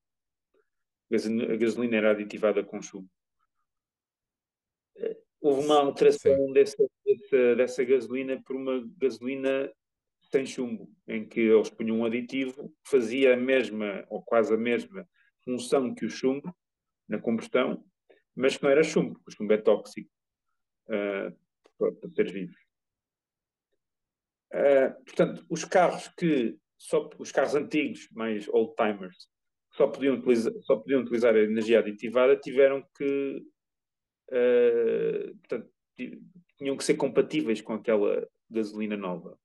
A 1.12 1.56
gasolina 1.56 1.98
era 1.98 2.12
aditivada 2.12 2.64
com 2.64 2.82
chumbo. 2.82 3.08
Houve 5.40 5.66
uma 5.66 5.76
alteração 5.76 6.52
dessa, 6.52 6.84
dessa, 7.06 7.56
dessa 7.56 7.84
gasolina 7.84 8.42
por 8.44 8.56
uma 8.56 8.84
gasolina 8.98 9.72
sem 10.32 10.46
chumbo, 10.46 10.90
em 11.08 11.28
que 11.28 11.40
eles 11.40 11.70
punham 11.70 12.00
um 12.00 12.06
aditivo 12.06 12.70
que 12.84 12.90
fazia 12.90 13.34
a 13.34 13.38
mesma, 13.38 14.06
ou 14.10 14.22
quase 14.22 14.54
a 14.54 14.58
mesma, 14.58 15.08
função 15.44 15.94
que 15.94 16.06
o 16.06 16.10
chumbo 16.10 16.56
na 17.08 17.20
combustão, 17.20 17.84
mas 18.36 18.58
que 18.58 18.64
não 18.64 18.70
era 18.70 18.84
chumbo, 18.84 19.20
o 19.26 19.32
chumbo 19.32 19.54
é 19.54 19.58
tóxico. 19.58 20.10
Uh, 20.88 21.36
para, 21.78 22.10
seres 22.16 22.32
vivos. 22.32 22.56
Uh, 24.54 25.04
portanto, 25.06 25.46
os 25.50 25.64
carros 25.66 26.08
que 26.18 26.58
só 26.78 27.10
os 27.18 27.32
carros 27.32 27.56
antigos, 27.56 28.08
mais 28.12 28.48
old 28.50 28.76
timers, 28.76 29.30
só 29.74 29.88
podiam 29.88 30.16
utilizar, 30.16 30.54
só 30.62 30.78
podiam 30.78 31.02
utilizar 31.02 31.36
a 31.36 31.40
energia 31.40 31.80
aditivada, 31.80 32.38
tiveram 32.38 32.84
que 32.96 33.44
uh, 34.32 35.36
portanto, 35.38 35.72
tinham 36.58 36.78
que 36.78 36.84
ser 36.84 36.96
compatíveis 36.96 37.62
com 37.62 37.74
aquela 37.74 38.28
gasolina 38.50 38.96
nova. 38.96 39.38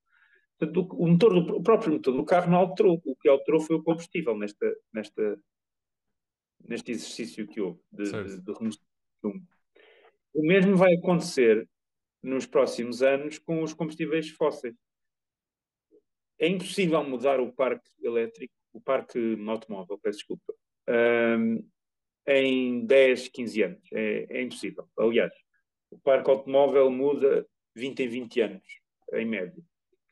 O, 0.65 1.07
motor 1.07 1.33
do, 1.33 1.57
o 1.57 1.63
próprio 1.63 1.93
motor 1.93 2.13
do 2.13 2.25
carro 2.25 2.51
não 2.51 2.59
alterou. 2.59 3.01
O 3.05 3.15
que 3.15 3.29
alterou 3.29 3.61
foi 3.61 3.75
o 3.75 3.83
combustível 3.83 4.37
nesta, 4.37 4.75
nesta, 4.93 5.39
neste 6.67 6.91
exercício 6.91 7.47
que 7.47 7.61
houve 7.61 7.79
de, 7.91 8.03
de, 8.03 8.41
de 8.41 8.53
remoção. 8.53 8.81
O 10.33 10.41
mesmo 10.41 10.75
vai 10.75 10.93
acontecer 10.95 11.67
nos 12.21 12.45
próximos 12.45 13.03
anos 13.03 13.37
com 13.37 13.61
os 13.61 13.73
combustíveis 13.73 14.29
fósseis. 14.29 14.75
É 16.39 16.47
impossível 16.47 17.03
mudar 17.03 17.39
o 17.39 17.53
parque 17.53 17.89
elétrico, 18.01 18.53
o 18.73 18.81
parque 18.81 19.37
automóvel, 19.47 19.99
peço 19.99 20.19
desculpa, 20.19 20.53
um, 21.37 21.63
em 22.25 22.85
10, 22.85 23.27
15 23.27 23.61
anos. 23.63 23.89
É, 23.93 24.25
é, 24.29 24.41
impossível. 24.41 24.89
Aliás, 24.97 25.33
o 25.91 25.99
parque 25.99 26.29
automóvel 26.29 26.89
muda 26.89 27.45
20 27.75 27.99
em 27.99 28.07
20 28.07 28.41
anos, 28.41 28.63
em 29.13 29.25
média. 29.25 29.63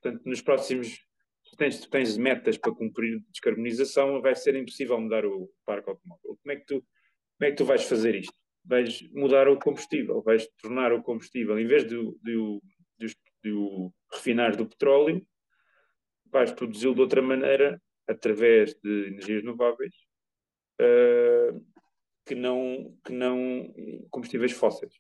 Portanto, 0.01 0.23
nos 0.25 0.41
próximos. 0.41 0.99
Se 1.43 1.57
tens, 1.57 1.85
tens 1.87 2.17
metas 2.17 2.57
para 2.57 2.73
cumprir 2.73 3.19
de 3.19 3.25
descarbonização, 3.31 4.21
vai 4.21 4.35
ser 4.35 4.55
impossível 4.55 4.99
mudar 4.99 5.25
o 5.25 5.49
parque 5.65 5.89
automóvel. 5.89 6.37
Como 6.41 6.51
é 6.51 6.55
que 6.55 6.65
tu, 6.65 6.75
como 6.75 7.47
é 7.47 7.49
que 7.49 7.57
tu 7.57 7.65
vais 7.65 7.83
fazer 7.83 8.15
isto? 8.15 8.33
vais 8.63 9.01
mudar 9.11 9.47
o 9.47 9.59
combustível, 9.59 10.21
vais 10.21 10.47
tornar 10.61 10.93
o 10.93 11.01
combustível, 11.01 11.57
em 11.59 11.65
vez 11.65 11.83
de, 11.85 11.97
de, 12.23 12.59
de, 12.99 13.15
de 13.43 13.51
o 13.51 13.91
refinar 14.11 14.55
do 14.55 14.67
petróleo, 14.67 15.25
vais 16.27 16.51
produzi-lo 16.51 16.95
de 16.95 17.01
outra 17.01 17.21
maneira, 17.21 17.81
através 18.07 18.75
de 18.83 19.07
energias 19.07 19.41
renováveis, 19.41 19.93
uh, 20.81 21.65
que, 22.25 22.35
não, 22.35 22.97
que 23.05 23.13
não 23.13 23.73
combustíveis 24.09 24.51
fósseis. 24.51 24.93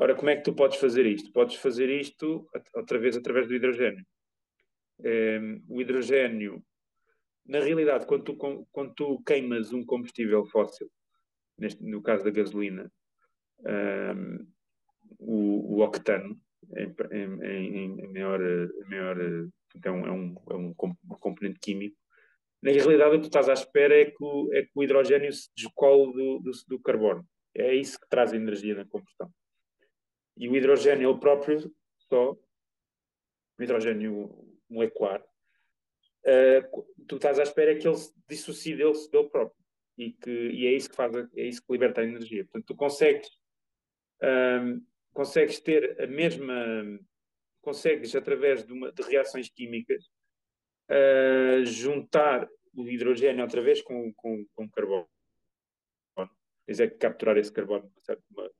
Ora, 0.00 0.14
como 0.14 0.30
é 0.30 0.36
que 0.36 0.44
tu 0.44 0.54
podes 0.54 0.78
fazer 0.78 1.04
isto? 1.06 1.32
Podes 1.32 1.56
fazer 1.56 1.90
isto 1.90 2.48
outra 2.72 2.98
vez 3.00 3.16
através 3.16 3.48
do 3.48 3.54
hidrogênio. 3.54 4.06
Um, 5.00 5.04
eh, 5.04 5.60
o 5.68 5.80
hidrogênio, 5.80 6.62
na 7.44 7.58
realidade, 7.58 8.06
quando 8.06 8.22
tu, 8.22 8.36
quando 8.70 8.94
tu 8.94 9.20
queimas 9.26 9.72
um 9.72 9.84
combustível 9.84 10.46
fóssil, 10.46 10.88
neste, 11.58 11.82
no 11.82 12.00
caso 12.00 12.22
da 12.22 12.30
gasolina, 12.30 12.92
um, 13.66 14.46
o, 15.18 15.78
o, 15.78 15.82
octano 15.82 16.40
em, 16.76 16.94
em, 17.42 18.00
em 18.00 18.12
maior, 18.12 18.40
maior 18.88 19.16
então 19.74 20.06
é 20.06 20.12
um, 20.12 20.34
é 20.48 20.54
um 20.54 20.74
componente 20.74 21.58
químico. 21.58 21.96
Na 22.62 22.70
realidade, 22.70 23.16
o 23.16 23.18
que 23.18 23.22
tu 23.22 23.26
estás 23.26 23.48
à 23.48 23.52
espera 23.52 24.00
é 24.00 24.04
que 24.04 24.22
o, 24.22 24.48
é 24.52 24.62
que 24.62 24.70
o 24.76 24.82
hidrogênio 24.84 25.32
se 25.32 25.48
descole 25.56 26.12
do, 26.12 26.38
do, 26.38 26.50
do 26.68 26.80
carbono. 26.80 27.26
É 27.52 27.74
isso 27.74 27.98
que 27.98 28.08
traz 28.08 28.32
energia 28.32 28.76
na 28.76 28.84
combustão. 28.84 29.28
E 30.38 30.48
o 30.48 30.56
hidrogênio 30.56 31.10
ele 31.10 31.18
próprio, 31.18 31.74
só, 32.08 32.32
o 32.32 33.62
hidrogênio 33.62 34.56
molecular, 34.70 35.20
uh, 35.20 36.86
tu 37.08 37.16
estás 37.16 37.40
à 37.40 37.42
espera 37.42 37.72
é 37.72 37.74
que 37.74 37.88
ele 37.88 37.96
se 37.96 38.14
dissocie 38.28 38.76
dele, 38.76 38.92
dele 39.10 39.28
próprio 39.28 39.64
e, 39.98 40.12
que, 40.12 40.30
e 40.30 40.66
é 40.66 40.72
isso 40.72 40.88
que 40.88 40.94
faz, 40.94 41.12
é 41.16 41.42
isso 41.42 41.60
que 41.60 41.72
liberta 41.72 42.00
a 42.00 42.04
energia. 42.04 42.44
Portanto, 42.44 42.66
tu 42.66 42.76
consegues, 42.76 43.28
um, 44.22 44.80
consegues 45.12 45.58
ter 45.58 46.00
a 46.00 46.06
mesma, 46.06 46.54
consegues 47.60 48.14
através 48.14 48.64
de, 48.64 48.72
uma, 48.72 48.92
de 48.92 49.02
reações 49.02 49.50
químicas 49.50 50.04
uh, 50.88 51.64
juntar 51.64 52.48
o 52.72 52.88
hidrogênio 52.88 53.42
outra 53.42 53.60
vez 53.60 53.82
com, 53.82 54.12
com, 54.14 54.46
com 54.54 54.70
carbono. 54.70 55.08
Tens 56.64 56.80
é 56.80 56.86
capturar 56.86 57.36
esse 57.38 57.50
carbono 57.50 57.90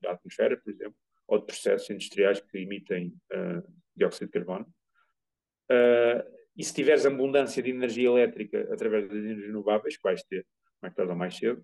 da 0.01 0.11
atmosfera, 0.11 0.57
por 0.57 0.71
exemplo, 0.71 0.97
ou 1.29 1.39
de 1.39 1.45
processos 1.45 1.89
industriais 1.89 2.41
que 2.41 2.57
emitem 2.57 3.13
uh, 3.31 3.63
dióxido 3.95 4.25
de 4.25 4.33
carbono. 4.33 4.65
Uh, 5.71 6.39
e 6.57 6.63
se 6.63 6.73
tiveres 6.73 7.05
abundância 7.05 7.61
de 7.61 7.69
energia 7.69 8.09
elétrica 8.09 8.67
através 8.73 9.07
das 9.07 9.17
energias 9.17 9.45
renováveis, 9.45 9.95
que 9.95 10.03
vais 10.03 10.23
ter, 10.23 10.45
mais 10.81 10.93
tarde 10.93 11.11
ou 11.11 11.17
mais 11.17 11.37
cedo, 11.37 11.63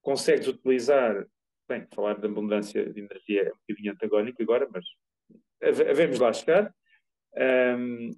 consegues 0.00 0.46
utilizar, 0.46 1.26
bem, 1.68 1.86
falar 1.92 2.14
de 2.14 2.26
abundância 2.26 2.88
de 2.90 3.00
energia 3.00 3.42
é 3.42 3.48
um 3.48 3.56
bocadinho 3.66 3.92
antagónico 3.92 4.42
agora, 4.42 4.68
mas 4.72 4.84
havemos 5.60 6.18
lá 6.20 6.32
chegar. 6.32 6.72
Um, 7.36 8.10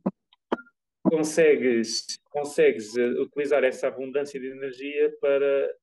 consegues, 1.03 2.18
consegues 2.31 2.97
eh, 2.97 3.20
utilizar 3.20 3.64
essa 3.64 3.89
abundância 3.89 4.39
de 4.39 4.49
energia 4.49 5.16
para, 5.20 5.74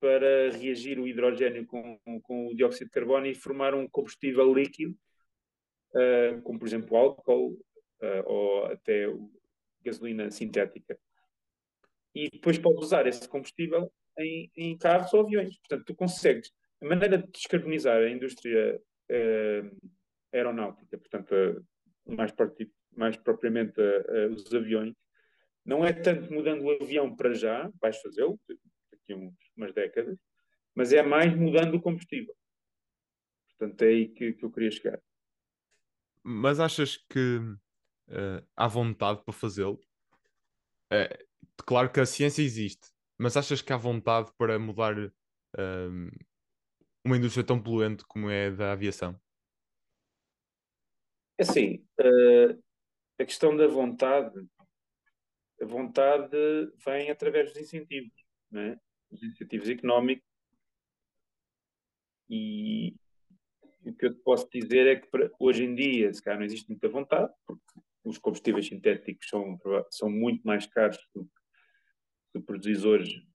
para 0.00 0.50
reagir 0.52 0.98
o 0.98 1.06
hidrogênio 1.06 1.66
com, 1.66 1.98
com 2.22 2.48
o 2.48 2.54
dióxido 2.54 2.86
de 2.86 2.92
carbono 2.92 3.26
e 3.26 3.34
formar 3.34 3.74
um 3.74 3.88
combustível 3.88 4.52
líquido, 4.52 4.96
uh, 5.94 6.40
como 6.42 6.58
por 6.58 6.66
exemplo 6.66 6.96
álcool 6.96 7.52
uh, 8.02 8.22
ou 8.26 8.66
até 8.66 9.06
gasolina 9.82 10.30
sintética 10.30 10.98
e 12.14 12.28
depois 12.30 12.58
podes 12.58 12.84
usar 12.84 13.06
esse 13.06 13.28
combustível 13.28 13.92
em, 14.18 14.50
em 14.56 14.76
carros 14.76 15.12
ou 15.14 15.20
aviões. 15.20 15.56
Portanto, 15.58 15.84
tu 15.86 15.94
consegues. 15.94 16.50
A 16.82 16.86
maneira 16.86 17.18
de 17.18 17.30
descarbonizar 17.30 17.96
a 17.96 18.10
indústria 18.10 18.80
eh, 19.08 19.62
aeronáutica, 20.32 20.98
portanto, 20.98 21.34
mais, 22.06 22.32
mais 22.96 23.16
propriamente 23.16 23.80
os 24.30 24.52
aviões, 24.52 24.94
não 25.64 25.84
é 25.84 25.92
tanto 25.92 26.32
mudando 26.32 26.62
o 26.62 26.70
avião 26.70 27.14
para 27.14 27.34
já, 27.34 27.70
vais 27.80 28.00
fazê-lo 28.00 28.38
daqui 28.90 29.12
a 29.12 29.16
umas 29.58 29.74
décadas, 29.74 30.16
mas 30.74 30.92
é 30.92 31.02
mais 31.02 31.36
mudando 31.36 31.74
o 31.74 31.82
combustível. 31.82 32.34
Portanto, 33.50 33.82
é 33.82 33.88
aí 33.88 34.08
que, 34.08 34.32
que 34.32 34.44
eu 34.44 34.50
queria 34.50 34.70
chegar. 34.70 35.00
Mas 36.22 36.60
achas 36.60 36.96
que 36.96 37.38
uh, 37.38 38.46
há 38.56 38.68
vontade 38.68 39.22
para 39.24 39.34
fazê-lo? 39.34 39.80
É, 40.90 41.26
claro 41.66 41.90
que 41.90 42.00
a 42.00 42.06
ciência 42.06 42.42
existe, 42.42 42.88
mas 43.18 43.36
achas 43.36 43.60
que 43.60 43.72
há 43.72 43.76
vontade 43.76 44.30
para 44.38 44.58
mudar 44.58 44.96
uh, 44.98 45.10
uma 47.04 47.16
indústria 47.16 47.44
tão 47.44 47.60
poluente 47.60 48.04
como 48.06 48.30
é 48.30 48.46
a 48.46 48.50
da 48.50 48.72
aviação? 48.72 49.20
É 51.36 51.42
assim, 51.42 51.84
uh, 52.00 52.62
a 53.18 53.24
questão 53.24 53.56
da 53.56 53.66
vontade, 53.66 54.46
a 55.60 55.66
vontade 55.66 56.36
vem 56.84 57.10
através 57.10 57.52
dos 57.52 57.60
incentivos, 57.60 58.12
né? 58.50 58.78
Os 59.10 59.22
incentivos 59.22 59.68
económicos. 59.68 60.26
E 62.30 62.94
o 63.84 63.92
que 63.94 64.06
eu 64.06 64.14
te 64.14 64.20
posso 64.22 64.48
dizer 64.52 64.86
é 64.86 64.96
que 64.96 65.08
hoje 65.38 65.64
em 65.64 65.74
dia, 65.74 66.12
se 66.12 66.22
calhar, 66.22 66.38
não 66.38 66.46
existe 66.46 66.68
muita 66.68 66.88
vontade, 66.88 67.32
porque 67.46 67.62
os 68.04 68.18
combustíveis 68.18 68.66
sintéticos 68.66 69.28
são, 69.28 69.58
são 69.90 70.10
muito 70.10 70.42
mais 70.46 70.66
caros 70.66 70.98
do 71.14 71.28
que 72.32 72.40
produzis 72.40 72.84
hoje 72.84 73.26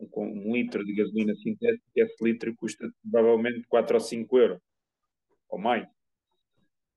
um, 0.00 0.50
um 0.50 0.54
litro 0.54 0.84
de 0.84 0.94
gasolina 0.94 1.34
sintética, 1.36 1.82
esse 1.96 2.24
litro 2.24 2.54
custa 2.56 2.90
provavelmente 3.10 3.66
4 3.68 3.94
ou 3.94 4.00
5 4.00 4.38
euros, 4.38 4.60
ou 5.48 5.58
mais. 5.58 5.86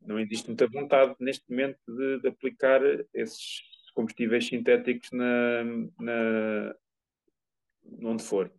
Não 0.01 0.19
existe 0.19 0.47
muita 0.47 0.67
vontade 0.67 1.15
neste 1.19 1.49
momento 1.49 1.79
de, 1.87 2.21
de 2.21 2.27
aplicar 2.27 2.81
esses 3.13 3.61
combustíveis 3.93 4.47
sintéticos 4.47 5.09
na, 5.11 5.63
na, 5.99 6.75
onde 8.03 8.23
for. 8.23 8.51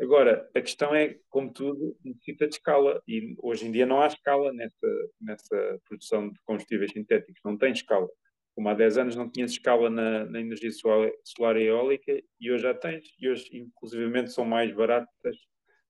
Agora, 0.00 0.48
a 0.54 0.60
questão 0.60 0.94
é, 0.94 1.18
como 1.28 1.52
tudo, 1.52 1.96
necessita 2.04 2.46
de 2.46 2.54
escala. 2.54 3.02
E 3.08 3.34
hoje 3.38 3.66
em 3.66 3.72
dia 3.72 3.86
não 3.86 4.00
há 4.00 4.06
escala 4.06 4.52
nessa, 4.52 4.86
nessa 5.20 5.80
produção 5.84 6.30
de 6.30 6.38
combustíveis 6.44 6.92
sintéticos. 6.92 7.40
Não 7.44 7.56
tem 7.56 7.72
escala. 7.72 8.08
Como 8.54 8.68
há 8.68 8.74
10 8.74 8.98
anos 8.98 9.16
não 9.16 9.30
tinhas 9.30 9.50
escala 9.50 9.90
na, 9.90 10.24
na 10.26 10.40
energia 10.40 10.70
solar, 10.70 11.10
solar, 11.24 11.56
e 11.56 11.64
eólica 11.64 12.12
e 12.40 12.50
hoje 12.50 12.62
já 12.62 12.74
tens. 12.74 13.06
E 13.18 13.28
hoje, 13.28 13.48
inclusivamente, 13.52 14.32
são 14.32 14.44
mais 14.44 14.72
baratas 14.74 15.36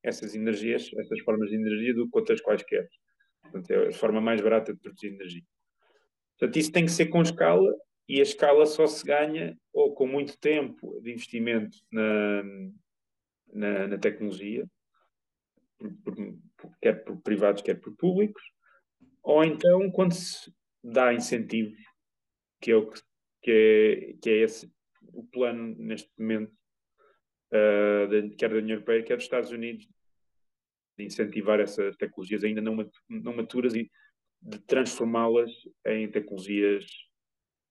essas 0.02 0.34
energias, 0.34 0.88
essas 0.98 1.20
formas 1.20 1.50
de 1.50 1.56
energia 1.56 1.94
do 1.94 2.08
que 2.08 2.18
outras 2.18 2.40
quaisquer. 2.40 2.88
Portanto, 3.42 3.70
é 3.70 3.88
a 3.88 3.92
forma 3.92 4.20
mais 4.20 4.40
barata 4.40 4.72
de 4.72 4.80
produzir 4.80 5.08
energia. 5.08 5.42
Portanto, 6.38 6.56
isso 6.58 6.72
tem 6.72 6.84
que 6.84 6.92
ser 6.92 7.06
com 7.06 7.22
escala 7.22 7.72
e 8.08 8.20
a 8.20 8.22
escala 8.22 8.66
só 8.66 8.86
se 8.86 9.04
ganha 9.04 9.58
ou 9.72 9.94
com 9.94 10.06
muito 10.06 10.38
tempo 10.38 11.00
de 11.00 11.12
investimento 11.12 11.76
na, 11.90 12.42
na, 13.52 13.88
na 13.88 13.98
tecnologia, 13.98 14.66
por, 15.78 15.90
por, 16.56 16.78
quer 16.80 17.04
por 17.04 17.20
privados, 17.20 17.62
quer 17.62 17.80
por 17.80 17.94
públicos, 17.96 18.42
ou 19.22 19.44
então 19.44 19.90
quando 19.90 20.12
se 20.12 20.52
dá 20.82 21.12
incentivos, 21.12 21.78
que 22.60 22.70
é, 22.70 22.76
o 22.76 22.88
que, 22.88 23.00
que 23.42 23.50
é, 23.50 24.12
que 24.22 24.30
é 24.30 24.36
esse 24.38 24.70
o 25.12 25.24
plano 25.24 25.74
neste 25.78 26.10
momento, 26.18 26.52
uh, 27.52 28.06
de, 28.08 28.36
quer 28.36 28.50
da 28.50 28.56
União 28.56 28.76
Europeia, 28.76 29.02
quer 29.02 29.16
dos 29.16 29.24
Estados 29.24 29.50
Unidos, 29.50 29.88
de 30.96 31.04
incentivar 31.04 31.60
essas 31.60 31.96
tecnologias 31.96 32.44
ainda 32.44 32.60
não, 32.60 32.76
não 33.08 33.36
maturas 33.36 33.74
e 33.74 33.90
de 34.40 34.58
transformá-las 34.60 35.50
em 35.86 36.10
tecnologias 36.10 36.86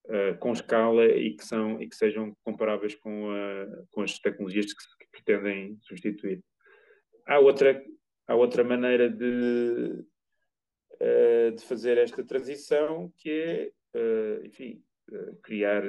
uh, 0.06 0.38
com 0.40 0.54
escala 0.54 1.06
e 1.06 1.36
que, 1.36 1.46
são, 1.46 1.82
e 1.82 1.88
que 1.88 1.96
sejam 1.96 2.36
comparáveis 2.44 2.96
com, 2.96 3.32
uh, 3.32 3.88
com 3.92 4.02
as 4.02 4.20
tecnologias 4.20 4.74
que, 4.74 4.84
que, 5.00 5.12
pretendem 5.12 5.78
substituir. 5.82 6.44
Há 7.28 7.40
outra, 7.40 7.84
há 8.28 8.36
outra 8.36 8.64
maneira 8.64 9.10
de, 9.10 10.06
uh, 10.94 11.56
de 11.56 11.64
fazer 11.66 11.98
esta 11.98 12.24
transição 12.24 13.12
que 13.18 13.72
é, 13.94 14.46
enfim, 14.46 14.84
criar. 15.42 15.84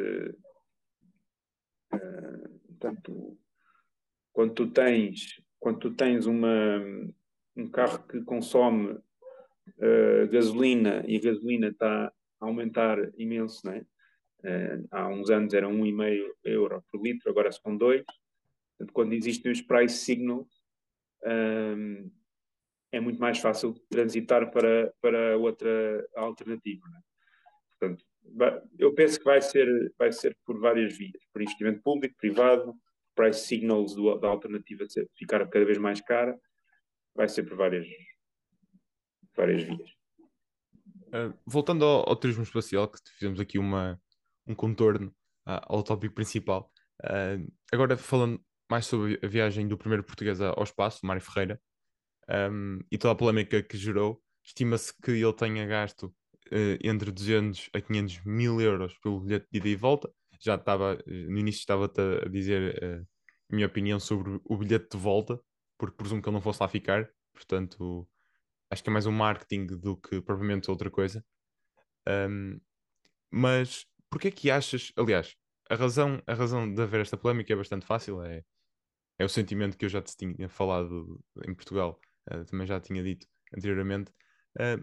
portanto, 2.69 3.37
quando 4.33 4.55
tu 4.55 4.71
tens, 4.71 5.43
quando 5.59 5.79
tu 5.79 5.95
tens 5.95 6.27
uma, 6.27 6.79
um 7.57 7.69
carro 7.69 8.07
que 8.07 8.21
consome 8.23 8.93
uh, 8.93 10.29
gasolina 10.31 11.03
e 11.07 11.17
a 11.17 11.21
gasolina 11.21 11.69
está 11.69 12.13
a 12.41 12.47
aumentar 12.47 12.99
imenso, 13.17 13.67
né? 13.67 13.85
Uh, 14.47 14.87
há 14.93 15.09
uns 15.09 15.29
anos 15.29 15.53
era 15.55 15.67
1,5 15.67 16.37
euro 16.45 16.85
por 16.91 17.03
litro, 17.03 17.29
agora 17.29 17.51
são 17.51 17.77
2. 17.77 18.05
Portanto, 18.79 18.93
quando 18.93 19.13
existem 19.13 19.51
os 19.51 19.61
price 19.61 19.97
signals, 19.97 20.47
um, 21.25 22.11
eh, 22.93 22.97
é 22.97 23.01
muito 23.01 23.19
mais 23.19 23.39
fácil 23.39 23.75
transitar 23.89 24.51
para, 24.51 24.93
para 25.01 25.37
outra 25.39 26.07
alternativa. 26.15 26.87
Né? 26.89 27.01
Portanto, 27.71 28.05
eu 28.79 28.95
penso 28.95 29.19
que 29.19 29.25
vai 29.25 29.41
ser, 29.41 29.93
vai 29.99 30.13
ser 30.13 30.37
por 30.45 30.61
várias 30.61 30.97
vias, 30.97 31.23
por 31.33 31.43
investimento 31.43 31.83
público, 31.83 32.15
privado, 32.19 32.75
price 33.15 33.47
signals 33.47 33.95
do, 33.95 34.17
da 34.19 34.29
alternativa 34.29 34.85
ficar 35.17 35.49
cada 35.49 35.65
vez 35.65 35.79
mais 35.79 36.01
cara, 36.01 36.39
vai 37.15 37.29
ser 37.29 37.45
por 37.45 37.57
várias, 37.57 37.87
várias 39.35 39.63
vias. 39.63 39.91
Uh, 41.09 41.33
voltando 41.47 41.85
ao, 41.85 42.09
ao, 42.09 42.17
turismo 42.17 42.43
espacial, 42.43 42.89
que 42.89 42.99
fizemos 43.15 43.41
aqui 43.41 43.59
uma, 43.59 44.01
um 44.47 44.55
contorno 44.55 45.09
uh, 45.47 45.61
ao 45.65 45.83
tópico 45.83 46.15
principal, 46.15 46.71
uh, 47.05 47.53
agora 47.73 47.97
falando 47.97 48.41
mais 48.71 48.87
sobre 48.87 49.19
a 49.23 49.27
viagem 49.27 49.69
do 49.69 49.79
primeiro 49.79 50.03
português 50.03 50.41
ao 50.41 50.63
espaço, 50.63 51.07
Mário 51.07 51.23
Ferreira, 51.23 51.61
um, 52.29 52.81
e 52.91 52.99
toda 52.99 53.13
a 53.13 53.17
polémica 53.17 53.63
que 53.63 53.77
gerou, 53.77 54.21
estima-se 54.45 54.93
que 55.01 55.13
ele 55.13 55.33
tenha 55.33 55.65
gasto 55.67 56.15
entre 56.83 57.11
200 57.11 57.71
a 57.73 57.81
500 57.81 58.25
mil 58.25 58.61
euros 58.61 58.97
pelo 58.99 59.21
bilhete 59.21 59.47
de 59.51 59.59
ida 59.59 59.69
e 59.69 59.77
volta. 59.77 60.13
Já 60.41 60.55
estava, 60.55 60.97
no 61.07 61.39
início 61.39 61.59
estava 61.59 61.87
a 62.25 62.29
dizer 62.29 63.05
a 63.51 63.55
minha 63.55 63.67
opinião 63.67 63.99
sobre 63.99 64.41
o 64.45 64.57
bilhete 64.57 64.91
de 64.93 64.97
volta, 64.97 65.41
porque 65.79 65.97
presumo 65.97 66.23
que 66.23 66.29
ele 66.29 66.35
não 66.35 66.41
fosse 66.41 66.63
lá 66.63 66.69
ficar, 66.69 67.09
portanto 67.33 68.09
acho 68.71 68.83
que 68.83 68.91
é 68.91 68.93
mais 68.93 69.07
um 69.07 69.13
marketing 69.13 69.67
do 69.67 69.97
que 69.97 70.21
propriamente 70.21 70.71
outra 70.71 70.91
coisa. 70.91 71.25
Um, 72.09 72.61
mas 73.31 73.87
porquê 74.11 74.31
que 74.31 74.51
achas, 74.51 74.93
aliás, 74.97 75.37
a 75.71 75.75
razão, 75.75 76.23
a 76.27 76.35
razão 76.35 76.73
de 76.73 76.81
haver 76.81 77.01
esta 77.01 77.17
polémica 77.17 77.53
é 77.53 77.57
bastante 77.57 77.87
fácil, 77.87 78.23
é, 78.23 78.45
é 79.19 79.25
o 79.25 79.29
sentimento 79.29 79.77
que 79.77 79.85
eu 79.85 79.89
já 79.89 80.03
te 80.03 80.17
tinha 80.17 80.49
falado 80.49 81.23
em 81.47 81.55
Portugal, 81.55 82.01
uh, 82.31 82.45
também 82.45 82.67
já 82.67 82.81
tinha 82.81 83.03
dito 83.03 83.27
anteriormente. 83.57 84.13
Uh, 84.59 84.83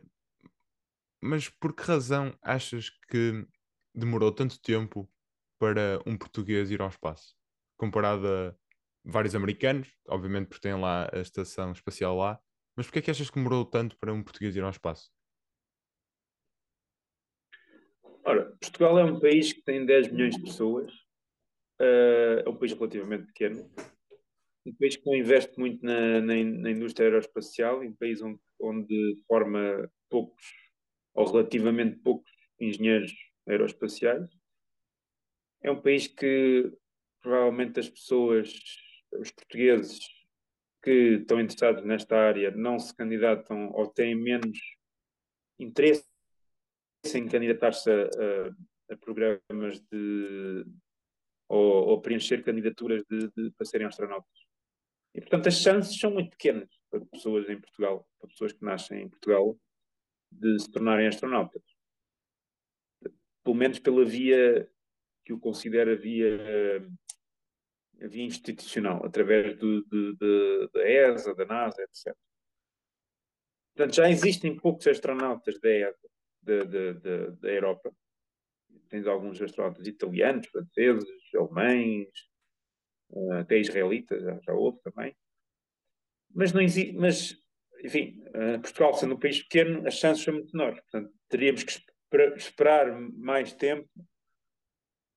mas 1.21 1.49
por 1.49 1.73
que 1.73 1.83
razão 1.83 2.37
achas 2.41 2.89
que 3.09 3.47
demorou 3.95 4.31
tanto 4.31 4.59
tempo 4.61 5.09
para 5.57 5.99
um 6.05 6.17
português 6.17 6.69
ir 6.69 6.81
ao 6.81 6.89
espaço? 6.89 7.35
Comparado 7.77 8.27
a 8.27 8.55
vários 9.05 9.35
americanos, 9.35 9.89
obviamente 10.07 10.47
porque 10.47 10.61
têm 10.61 10.79
lá 10.79 11.09
a 11.13 11.19
estação 11.19 11.71
espacial 11.71 12.17
lá, 12.17 12.39
mas 12.75 12.87
porquê 12.87 12.99
é 12.99 13.01
que 13.03 13.11
achas 13.11 13.29
que 13.29 13.35
demorou 13.35 13.65
tanto 13.65 13.97
para 13.97 14.13
um 14.13 14.23
português 14.23 14.55
ir 14.55 14.63
ao 14.63 14.69
espaço? 14.69 15.11
Ora, 18.25 18.45
Portugal 18.61 18.99
é 18.99 19.03
um 19.03 19.19
país 19.19 19.51
que 19.51 19.61
tem 19.63 19.85
10 19.85 20.11
milhões 20.11 20.35
de 20.35 20.43
pessoas, 20.43 20.93
uh, 21.81 22.39
é 22.45 22.49
um 22.49 22.55
país 22.55 22.71
relativamente 22.71 23.27
pequeno, 23.27 23.69
um 24.65 24.73
país 24.75 24.95
que 24.95 25.05
não 25.05 25.15
investe 25.15 25.59
muito 25.59 25.85
na, 25.85 26.21
na, 26.21 26.33
na 26.35 26.71
indústria 26.71 27.07
aeroespacial, 27.07 27.81
um 27.81 27.93
país 27.93 28.21
onde, 28.21 28.39
onde 28.61 29.21
forma 29.27 29.91
poucos, 30.09 30.45
ou 31.13 31.29
relativamente 31.29 31.97
poucos, 31.97 32.31
engenheiros 32.59 33.13
aeroespaciais. 33.45 34.29
É 35.61 35.69
um 35.69 35.81
país 35.81 36.07
que 36.07 36.71
provavelmente 37.21 37.79
as 37.79 37.89
pessoas 37.89 38.53
os 39.19 39.31
portugueses 39.31 39.99
que 40.81 41.17
estão 41.19 41.39
interessados 41.39 41.83
nesta 41.83 42.15
área 42.17 42.51
não 42.51 42.79
se 42.79 42.95
candidatam 42.95 43.69
ou 43.73 43.87
têm 43.87 44.15
menos 44.15 44.57
interesse 45.59 46.12
em 47.13 47.27
candidatar-se 47.27 47.89
a, 47.89 48.03
a, 48.03 48.93
a, 48.93 48.97
programas 48.97 49.79
de 49.91 50.65
ou, 51.49 51.89
ou 51.89 52.01
preencher 52.01 52.43
candidaturas 52.43 53.03
de, 53.09 53.29
de, 53.35 53.51
para 53.51 53.65
serem 53.65 53.87
astronautas. 53.87 54.31
E 55.13 55.21
portanto 55.21 55.47
as 55.47 55.59
chances 55.59 55.99
são 55.99 56.11
muito 56.11 56.31
pequenas 56.31 56.69
para 56.89 57.05
pessoas 57.05 57.49
em 57.49 57.59
Portugal, 57.59 58.07
para 58.19 58.29
pessoas 58.29 58.53
que 58.53 58.63
nascem 58.63 59.03
em 59.03 59.09
Portugal, 59.09 59.57
de 60.31 60.59
se 60.59 60.71
tornarem 60.71 61.07
astronautas. 61.07 61.61
Pelo 63.43 63.55
menos 63.55 63.79
pela 63.79 64.05
via 64.05 64.67
que 65.25 65.33
eu 65.33 65.39
considero 65.39 65.91
a 65.91 65.95
via 65.95 66.81
a 68.01 68.07
via 68.07 68.25
institucional, 68.25 69.05
através 69.05 69.55
do, 69.57 69.83
da 70.73 70.89
ESA, 70.89 71.33
da 71.35 71.45
NASA, 71.45 71.81
etc. 71.83 72.15
Portanto, 73.75 73.95
já 73.95 74.09
existem 74.09 74.57
poucos 74.57 74.85
astronautas 74.87 75.59
da 75.59 75.69
ESA, 75.69 76.09
da 76.43 77.49
Europa. 77.49 77.93
Tens 78.89 79.07
alguns 79.07 79.41
astronautas 79.41 79.87
italianos, 79.87 80.47
franceses, 80.47 81.09
alemães, 81.35 82.09
uh, 83.09 83.33
até 83.33 83.59
israelita, 83.59 84.19
já, 84.19 84.53
houve 84.53 84.79
também. 84.81 85.15
Mas, 86.33 86.51
não 86.51 86.61
existe, 86.61 86.93
mas 86.93 87.35
enfim, 87.83 88.23
uh, 88.29 88.61
Portugal 88.61 88.93
sendo 88.93 89.15
um 89.15 89.19
país 89.19 89.41
pequeno, 89.43 89.87
as 89.87 89.95
chances 89.95 90.23
são 90.23 90.33
muito 90.33 90.55
menores. 90.55 90.79
Portanto, 90.81 91.13
teríamos 91.29 91.63
que 91.63 91.81
esperar 92.37 92.99
mais 93.11 93.53
tempo 93.53 93.89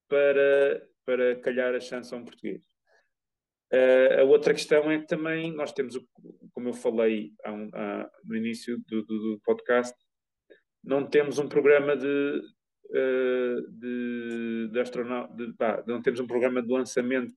para, 0.09 0.89
para 1.05 1.41
calhar 1.41 1.75
a 1.75 1.81
chance 1.81 2.13
a 2.15 2.17
um 2.17 2.25
português. 2.25 2.63
Uh, 3.73 4.21
a 4.21 4.25
outra 4.25 4.55
questão 4.55 4.91
é 4.91 5.01
que 5.01 5.07
também 5.07 5.53
nós 5.53 5.73
temos, 5.73 5.99
como 6.53 6.69
eu 6.69 6.73
falei 6.73 7.33
um, 7.47 7.71
no 8.25 8.37
início 8.37 8.79
do, 8.87 9.05
do, 9.05 9.19
do, 9.19 9.41
podcast, 9.45 9.97
não 10.87 11.05
temos 11.05 11.39
um 11.39 11.49
programa 11.49 11.97
de, 11.97 12.41
uh, 12.87 13.71
de, 13.73 14.69
de 14.73 14.81
astronauta, 14.81 15.35
não 15.87 16.01
temos 16.01 16.21
um 16.21 16.27
programa 16.27 16.63
de 16.63 16.73
lançamento 16.73 17.35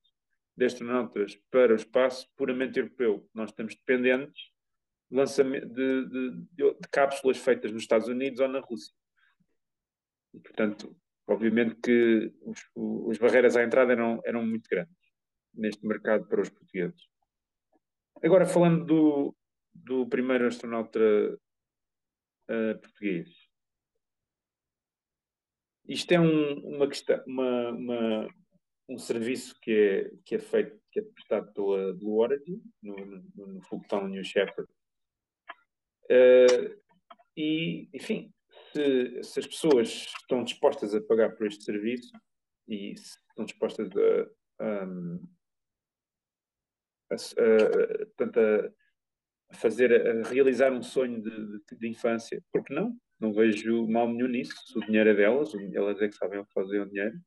de 0.55 0.65
astronautas 0.65 1.35
para 1.49 1.73
o 1.73 1.75
espaço 1.75 2.27
puramente 2.37 2.77
europeu. 2.77 3.27
Nós 3.33 3.49
estamos 3.49 3.75
dependentes 3.75 4.51
de, 5.09 5.17
lançamento, 5.17 5.67
de, 5.67 6.05
de, 6.07 6.41
de 6.53 6.87
cápsulas 6.91 7.37
feitas 7.37 7.71
nos 7.71 7.81
Estados 7.81 8.07
Unidos 8.07 8.39
ou 8.39 8.47
na 8.47 8.59
Rússia. 8.59 8.93
E, 10.33 10.39
portanto, 10.39 10.95
obviamente 11.25 11.75
que 11.75 12.31
os, 12.41 12.59
as 13.09 13.17
barreiras 13.17 13.57
à 13.57 13.63
entrada 13.63 13.93
eram, 13.93 14.21
eram 14.25 14.45
muito 14.45 14.69
grandes 14.69 14.93
neste 15.53 15.85
mercado 15.87 16.27
para 16.27 16.41
os 16.41 16.49
portugueses. 16.49 17.07
Agora, 18.21 18.45
falando 18.45 18.85
do, 18.85 19.35
do 19.73 20.07
primeiro 20.07 20.45
astronauta 20.45 20.99
uh, 22.49 22.79
português. 22.79 23.29
Isto 25.87 26.11
é 26.11 26.19
um, 26.19 26.75
uma 26.75 26.87
questão, 26.87 27.23
uma, 27.25 27.69
uma, 27.69 28.27
um 28.87 28.97
serviço 28.97 29.59
que 29.59 29.71
é, 29.71 30.11
que 30.25 30.35
é 30.35 30.39
feito, 30.39 30.79
que 30.91 30.99
é 30.99 31.03
prestado 31.03 31.51
pela 31.53 31.93
Blue 31.93 32.19
Origin, 32.19 32.61
no, 32.81 32.95
no, 32.95 33.47
no 33.47 33.61
Fulton 33.61 34.07
New 34.07 34.23
Shepard. 34.23 34.69
Uh, 36.05 36.79
e, 37.35 37.89
enfim, 37.93 38.33
se, 38.71 39.23
se, 39.23 39.39
as 39.39 39.47
pessoas 39.47 39.87
estão 39.87 40.43
dispostas 40.43 40.93
a 40.93 41.01
pagar 41.01 41.35
por 41.35 41.47
este 41.47 41.63
serviço 41.63 42.11
e 42.67 42.97
se 42.97 43.17
estão 43.29 43.45
dispostas 43.45 43.89
a, 44.59 44.85
um, 44.85 45.27
a, 47.11 47.15
a, 47.15 48.23
a, 48.23 48.73
fazer, 49.51 50.07
a 50.07 50.27
realizar 50.27 50.71
um 50.71 50.81
sonho 50.81 51.21
de, 51.21 51.29
de, 51.29 51.77
de, 51.77 51.87
infância, 51.87 52.43
porque 52.51 52.73
não? 52.73 52.95
Não 53.19 53.33
vejo 53.33 53.87
mal 53.87 54.07
nenhum 54.07 54.27
nisso. 54.27 54.53
Se 54.65 54.77
o 54.77 54.85
dinheiro 54.85 55.09
é 55.09 55.13
delas, 55.13 55.51
elas 55.73 56.01
é 56.01 56.07
que 56.07 56.15
sabem 56.15 56.43
fazer 56.53 56.81
o 56.81 56.89
dinheiro. 56.89 57.19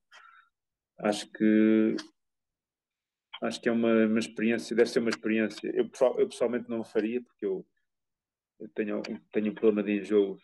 Acho 0.98 1.30
que 1.30 1.96
acho 3.42 3.60
que 3.60 3.68
é 3.68 3.72
uma, 3.72 4.06
uma 4.06 4.18
experiência, 4.18 4.76
deve 4.76 4.88
ser 4.88 5.00
uma 5.00 5.10
experiência. 5.10 5.68
Eu, 5.74 5.90
eu 6.18 6.28
pessoalmente 6.28 6.70
não 6.70 6.84
faria, 6.84 7.20
porque 7.20 7.44
eu, 7.44 7.66
eu 8.60 8.68
tenho, 8.68 9.02
tenho 9.32 9.50
um 9.50 9.54
problema 9.54 9.82
de 9.82 9.98
enjoo. 9.98 10.38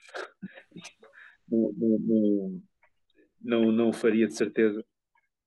não, 1.48 1.72
não, 1.78 2.62
não, 3.40 3.72
não 3.72 3.92
faria 3.92 4.26
de 4.26 4.34
certeza, 4.34 4.84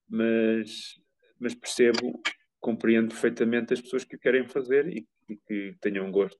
mas, 0.08 1.00
mas 1.38 1.54
percebo 1.54 2.22
compreendo 2.60 3.10
perfeitamente 3.10 3.74
as 3.74 3.82
pessoas 3.82 4.06
que 4.06 4.16
o 4.16 4.20
querem 4.20 4.48
fazer 4.48 4.88
e, 4.88 5.06
e 5.32 5.38
que 5.38 5.78
tenham 5.80 6.12
gosto 6.12 6.40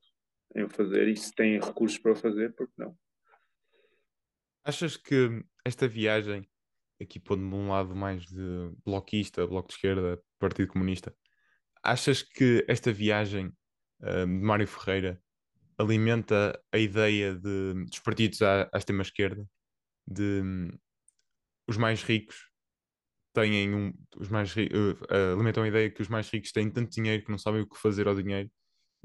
em 0.56 0.68
fazer 0.68 1.08
e 1.08 1.16
se 1.16 1.34
têm 1.34 1.60
recursos 1.60 1.98
para 1.98 2.12
o 2.12 2.16
fazer, 2.16 2.54
porque 2.56 2.74
não? 2.78 2.98
Achas 4.64 4.98
que 4.98 5.44
esta 5.66 5.88
viagem, 5.88 6.48
aqui 7.02 7.20
pondo-me 7.20 7.56
um 7.56 7.70
lado 7.70 7.96
mais 7.96 8.26
de 8.26 8.72
bloquista, 8.86 9.48
bloco 9.48 9.70
de 9.70 9.76
esquerda, 9.76 10.22
Partido 10.38 10.68
Comunista, 10.68 11.16
achas 11.82 12.22
que 12.22 12.64
esta 12.68 12.92
viagem 12.92 13.48
uh, 14.02 14.26
de 14.26 14.46
Mário 14.46 14.68
Ferreira 14.68 15.22
alimenta 15.78 16.62
a 16.72 16.78
ideia 16.78 17.34
de, 17.34 17.86
dos 17.86 18.00
partidos 18.00 18.42
à, 18.42 18.70
à 18.72 18.78
extrema-esquerda, 18.78 19.48
de 20.06 20.42
um, 20.44 20.70
os 21.68 21.78
mais 21.78 22.04
ricos 22.04 22.52
têm 23.34 23.74
um, 23.74 23.94
os 24.18 24.28
mais 24.30 24.54
uh, 24.56 25.34
alimentam 25.34 25.64
a 25.64 25.68
ideia 25.68 25.90
que 25.90 26.02
os 26.02 26.08
mais 26.08 26.30
ricos 26.30 26.52
têm 26.52 26.70
tanto 26.70 26.92
dinheiro 26.92 27.24
que 27.24 27.32
não 27.32 27.38
sabem 27.38 27.62
o 27.62 27.68
que 27.68 27.80
fazer 27.80 28.08
ao 28.08 28.16
dinheiro, 28.16 28.52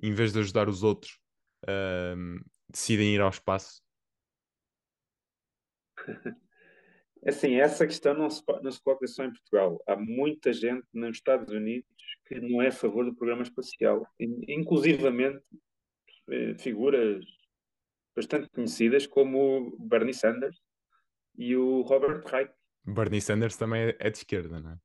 em 0.03 0.13
vez 0.13 0.33
de 0.33 0.41
ajudar 0.41 0.69
os 0.69 0.83
outros, 0.83 1.19
decidem 2.69 3.15
ir 3.15 3.21
ao 3.21 3.31
espaço? 3.31 3.83
Assim, 7.27 7.57
essa 7.57 7.87
questão 7.87 8.15
não 8.15 8.31
se, 8.31 8.43
não 8.63 8.71
se 8.71 8.81
coloca 8.81 9.07
só 9.09 9.25
em 9.25 9.33
Portugal. 9.33 9.83
Há 9.89 9.97
muita 9.97 10.53
gente 10.53 10.87
nos 10.93 11.17
Estados 11.17 11.53
Unidos 11.53 11.89
que 12.27 12.39
não 12.41 12.63
é 12.63 12.69
a 12.69 12.73
favor 12.73 13.05
do 13.05 13.17
programa 13.17 13.43
espacial, 13.43 14.07
inclusivamente 14.19 15.43
eh, 16.31 16.55
figuras 16.59 17.25
bastante 18.15 18.49
conhecidas 18.51 19.07
como 19.07 19.77
Bernie 19.79 20.15
Sanders 20.15 20.61
e 21.37 21.57
o 21.57 21.83
Robert 21.83 22.25
Reich, 22.27 22.51
Bernie 22.87 23.21
Sanders 23.21 23.57
também 23.57 23.89
é, 23.89 23.97
é 23.99 24.11
de 24.11 24.19
esquerda, 24.19 24.61
não 24.61 24.73
é? 24.73 24.79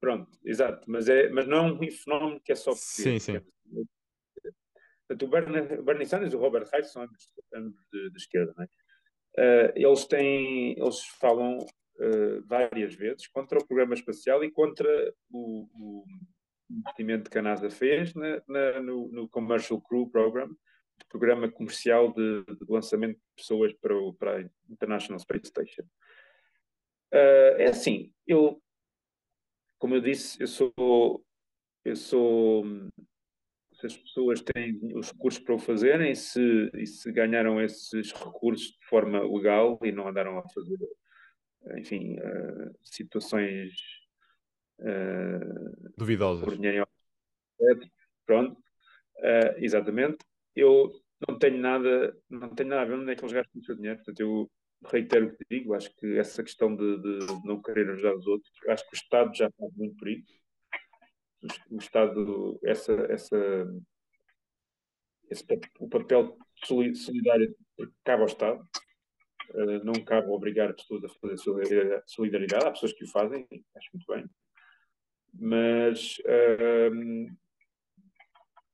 Pronto, 0.00 0.38
exato, 0.44 0.90
mas, 0.90 1.08
é, 1.08 1.28
mas 1.30 1.46
não 1.46 1.56
é 1.58 1.72
um 1.72 1.90
fenómeno 1.90 2.40
que 2.42 2.52
é 2.52 2.54
só 2.54 2.72
Sim, 2.72 3.18
sim. 3.18 3.40
Portanto, 5.06 5.22
o 5.24 5.28
Bernie, 5.28 5.82
Bernie 5.82 6.06
Sanders 6.06 6.32
e 6.32 6.36
o 6.36 6.40
Robert 6.40 6.68
Reich 6.72 6.88
são 6.88 7.02
ambos, 7.02 7.32
ambos 7.54 7.80
de, 7.92 8.10
de, 8.10 8.16
esquerda, 8.16 8.52
não 8.56 8.64
é? 8.64 8.68
Uh, 9.38 9.72
eles 9.76 10.04
têm, 10.06 10.72
eles 10.78 11.00
falam 11.20 11.58
uh, 11.58 12.46
várias 12.46 12.94
vezes 12.94 13.26
contra 13.28 13.58
o 13.58 13.66
programa 13.66 13.94
espacial 13.94 14.42
e 14.42 14.50
contra 14.50 14.88
o, 15.30 15.68
o 15.74 16.04
investimento 16.70 17.30
que 17.30 17.38
a 17.38 17.42
NASA 17.42 17.70
fez 17.70 18.14
na, 18.14 18.42
na, 18.48 18.80
no, 18.80 19.08
no, 19.08 19.28
Commercial 19.28 19.80
Crew 19.80 20.08
Program, 20.10 20.48
programa 21.08 21.50
comercial 21.50 22.12
de, 22.12 22.44
de 22.44 22.66
lançamento 22.68 23.16
de 23.16 23.22
pessoas 23.36 23.72
para, 23.74 23.96
o, 23.96 24.14
para 24.14 24.38
a 24.38 24.50
International 24.70 25.20
Space 25.20 25.46
Station. 25.46 25.82
Uh, 27.12 27.54
é 27.58 27.66
assim, 27.66 28.12
eu, 28.26 28.60
como 29.78 29.94
eu 29.94 30.00
disse, 30.00 30.40
eu 30.42 30.48
sou, 30.48 31.24
eu 31.84 31.94
sou, 31.94 32.64
se 33.88 33.96
as 33.96 34.02
pessoas 34.02 34.40
têm 34.40 34.78
os 34.94 35.10
recursos 35.10 35.42
para 35.42 35.54
o 35.54 35.58
fazerem, 35.58 36.14
se, 36.14 36.70
e 36.74 36.86
se 36.86 37.10
ganharam 37.12 37.60
esses 37.60 38.12
recursos 38.12 38.68
de 38.68 38.86
forma 38.86 39.20
legal 39.20 39.78
e 39.82 39.92
não 39.92 40.08
andaram 40.08 40.38
a 40.38 40.48
fazer, 40.48 40.78
enfim, 41.78 42.18
uh, 42.18 42.74
situações 42.82 43.72
uh, 44.80 45.92
duvidosas. 45.96 46.44
Por 46.44 46.56
dinheiro, 46.56 46.86
pronto, 48.24 48.60
exatamente. 49.58 50.18
Eu 50.54 50.90
não 51.28 51.38
tenho 51.38 51.58
nada, 51.58 52.16
não 52.28 52.54
tenho 52.54 52.70
nada 52.70 52.82
a 52.82 52.84
ver 52.84 52.94
onde 52.94 53.12
é 53.12 53.14
que 53.14 53.22
eles 53.22 53.32
gastam 53.32 53.60
o 53.60 53.64
seu 53.64 53.74
dinheiro, 53.74 53.96
portanto 53.98 54.20
eu 54.20 54.50
reitero 54.84 55.26
o 55.26 55.36
que 55.36 55.44
digo, 55.50 55.74
acho 55.74 55.94
que 55.96 56.18
essa 56.18 56.42
questão 56.42 56.74
de, 56.74 56.98
de, 57.00 57.46
não 57.46 57.60
querer 57.60 57.90
ajudar 57.90 58.14
os 58.14 58.26
outros, 58.26 58.52
acho 58.68 58.84
que 58.88 58.94
o 58.94 58.98
Estado 58.98 59.34
já 59.34 59.50
faz 59.58 59.72
muito 59.74 59.96
por 59.96 60.08
isso. 60.08 60.45
O 61.70 61.78
Estado, 61.78 62.58
essa, 62.64 62.92
essa, 63.10 63.36
esse, 65.30 65.44
o 65.78 65.88
papel 65.88 66.36
solidário 66.64 67.54
cabe 68.04 68.22
ao 68.22 68.28
Estado, 68.28 68.68
uh, 69.50 69.84
não 69.84 69.92
cabe 70.04 70.28
obrigar 70.28 70.70
as 70.70 70.76
pessoas 70.76 71.04
a 71.04 71.08
fazer 71.08 72.02
solidariedade, 72.06 72.66
há 72.66 72.70
pessoas 72.70 72.92
que 72.92 73.04
o 73.04 73.10
fazem, 73.10 73.46
acho 73.76 73.90
muito 73.92 74.06
bem, 74.12 74.24
mas 75.34 76.18
uh, 76.18 77.36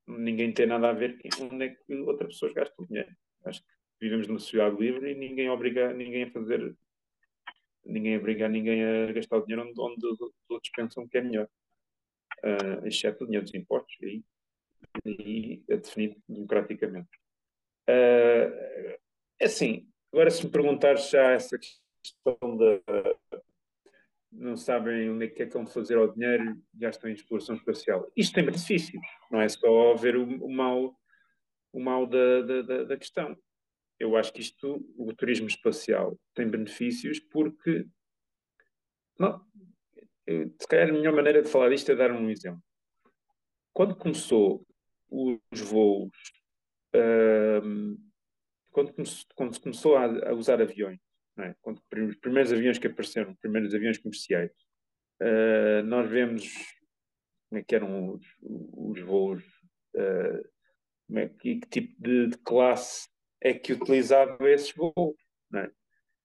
ninguém 0.06 0.52
tem 0.52 0.66
nada 0.66 0.90
a 0.90 0.92
ver 0.92 1.18
onde 1.40 1.64
é 1.64 1.68
que 1.70 1.94
outras 1.94 2.34
pessoas 2.34 2.52
gastam 2.52 2.86
dinheiro. 2.86 3.10
Acho 3.44 3.60
que 3.60 3.68
vivemos 4.00 4.28
numa 4.28 4.38
sociedade 4.38 4.76
livre 4.76 5.10
e 5.10 5.14
ninguém 5.14 5.50
obriga 5.50 5.92
ninguém 5.92 6.24
a 6.24 6.30
fazer, 6.30 6.76
ninguém 7.84 8.16
obriga 8.16 8.48
ninguém 8.48 8.84
a 8.84 9.12
gastar 9.12 9.38
o 9.38 9.46
dinheiro 9.46 9.68
onde, 9.78 10.06
onde 10.48 10.70
pensam 10.74 11.08
que 11.08 11.18
é 11.18 11.22
melhor, 11.22 11.48
uh, 12.45 12.86
exceto 12.86 13.24
o 13.24 13.26
dinheiro 13.26 13.45
dos 13.45 13.55
impostos, 13.55 13.97
e 14.03 14.24
aí 15.07 15.62
é 15.68 15.76
definido 15.76 16.16
democraticamente. 16.28 17.11
Uh, 17.88 18.99
assim, 19.40 19.88
agora 20.12 20.30
se 20.30 20.45
me 20.45 20.53
perguntares 20.53 21.11
já 21.11 21.30
essa 21.30 21.59
questão 21.59 22.57
da. 22.57 22.80
Não 24.30 24.57
sabem 24.57 25.11
onde 25.11 25.26
é 25.26 25.28
que 25.28 25.43
é 25.43 25.47
que 25.47 25.53
vão 25.53 25.66
fazer 25.66 25.99
ao 25.99 26.11
dinheiro, 26.11 26.59
gastam 26.72 27.11
em 27.11 27.12
exploração 27.12 27.55
espacial. 27.55 28.11
Isto 28.16 28.34
tem 28.34 28.45
benefícios, 28.45 29.03
não 29.30 29.40
é 29.40 29.49
só 29.49 29.95
ver 29.95 30.16
o, 30.16 30.24
o 30.24 30.51
mal, 30.51 30.99
o 31.70 31.78
mal 31.78 32.07
da, 32.07 32.40
da, 32.40 32.84
da 32.84 32.97
questão 32.97 33.36
eu 34.03 34.16
acho 34.16 34.32
que 34.32 34.40
isto, 34.40 34.84
o 34.99 35.14
turismo 35.14 35.47
espacial, 35.47 36.18
tem 36.34 36.49
benefícios 36.49 37.20
porque. 37.20 37.86
Se 40.26 40.68
calhar 40.68 40.88
a 40.88 40.92
melhor 40.92 41.14
maneira 41.14 41.42
de 41.42 41.48
falar 41.48 41.70
disto 41.70 41.90
é 41.90 41.96
dar 41.96 42.12
um 42.12 42.30
exemplo. 42.30 42.62
Quando 43.72 43.96
começou 43.96 44.66
os 45.08 45.60
voos, 45.60 46.16
um, 46.94 47.98
quando, 48.70 48.92
come, 48.92 49.08
quando, 49.34 49.54
se 49.54 49.60
começou 49.60 49.96
a, 49.96 50.30
a 50.30 50.32
usar 50.32 50.60
aviões, 50.60 51.00
é? 51.38 51.54
quando, 51.60 51.82
os 52.08 52.16
primeiros 52.16 52.52
aviões 52.52 52.78
que 52.78 52.86
apareceram, 52.86 53.32
os 53.32 53.38
primeiros 53.38 53.74
aviões 53.74 53.98
comerciais, 53.98 54.52
uh, 55.20 55.82
nós 55.84 56.08
vemos 56.08 56.52
como 57.48 57.60
é 57.60 57.64
que 57.64 57.74
eram 57.74 58.14
os, 58.14 58.26
os 58.40 59.00
voos, 59.00 59.44
uh, 59.96 61.18
é 61.18 61.28
que, 61.28 61.56
que 61.60 61.68
tipo 61.68 62.02
de, 62.02 62.28
de, 62.28 62.38
classe 62.38 63.08
é 63.40 63.52
que 63.52 63.72
utilizava 63.72 64.48
esses 64.48 64.72
voos, 64.72 65.16
não, 65.50 65.60
é? 65.60 65.70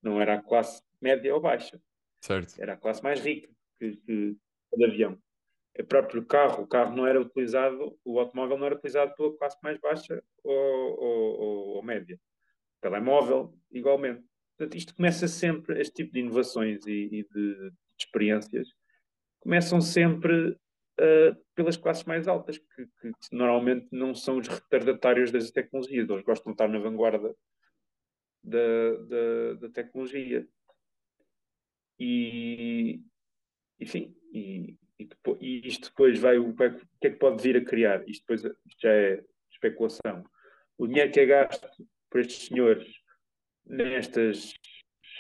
não 0.02 0.22
era 0.22 0.36
a 0.36 0.42
classe 0.42 0.82
média 1.02 1.34
ou 1.34 1.42
baixa, 1.42 1.82
certo. 2.22 2.62
era 2.62 2.74
a 2.74 2.78
classe 2.78 3.04
mais 3.04 3.20
rica 3.20 3.50
que, 3.80 4.38
de 4.76 4.86
avião. 4.86 5.18
O 5.80 5.84
próprio 5.86 6.26
carro, 6.26 6.64
o 6.64 6.68
carro 6.68 6.96
não 6.96 7.06
era 7.06 7.22
utilizado, 7.22 7.98
o 8.04 8.20
automóvel 8.20 8.58
não 8.58 8.66
era 8.66 8.76
utilizado 8.76 9.14
pela 9.16 9.38
classe 9.38 9.58
mais 9.62 9.80
baixa 9.80 10.24
ou, 10.44 10.54
ou, 10.54 11.40
ou, 11.40 11.68
ou 11.76 11.84
média. 11.84 12.20
O 12.78 12.82
telemóvel, 12.82 13.54
igualmente. 13.72 14.24
Portanto, 14.58 14.76
isto 14.76 14.96
começa 14.96 15.28
sempre, 15.28 15.80
este 15.80 15.94
tipo 15.94 16.14
de 16.14 16.20
inovações 16.20 16.86
e, 16.88 16.92
e 16.92 17.24
de, 17.24 17.30
de, 17.32 17.74
experiências, 18.00 18.68
começam 19.40 19.80
sempre 19.80 20.50
uh, 20.50 21.46
pelas 21.54 21.78
classes 21.78 22.04
mais 22.06 22.28
altas, 22.28 22.58
que, 22.58 22.86
que, 22.86 23.12
que, 23.12 23.36
normalmente 23.36 23.88
não 23.92 24.16
são 24.16 24.38
os 24.38 24.48
retardatários 24.48 25.32
das 25.32 25.52
tecnologias, 25.52 26.10
eles 26.10 26.24
gostam 26.24 26.52
de 26.52 26.56
estar 26.56 26.68
na 26.68 26.80
vanguarda 26.80 27.36
da, 28.44 28.96
da, 29.08 29.54
da 29.62 29.70
tecnologia. 29.70 30.48
E, 32.00 33.02
enfim, 33.80 34.16
e, 34.34 34.76
e, 35.00 35.06
depois, 35.06 35.38
e 35.42 35.68
isto 35.68 35.90
depois 35.90 36.20
vai, 36.20 36.38
o 36.38 36.54
que 36.56 37.08
é 37.08 37.10
que 37.10 37.20
pode 37.20 37.42
vir 37.42 37.58
a 37.58 37.64
criar? 37.64 38.08
Isto 38.08 38.22
depois 38.28 38.56
já 38.82 38.92
é 38.92 39.24
especulação. 39.52 40.24
O 40.78 40.88
dinheiro 40.88 41.12
que 41.12 41.20
é 41.20 41.26
gasto 41.26 41.68
por 42.10 42.22
estes 42.22 42.48
senhores 42.48 42.88
nestas, 43.66 44.54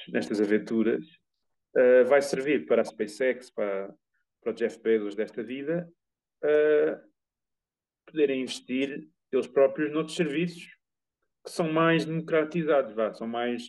nestas 0.10 0.40
aventuras 0.40 1.04
uh, 1.76 2.06
vai 2.08 2.22
servir 2.22 2.66
para 2.66 2.82
a 2.82 2.86
SpaceX, 2.86 3.50
para, 3.50 3.94
para 4.42 4.52
o 4.52 4.56
Jeff 4.56 4.80
Bezos 4.82 5.16
desta 5.16 5.44
vida, 5.44 5.90
uh, 6.44 7.08
poderem 8.06 8.42
investir 8.42 9.08
eles 9.32 9.48
próprios 9.48 9.92
noutros 9.92 10.16
serviços 10.16 10.66
que 11.44 11.52
são 11.52 11.72
mais 11.72 12.06
democratizados, 12.06 12.94
vá, 12.94 13.14
são 13.14 13.28
mais, 13.28 13.64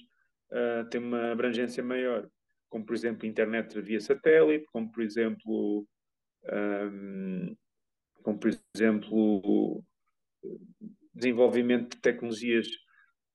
uh, 0.51 0.89
têm 0.91 1.01
uma 1.01 1.33
abrangência 1.33 1.83
maior, 1.83 2.29
como 2.69 2.85
por 2.85 2.95
exemplo 2.95 3.27
internet 3.27 3.81
via 3.81 4.01
satélite, 4.01 4.67
como 4.73 4.91
por 4.91 5.03
exemplo, 5.03 5.87
um, 6.53 7.57
como 8.23 8.39
por 8.39 8.51
exemplo 8.75 9.85
desenvolvimento 11.15 11.97
de 11.97 12.01
tecnologias 12.01 12.69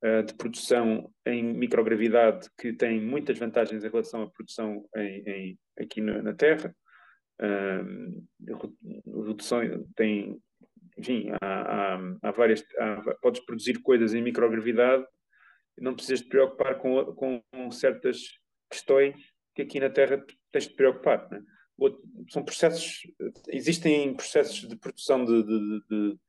uh, 0.04 0.24
de 0.24 0.34
produção 0.36 1.12
em 1.26 1.44
microgravidade 1.44 2.50
que 2.58 2.74
tem 2.74 3.02
muitas 3.02 3.38
vantagens 3.38 3.84
em 3.84 3.90
relação 3.90 4.24
à 4.24 4.30
produção 4.30 4.86
em, 4.96 5.24
em, 5.30 5.60
aqui 5.80 6.02
na, 6.02 6.22
na 6.22 6.34
Terra. 6.34 6.74
Uh, 7.42 8.26
redução 9.26 9.62
tem, 9.96 10.40
enfim, 10.98 11.32
há, 11.42 11.96
há, 11.96 12.00
há 12.22 12.32
várias, 12.32 12.64
há, 12.78 13.16
podes 13.22 13.44
produzir 13.46 13.82
coisas 13.82 14.14
em 14.14 14.22
microgravidade 14.22 15.06
não 15.80 15.96
precisas 15.96 16.22
te 16.22 16.30
preocupar 16.30 16.78
com, 16.78 17.14
com 17.14 17.72
certas 17.72 18.20
questões 18.74 19.16
que 19.54 19.62
aqui 19.62 19.80
na 19.80 19.90
Terra 19.90 20.24
tens 20.52 20.64
de 20.64 20.70
te 20.72 20.76
preocupar. 20.76 21.30
Né? 21.30 21.44
São 22.30 22.44
processos, 22.44 23.02
existem 23.48 24.14
processos 24.16 24.68
de 24.68 24.76
produção 24.76 25.24
de, 25.24 25.44
de, 25.44 25.84
de, 25.90 26.20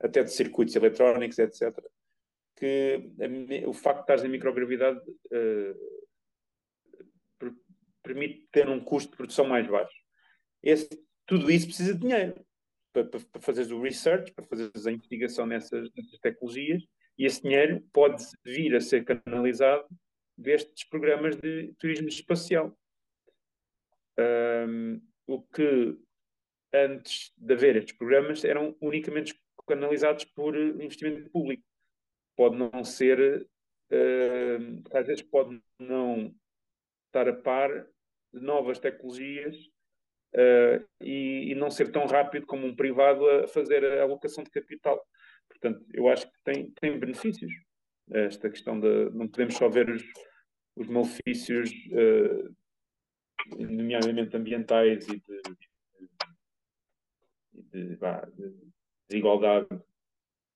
até 0.00 0.22
de 0.22 0.32
circuitos 0.32 0.76
eletrónicos, 0.76 1.38
etc., 1.38 1.74
que 2.56 3.12
a, 3.20 3.68
o 3.68 3.72
facto 3.72 4.06
de 4.06 4.12
estar 4.12 4.26
em 4.26 4.30
microgravidade 4.30 4.98
uh, 4.98 5.74
per, 7.38 7.52
permite 8.02 8.48
ter 8.50 8.68
um 8.68 8.82
custo 8.82 9.10
de 9.10 9.16
produção 9.16 9.46
mais 9.46 9.66
baixo. 9.68 9.96
Esse, 10.62 10.88
tudo 11.26 11.50
isso 11.50 11.66
precisa 11.66 11.94
de 11.94 12.00
dinheiro 12.00 12.46
para, 12.92 13.04
para, 13.04 13.20
para 13.20 13.42
fazeres 13.42 13.70
o 13.70 13.80
research, 13.80 14.32
para 14.32 14.46
fazeres 14.46 14.86
a 14.86 14.92
investigação 14.92 15.46
nessas, 15.46 15.90
nessas 15.94 16.18
tecnologias, 16.20 16.82
e 17.18 17.26
esse 17.26 17.42
dinheiro 17.42 17.82
pode 17.92 18.22
vir 18.44 18.74
a 18.74 18.80
ser 18.80 19.04
canalizado 19.04 19.86
destes 20.36 20.84
programas 20.84 21.36
de 21.36 21.72
turismo 21.78 22.08
espacial. 22.08 22.76
Um, 24.18 25.00
o 25.26 25.42
que 25.42 25.98
antes 26.72 27.32
de 27.36 27.54
haver 27.54 27.76
estes 27.76 27.96
programas 27.96 28.44
eram 28.44 28.76
unicamente 28.80 29.34
canalizados 29.66 30.24
por 30.24 30.56
investimento 30.56 31.28
público 31.30 31.64
pode 32.36 32.56
não 32.56 32.84
ser, 32.84 33.48
uh, 33.90 34.96
às 34.96 35.06
vezes 35.06 35.22
pode 35.22 35.60
não 35.78 36.34
estar 37.06 37.28
a 37.28 37.32
par 37.32 37.70
de 38.32 38.40
novas 38.40 38.78
tecnologias 38.78 39.56
uh, 40.34 40.86
e, 41.00 41.50
e, 41.50 41.54
não 41.54 41.70
ser 41.70 41.90
tão 41.90 42.06
rápido 42.06 42.46
como 42.46 42.66
um 42.66 42.76
privado 42.76 43.28
a 43.28 43.48
fazer 43.48 43.84
a 43.84 44.02
alocação 44.02 44.44
de 44.44 44.50
capital. 44.50 45.02
Portanto, 45.48 45.84
eu 45.94 46.08
acho 46.08 46.30
que 46.30 46.38
tem, 46.44 46.70
tem 46.72 46.98
benefícios 46.98 47.50
esta 48.10 48.50
questão 48.50 48.78
de 48.78 49.10
não 49.10 49.28
podemos 49.28 49.54
só 49.54 49.68
ver 49.68 49.90
os, 49.90 50.02
os 50.76 50.86
malefícios, 50.88 51.70
uh, 51.92 52.56
nomeadamente 53.58 54.36
ambientais 54.36 55.06
e 55.08 55.20
de, 55.20 55.42
de, 57.72 57.96
de, 57.96 57.96
de 57.96 58.72
desigualdade 59.08 59.68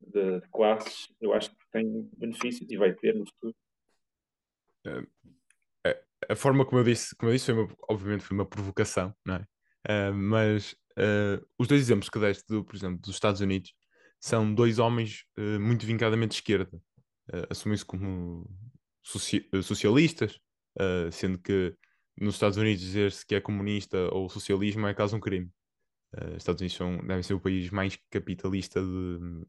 de, 0.00 0.40
classes, 0.52 1.08
eu 1.20 1.32
acho 1.32 1.50
que 1.50 1.70
tem 1.72 2.08
benefícios 2.16 2.70
e 2.70 2.76
vai 2.76 2.94
ter 2.94 3.14
no 3.14 3.26
futuro. 3.26 3.54
Uh, 4.86 5.06
a, 6.28 6.36
forma 6.36 6.64
como 6.64 6.80
eu 6.80 6.84
disse, 6.84 7.14
como 7.16 7.30
eu 7.30 7.34
disse, 7.34 7.46
foi 7.46 7.54
uma, 7.54 7.76
obviamente 7.88 8.24
foi 8.24 8.36
uma 8.36 8.46
provocação, 8.46 9.14
não 9.24 9.36
é? 9.36 9.46
Uh, 9.88 10.14
mas 10.14 10.72
uh, 10.98 11.44
os 11.58 11.68
dois 11.68 11.80
exemplos 11.80 12.08
que 12.08 12.18
deste, 12.18 12.46
do, 12.48 12.64
por 12.64 12.74
exemplo, 12.74 12.98
dos 12.98 13.14
Estados 13.14 13.40
Unidos, 13.40 13.74
são 14.22 14.54
dois 14.54 14.78
homens 14.78 15.24
muito 15.58 15.86
vincadamente 15.86 16.32
de 16.32 16.34
esquerda. 16.34 16.78
Uh, 17.32 17.46
Assumem-se 17.50 17.84
como 17.84 18.48
soci 19.02 19.48
socialistas, 19.62 20.38
sendo 21.10 21.38
que 21.38 21.74
nos 22.20 22.34
Estados 22.34 22.58
Unidos 22.58 22.80
dizer-se 22.80 23.26
que 23.26 23.34
é 23.34 23.40
comunista 23.40 23.96
ou 24.12 24.28
socialismo 24.28 24.86
é 24.86 24.94
caso 24.94 25.16
um 25.16 25.20
crime. 25.20 25.50
Uh, 26.14 26.36
Estados 26.36 26.60
Unidos 26.60 26.76
são, 26.76 26.98
devem 26.98 27.22
ser 27.22 27.34
o 27.34 27.40
país 27.40 27.70
mais 27.70 27.98
capitalista 28.10 28.80
de, 28.82 29.46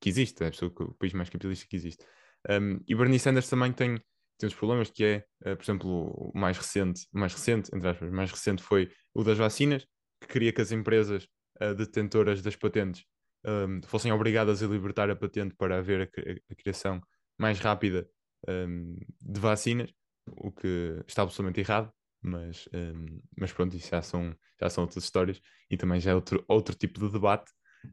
que 0.00 0.08
existe, 0.08 0.42
é 0.42 0.50
o 0.64 0.94
país 0.94 1.12
mais 1.12 1.28
capitalista 1.28 1.66
que 1.68 1.76
existe. 1.76 2.04
Um, 2.48 2.80
e 2.86 2.94
Bernie 2.94 3.18
Sanders 3.18 3.48
também 3.48 3.72
tem, 3.72 3.96
tem 4.38 4.46
uns 4.46 4.54
problemas 4.54 4.90
que 4.90 5.04
é, 5.04 5.26
uh, 5.42 5.56
por 5.56 5.62
exemplo, 5.62 6.32
o 6.32 6.32
mais 6.34 6.56
recente, 6.56 7.06
mais 7.12 7.32
recente, 7.32 7.70
entre 7.74 7.88
aspas, 7.88 8.10
mais 8.10 8.30
recente 8.30 8.62
foi 8.62 8.90
o 9.14 9.22
das 9.22 9.38
vacinas, 9.38 9.86
que 10.20 10.28
queria 10.28 10.52
que 10.52 10.60
as 10.60 10.72
empresas 10.72 11.28
uh, 11.60 11.74
detentoras 11.74 12.42
das 12.42 12.56
patentes 12.56 13.04
um, 13.44 13.80
fossem 13.86 14.10
obrigadas 14.10 14.62
a 14.62 14.66
libertar 14.66 15.08
a 15.10 15.16
patente 15.16 15.54
para 15.54 15.78
haver 15.78 16.00
a, 16.00 16.04
a, 16.04 16.34
a 16.50 16.54
criação 16.56 17.00
mais 17.38 17.58
rápida 17.60 18.08
um, 18.48 18.96
de 19.20 19.40
vacinas, 19.40 19.90
o 20.26 20.52
que 20.52 21.02
está 21.06 21.22
absolutamente 21.22 21.60
errado, 21.60 21.92
mas, 22.20 22.68
um, 22.74 23.20
mas 23.36 23.52
pronto, 23.52 23.76
isso 23.76 23.88
já 23.88 24.02
são, 24.02 24.36
já 24.60 24.68
são 24.68 24.84
outras 24.84 25.04
histórias 25.04 25.40
e 25.70 25.76
também 25.76 26.00
já 26.00 26.10
é 26.10 26.14
outro, 26.14 26.44
outro 26.48 26.74
tipo 26.74 27.00
de 27.00 27.12
debate. 27.12 27.50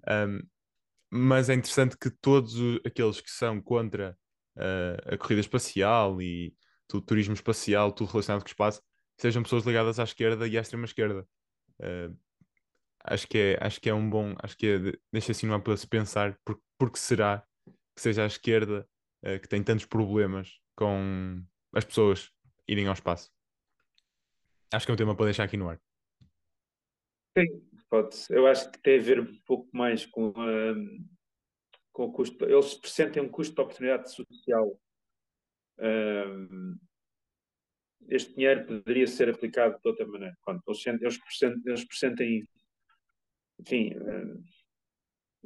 Um, 0.09 0.41
mas 1.11 1.49
é 1.49 1.53
interessante 1.53 1.97
que 1.97 2.09
todos 2.09 2.55
aqueles 2.85 3.21
que 3.21 3.29
são 3.29 3.61
contra 3.61 4.17
uh, 4.57 5.13
a 5.13 5.17
corrida 5.17 5.41
espacial 5.41 6.21
e 6.21 6.53
o 6.93 7.01
turismo 7.01 7.33
espacial, 7.33 7.91
tudo 7.91 8.11
relacionado 8.11 8.41
com 8.41 8.47
o 8.47 8.51
espaço, 8.51 8.81
sejam 9.17 9.43
pessoas 9.43 9.65
ligadas 9.65 9.99
à 9.99 10.03
esquerda 10.03 10.47
e 10.47 10.57
à 10.57 10.61
extrema 10.61 10.85
esquerda. 10.85 11.27
Uh, 11.79 12.17
acho 13.03 13.27
que 13.27 13.37
é 13.37 13.57
acho 13.61 13.79
que 13.79 13.89
é 13.89 13.93
um 13.93 14.09
bom 14.09 14.33
acho 14.41 14.57
que 14.57 14.67
é, 14.67 14.79
deixa 15.11 15.31
assim 15.31 15.45
não 15.45 15.59
para 15.61 15.77
se 15.77 15.85
pensar 15.85 16.37
por, 16.43 16.59
porque 16.77 16.97
será 16.97 17.43
que 17.95 18.01
seja 18.01 18.23
a 18.23 18.27
esquerda 18.27 18.87
uh, 19.25 19.39
que 19.39 19.47
tem 19.47 19.63
tantos 19.63 19.85
problemas 19.85 20.59
com 20.75 21.43
as 21.73 21.83
pessoas 21.83 22.31
irem 22.67 22.87
ao 22.87 22.93
espaço 22.93 23.31
acho 24.73 24.85
que 24.85 24.91
é 24.91 24.93
um 24.93 24.97
tema 24.97 25.15
para 25.15 25.25
deixar 25.25 25.43
aqui 25.43 25.57
no 25.57 25.69
ar 25.69 25.79
Sim, 27.37 27.61
pode 27.89 28.15
eu 28.29 28.47
acho 28.47 28.71
que 28.71 28.79
tem 28.79 28.97
a 28.97 29.01
ver 29.01 29.19
um 29.19 29.35
pouco 29.45 29.67
mais 29.73 30.05
com, 30.05 30.29
uh, 30.29 31.05
com 31.91 32.05
o 32.05 32.11
custo. 32.11 32.45
Eles 32.45 32.75
pressentem 32.75 33.21
um 33.21 33.29
custo 33.29 33.55
de 33.55 33.61
oportunidade 33.61 34.09
social. 34.09 34.67
Uh, 35.77 36.77
este 38.07 38.35
dinheiro 38.35 38.65
poderia 38.65 39.07
ser 39.07 39.29
aplicado 39.29 39.79
de 39.81 39.89
outra 39.89 40.05
maneira. 40.05 40.37
Pronto, 40.45 40.61
eles, 40.67 41.17
pressentem, 41.17 41.61
eles 41.65 41.85
pressentem 41.85 42.47
enfim, 43.59 43.93
uh, 43.97 44.43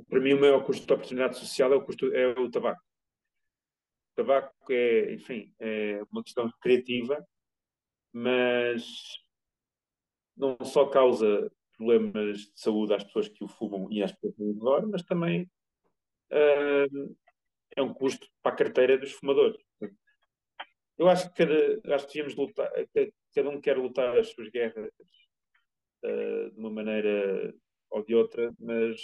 para 0.08 0.20
mim 0.20 0.34
o 0.34 0.42
maior 0.42 0.64
custo 0.66 0.86
de 0.86 0.94
oportunidade 0.94 1.38
social 1.38 1.74
é 1.74 1.76
o, 1.76 1.84
custo, 1.84 2.14
é 2.14 2.28
o 2.40 2.50
tabaco. 2.50 2.82
Tabaco 4.20 4.54
é, 4.70 5.14
enfim, 5.14 5.54
é 5.60 6.02
uma 6.12 6.22
questão 6.22 6.52
criativa, 6.60 7.26
mas 8.12 8.84
não 10.36 10.58
só 10.66 10.86
causa 10.88 11.50
problemas 11.78 12.40
de 12.40 12.60
saúde 12.60 12.94
às 12.94 13.04
pessoas 13.06 13.30
que 13.30 13.42
o 13.46 13.48
fumam 13.48 13.88
e 13.90 14.04
às 14.04 14.12
pessoas 14.12 14.36
que 14.36 14.44
o 14.44 14.52
adoram, 14.52 14.90
mas 14.90 15.04
também 15.04 15.50
uh, 16.32 17.16
é 17.78 17.82
um 17.82 17.94
custo 17.94 18.28
para 18.42 18.52
a 18.54 18.58
carteira 18.58 18.98
dos 18.98 19.14
fumadores. 19.14 19.62
Eu 20.98 21.08
acho 21.08 21.32
que 21.32 21.46
cada, 21.46 21.96
acho 21.96 22.08
que 22.08 22.14
devíamos 22.16 22.36
lutar, 22.36 22.70
cada 23.34 23.50
um 23.50 23.62
quer 23.62 23.78
lutar 23.78 24.18
as 24.18 24.32
suas 24.32 24.50
guerras 24.50 24.92
uh, 26.04 26.52
de 26.52 26.60
uma 26.60 26.70
maneira 26.70 27.54
ou 27.90 28.04
de 28.04 28.14
outra, 28.14 28.54
mas 28.60 29.00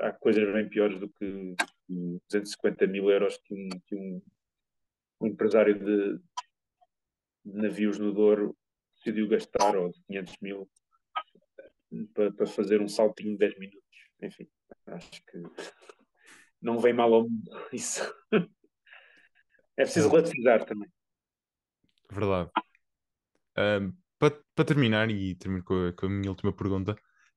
há 0.00 0.10
coisas 0.10 0.50
bem 0.54 0.70
piores 0.70 0.98
do 0.98 1.10
que 1.10 1.54
250 1.86 2.86
mil 2.86 3.10
euros 3.10 3.36
que 3.36 3.54
um, 3.54 3.68
que 3.86 3.94
um, 3.94 4.22
um 5.20 5.26
empresário 5.26 5.78
de, 5.78 6.18
de, 6.18 6.22
navios 7.44 7.98
no 7.98 8.12
Douro 8.12 8.56
decidiu 8.96 9.28
gastar, 9.28 9.76
ou 9.76 9.90
de 9.90 10.00
500 10.06 10.36
mil, 10.40 10.70
para, 12.14 12.32
para 12.32 12.46
fazer 12.46 12.80
um 12.80 12.88
saltinho 12.88 13.32
de 13.32 13.38
10 13.38 13.58
minutos. 13.58 13.80
Enfim, 14.22 14.48
acho 14.86 15.10
que 15.10 15.42
não 16.60 16.78
vem 16.78 16.92
mal 16.92 17.12
ao 17.12 17.22
mundo 17.22 17.50
isso. 17.72 18.02
É 19.76 19.82
preciso 19.82 20.08
relativizar 20.08 20.64
também. 20.64 20.88
Verdade. 22.10 22.50
Um, 23.58 23.92
para, 24.18 24.42
para 24.54 24.64
terminar, 24.64 25.10
e 25.10 25.34
termino 25.34 25.64
com 25.64 25.88
a, 25.88 25.92
com 25.92 26.06
a 26.06 26.08
minha 26.08 26.30
última 26.30 26.52
pergunta, 26.52 26.96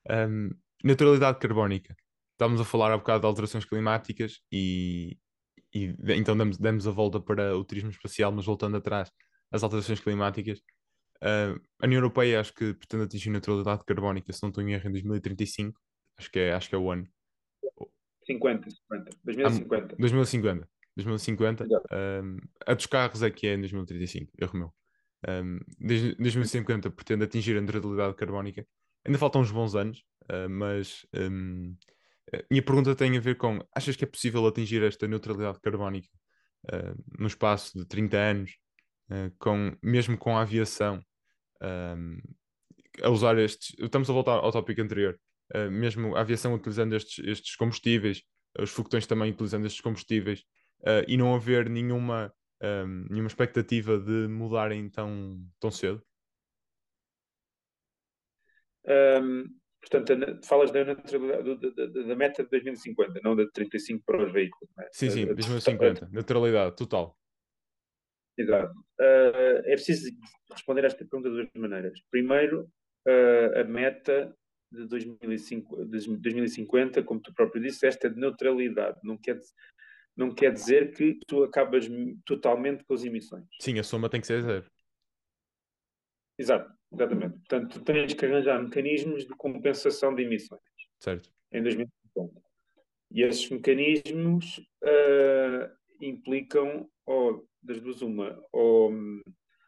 um, 0.09 0.49
neutralidade 0.83 1.39
carbónica. 1.39 1.95
Estávamos 2.31 2.61
a 2.61 2.65
falar 2.65 2.93
há 2.93 2.97
bocado 2.97 3.21
de 3.21 3.25
alterações 3.25 3.65
climáticas 3.65 4.39
e, 4.51 5.17
e 5.85 5.95
então 6.15 6.37
demos, 6.37 6.57
demos 6.57 6.87
a 6.87 6.91
volta 6.91 7.19
para 7.19 7.55
o 7.55 7.63
turismo 7.63 7.89
espacial, 7.89 8.31
mas 8.31 8.45
voltando 8.45 8.77
atrás, 8.77 9.11
as 9.51 9.63
alterações 9.63 9.99
climáticas. 9.99 10.59
Uh, 11.17 11.59
a 11.81 11.85
União 11.85 11.99
Europeia 11.99 12.39
acho 12.39 12.53
que 12.53 12.73
pretende 12.73 13.03
atingir 13.05 13.29
neutralidade 13.29 13.83
carbónica, 13.85 14.31
se 14.31 14.41
não 14.43 14.49
estou 14.49 14.63
em 14.63 14.73
erro, 14.73 14.87
em 14.87 14.91
2035. 14.91 15.79
Acho 16.17 16.31
que 16.31 16.39
é, 16.39 16.53
acho 16.53 16.69
que 16.69 16.75
é 16.75 16.77
o 16.77 16.91
ano. 16.91 17.07
50, 18.25 18.69
50. 18.69 19.09
2050. 19.23 19.95
2050. 19.97 20.69
2050. 20.97 21.65
Um, 21.65 22.37
a 22.65 22.73
dos 22.73 22.85
carros 22.85 23.23
é 23.23 23.29
que 23.29 23.47
é 23.47 23.53
em 23.53 23.59
2035, 23.59 24.33
erro 24.39 24.57
meu. 24.57 24.73
Um, 25.27 25.59
2050 25.79 26.89
pretende 26.91 27.23
atingir 27.23 27.57
a 27.57 27.61
neutralidade 27.61 28.15
carbónica. 28.15 28.65
Ainda 29.05 29.17
faltam 29.17 29.41
uns 29.41 29.51
bons 29.51 29.75
anos, 29.75 30.03
uh, 30.23 30.49
mas 30.49 31.05
um, 31.13 31.75
a 31.91 31.96
minha 32.49 32.63
pergunta 32.63 32.95
tem 32.95 33.17
a 33.17 33.21
ver 33.21 33.37
com: 33.37 33.59
achas 33.73 33.95
que 33.95 34.03
é 34.03 34.07
possível 34.07 34.45
atingir 34.45 34.83
esta 34.83 35.07
neutralidade 35.07 35.59
carbónica 35.61 36.09
uh, 36.65 37.03
no 37.17 37.27
espaço 37.27 37.77
de 37.77 37.85
30 37.85 38.17
anos, 38.17 38.51
uh, 39.09 39.33
com, 39.39 39.75
mesmo 39.81 40.17
com 40.17 40.37
a 40.37 40.41
aviação, 40.41 41.01
a 43.01 43.09
usar 43.09 43.37
estes. 43.39 43.75
Estamos 43.79 44.09
a 44.09 44.13
voltar 44.13 44.33
ao 44.33 44.51
tópico 44.51 44.81
anterior. 44.81 45.19
mesmo 45.71 46.15
a 46.15 46.21
aviação 46.21 46.53
utilizando 46.53 46.95
estes, 46.95 47.25
estes 47.25 47.55
combustíveis, 47.55 48.21
os 48.59 48.69
foguetões 48.69 49.07
também 49.07 49.31
utilizando 49.31 49.65
estes 49.65 49.81
combustíveis, 49.81 50.43
e 51.07 51.17
não 51.17 51.33
haver 51.33 51.67
nenhuma 51.67 52.31
um, 52.61 53.05
nenhuma 53.09 53.27
expectativa 53.27 53.99
de 53.99 54.27
mudarem 54.27 54.89
tão, 54.89 55.39
tão 55.59 55.71
cedo? 55.71 56.01
Um, 58.85 59.45
portanto, 59.89 60.45
falas 60.45 60.71
da, 60.71 60.83
da, 60.83 60.93
da, 60.93 62.15
meta 62.15 62.43
de 62.43 62.49
2050, 62.49 63.21
não 63.23 63.35
da 63.35 63.43
de 63.43 63.51
35 63.51 64.03
para 64.05 64.25
os 64.25 64.31
veículos. 64.31 64.69
É? 64.79 64.89
Sim, 64.91 65.09
sim, 65.09 65.25
2050, 65.25 66.09
neutralidade 66.11 66.75
total. 66.75 67.17
Exato. 68.37 68.73
Uh, 68.99 69.65
é 69.65 69.71
preciso 69.71 70.11
responder 70.51 70.83
a 70.83 70.87
esta 70.87 70.99
pergunta 71.05 71.29
de 71.29 71.35
duas 71.35 71.49
maneiras. 71.55 71.99
Primeiro, 72.11 72.71
uh, 73.07 73.59
a 73.59 73.63
meta 73.63 74.35
de, 74.71 74.87
2005, 74.87 75.85
de 75.85 76.17
2050, 76.17 77.03
como 77.03 77.19
tu 77.19 77.33
próprio 77.33 77.61
disse, 77.61 77.87
esta 77.87 78.07
é 78.07 78.09
de 78.09 78.19
neutralidade. 78.19 78.99
Não 79.03 79.17
quer, 79.17 79.39
não 80.15 80.33
quer 80.33 80.53
dizer 80.53 80.93
que 80.93 81.19
tu 81.27 81.43
acabas 81.43 81.87
totalmente 82.25 82.83
com 82.83 82.93
as 82.93 83.03
emissões. 83.03 83.45
Sim, 83.59 83.79
a 83.79 83.83
soma 83.83 84.09
tem 84.09 84.21
que 84.21 84.27
ser 84.27 84.41
zero. 84.43 84.65
Exato, 86.39 86.71
exatamente. 86.91 87.37
Portanto, 87.39 87.79
tu 87.79 87.85
tens 87.85 88.13
que 88.13 88.25
arranjar 88.25 88.61
mecanismos 88.61 89.25
de 89.25 89.33
compensação 89.35 90.13
de 90.13 90.23
emissões. 90.23 90.61
Certo. 90.99 91.29
Em 91.51 91.61
2050. 91.61 92.41
E 93.11 93.21
esses 93.21 93.49
mecanismos 93.49 94.57
uh, 94.83 95.69
implicam, 96.01 96.89
ou 97.05 97.47
das 97.61 97.79
duas, 97.79 98.01
uma, 98.01 98.41
ou, 98.51 98.91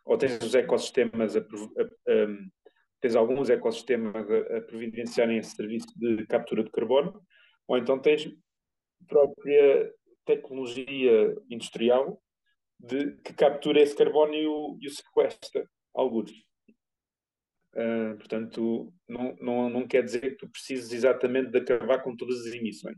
ou 0.05 0.17
tens 0.17 0.37
os 0.43 0.53
ecossistemas, 0.55 1.35
a, 1.35 1.39
a, 1.39 1.43
a, 1.43 2.27
tens 2.99 3.15
alguns 3.15 3.49
ecossistemas 3.49 4.29
a, 4.29 4.57
a 4.57 4.61
providenciarem 4.61 5.37
esse 5.37 5.55
serviço 5.55 5.87
de 5.97 6.25
captura 6.27 6.63
de 6.63 6.71
carbono, 6.71 7.21
ou 7.67 7.77
então 7.77 7.99
tens 7.99 8.29
própria 9.07 9.93
tecnologia 10.25 11.35
industrial 11.49 12.21
de, 12.79 13.15
que 13.17 13.33
captura 13.33 13.81
esse 13.81 13.95
carbono 13.95 14.33
e 14.33 14.45
o, 14.47 14.77
e 14.81 14.87
o 14.87 14.91
sequestra, 14.91 15.67
alguns. 15.93 16.31
Uh, 17.75 18.17
portanto, 18.17 18.91
não, 19.07 19.35
não, 19.39 19.69
não 19.69 19.87
quer 19.87 20.03
dizer 20.03 20.21
que 20.21 20.37
tu 20.37 20.49
precises 20.49 20.91
exatamente 20.91 21.51
de 21.51 21.59
acabar 21.59 22.01
com 22.01 22.15
todas 22.15 22.39
as 22.45 22.53
emissões. 22.53 22.97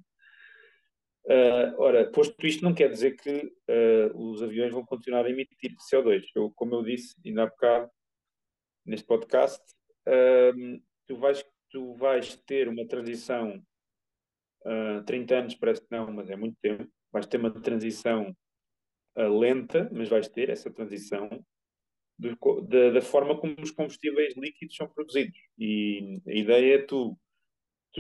Uh, 1.26 1.76
ora, 1.78 2.10
posto 2.10 2.46
isto, 2.48 2.64
não 2.64 2.74
quer 2.74 2.90
dizer 2.90 3.16
que 3.16 3.54
uh, 3.70 4.18
os 4.18 4.42
aviões 4.42 4.72
vão 4.72 4.86
continuar 4.86 5.26
a 5.26 5.30
emitir 5.30 5.76
CO2. 5.92 6.24
Eu, 6.36 6.52
como 6.52 6.76
eu 6.76 6.84
disse 6.84 7.16
ainda 7.26 7.44
há 7.44 7.46
bocado 7.48 7.92
neste 8.86 9.06
podcast, 9.06 9.62
tu, 11.08 11.18
vais, 11.18 11.46
tu 11.70 11.94
vais 11.96 12.36
ter 12.48 12.68
uma 12.68 12.88
transição, 12.88 13.62
uh, 14.66 15.04
30 15.06 15.36
anos 15.36 15.56
parece 15.56 15.82
que 15.82 15.92
não, 15.92 16.12
mas 16.12 16.30
é 16.30 16.36
muito 16.36 16.58
tempo, 16.60 16.90
vais 17.12 17.28
ter 17.28 17.38
uma 17.38 17.52
transição 17.52 18.36
lenta, 19.16 19.90
mas 19.92 20.08
vais 20.08 20.28
ter 20.30 20.50
essa 20.50 20.72
transição 20.72 21.46
do, 22.22 22.62
da, 22.62 22.92
da, 22.92 23.02
forma 23.02 23.36
como 23.38 23.56
os 23.60 23.72
combustíveis 23.72 24.36
líquidos 24.38 24.76
são 24.76 24.88
produzidos. 24.88 25.38
E 25.58 26.22
a 26.28 26.34
ideia 26.34 26.76
é 26.76 26.82
tu 26.84 27.18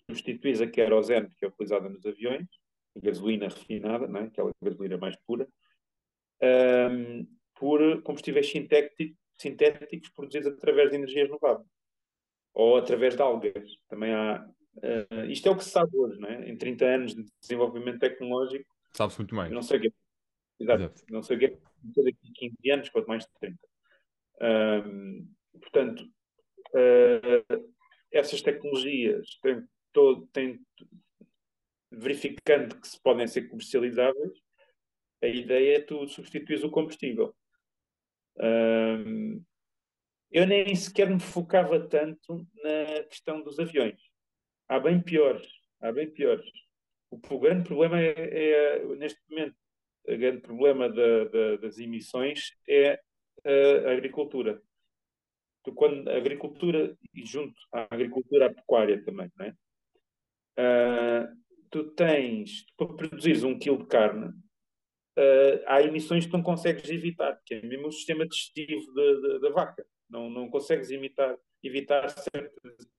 substituís 0.09 0.61
a 0.61 0.67
querosene 0.67 1.30
que 1.36 1.43
é 1.43 1.47
utilizada 1.47 1.89
nos 1.89 2.05
aviões, 2.05 2.47
a 2.95 2.99
gasolina 2.99 3.47
refinada, 3.47 4.07
não 4.07 4.19
é? 4.19 4.24
aquela 4.26 4.51
gasolina 4.61 4.97
mais 4.97 5.15
pura, 5.26 5.47
um, 6.91 7.28
por 7.55 8.01
combustíveis 8.03 8.49
sintéticos, 8.49 9.17
sintéticos 9.38 10.09
produzidos 10.09 10.53
através 10.53 10.91
de 10.91 10.97
energia 10.97 11.26
renovável 11.26 11.65
ou 12.53 12.78
através 12.78 13.15
de 13.15 13.22
algas. 13.22 13.72
Também 13.89 14.13
há. 14.13 14.47
Uh, 14.78 15.26
isto 15.26 15.47
é 15.49 15.51
o 15.51 15.57
que 15.57 15.63
se 15.63 15.72
sabe 15.72 15.97
hoje, 15.97 16.19
não 16.19 16.30
é? 16.30 16.49
Em 16.49 16.57
30 16.57 16.86
anos 16.86 17.15
de 17.15 17.26
desenvolvimento 17.41 17.99
tecnológico, 17.99 18.69
Sabe-se 18.93 19.19
muito 19.19 19.36
mais. 19.36 19.51
não 19.51 19.61
sei 19.61 19.80
o 19.80 19.82
que 19.82 19.93
Exato. 20.59 20.84
Exato. 20.84 21.03
Não 21.09 21.24
sei 21.24 21.36
o 21.38 21.39
que 21.39 21.45
é 21.45 21.49
daqui 22.03 22.28
a 22.30 22.39
15 22.39 22.72
anos, 22.72 22.89
quanto 22.89 23.07
mais 23.07 23.24
de 23.24 23.30
30. 23.39 23.70
Portanto, 25.59 26.03
uh, 26.73 27.71
essas 28.11 28.41
tecnologias 28.41 29.37
têm, 29.41 29.63
todo, 29.93 30.27
têm, 30.27 30.59
verificando 31.91 32.79
que 32.79 32.87
se 32.87 32.99
podem 33.01 33.27
ser 33.27 33.47
comercializáveis, 33.47 34.33
a 35.21 35.27
ideia 35.27 35.77
é 35.77 35.81
tu 35.81 36.07
substituir 36.07 36.63
o 36.65 36.71
combustível. 36.71 37.35
Um, 38.37 39.43
eu 40.31 40.47
nem 40.47 40.73
sequer 40.75 41.09
me 41.09 41.19
focava 41.19 41.87
tanto 41.87 42.47
na 42.63 43.03
questão 43.03 43.41
dos 43.41 43.59
aviões. 43.59 43.99
Há 44.67 44.79
bem 44.79 45.01
piores, 45.01 45.47
há 45.81 45.91
bem 45.91 46.09
piores. 46.09 46.49
O, 47.11 47.17
o 47.17 47.39
grande 47.39 47.67
problema 47.67 47.99
é, 47.99 48.13
é, 48.15 48.85
neste 48.95 49.19
momento, 49.29 49.55
o 50.05 50.17
grande 50.17 50.41
problema 50.41 50.89
da, 50.89 51.25
da, 51.25 51.57
das 51.57 51.77
emissões 51.77 52.51
é 52.67 52.99
a 53.45 53.91
agricultura. 53.91 54.61
Tu, 55.63 55.73
quando 55.73 56.09
a 56.09 56.17
agricultura, 56.17 56.97
e 57.13 57.25
junto 57.25 57.59
à 57.71 57.87
agricultura, 57.89 58.47
a 58.47 58.53
pecuária 58.53 59.03
também, 59.03 59.31
não 59.37 59.45
é? 59.45 59.55
Uh, 60.59 61.37
tu 61.69 61.91
tens, 61.91 62.65
para 62.75 62.87
produzires 62.87 63.43
um 63.43 63.57
quilo 63.57 63.79
de 63.79 63.87
carne, 63.87 64.27
uh, 64.29 65.63
há 65.67 65.81
emissões 65.81 66.25
que 66.25 66.33
não 66.33 66.43
consegues 66.43 66.89
evitar, 66.89 67.39
que 67.45 67.55
é 67.55 67.61
mesmo 67.61 67.87
o 67.87 67.91
sistema 67.91 68.27
digestivo 68.27 68.91
da 69.39 69.49
vaca. 69.51 69.85
Não, 70.09 70.29
não 70.29 70.49
consegues 70.49 70.89
imitar, 70.91 71.37
evitar 71.63 72.09
certas 72.09 72.91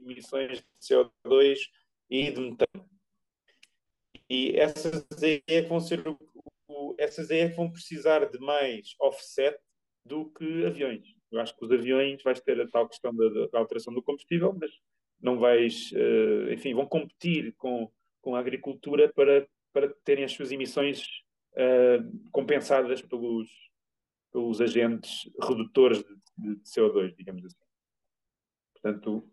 emissões 0.00 0.58
de 0.58 0.64
CO2 0.80 1.58
e 2.08 2.30
de 2.30 2.40
metano. 2.40 2.88
E 4.30 4.56
essas 4.58 5.06
aí 5.22 5.42
é 5.46 5.62
que 5.62 5.68
vão 5.68 5.80
ser 5.80 6.06
o, 6.06 6.18
essas 6.98 7.30
aí 7.30 7.48
vão 7.48 7.70
precisar 7.70 8.28
de 8.28 8.38
mais 8.40 8.94
offset 9.00 9.56
do 10.04 10.30
que 10.32 10.66
aviões. 10.66 11.06
Eu 11.30 11.40
acho 11.40 11.56
que 11.56 11.64
os 11.64 11.70
aviões 11.70 12.22
vais 12.22 12.40
ter 12.40 12.60
a 12.60 12.68
tal 12.68 12.88
questão 12.88 13.14
da, 13.14 13.46
da 13.46 13.58
alteração 13.58 13.94
do 13.94 14.02
combustível, 14.02 14.52
mas 14.58 14.70
não 15.20 15.38
vais, 15.38 15.92
uh, 15.92 16.52
enfim, 16.52 16.74
vão 16.74 16.86
competir 16.86 17.54
com, 17.56 17.90
com 18.20 18.34
a 18.34 18.40
agricultura 18.40 19.12
para, 19.12 19.48
para 19.72 19.88
terem 20.04 20.24
as 20.24 20.32
suas 20.32 20.50
emissões 20.50 21.02
uh, 21.52 22.30
compensadas 22.32 23.02
pelos, 23.02 23.48
pelos 24.32 24.60
agentes 24.60 25.30
redutores 25.40 26.02
de, 26.02 26.56
de 26.56 26.62
CO2, 26.62 27.14
digamos 27.16 27.44
assim. 27.44 27.64
Portanto, 28.72 29.30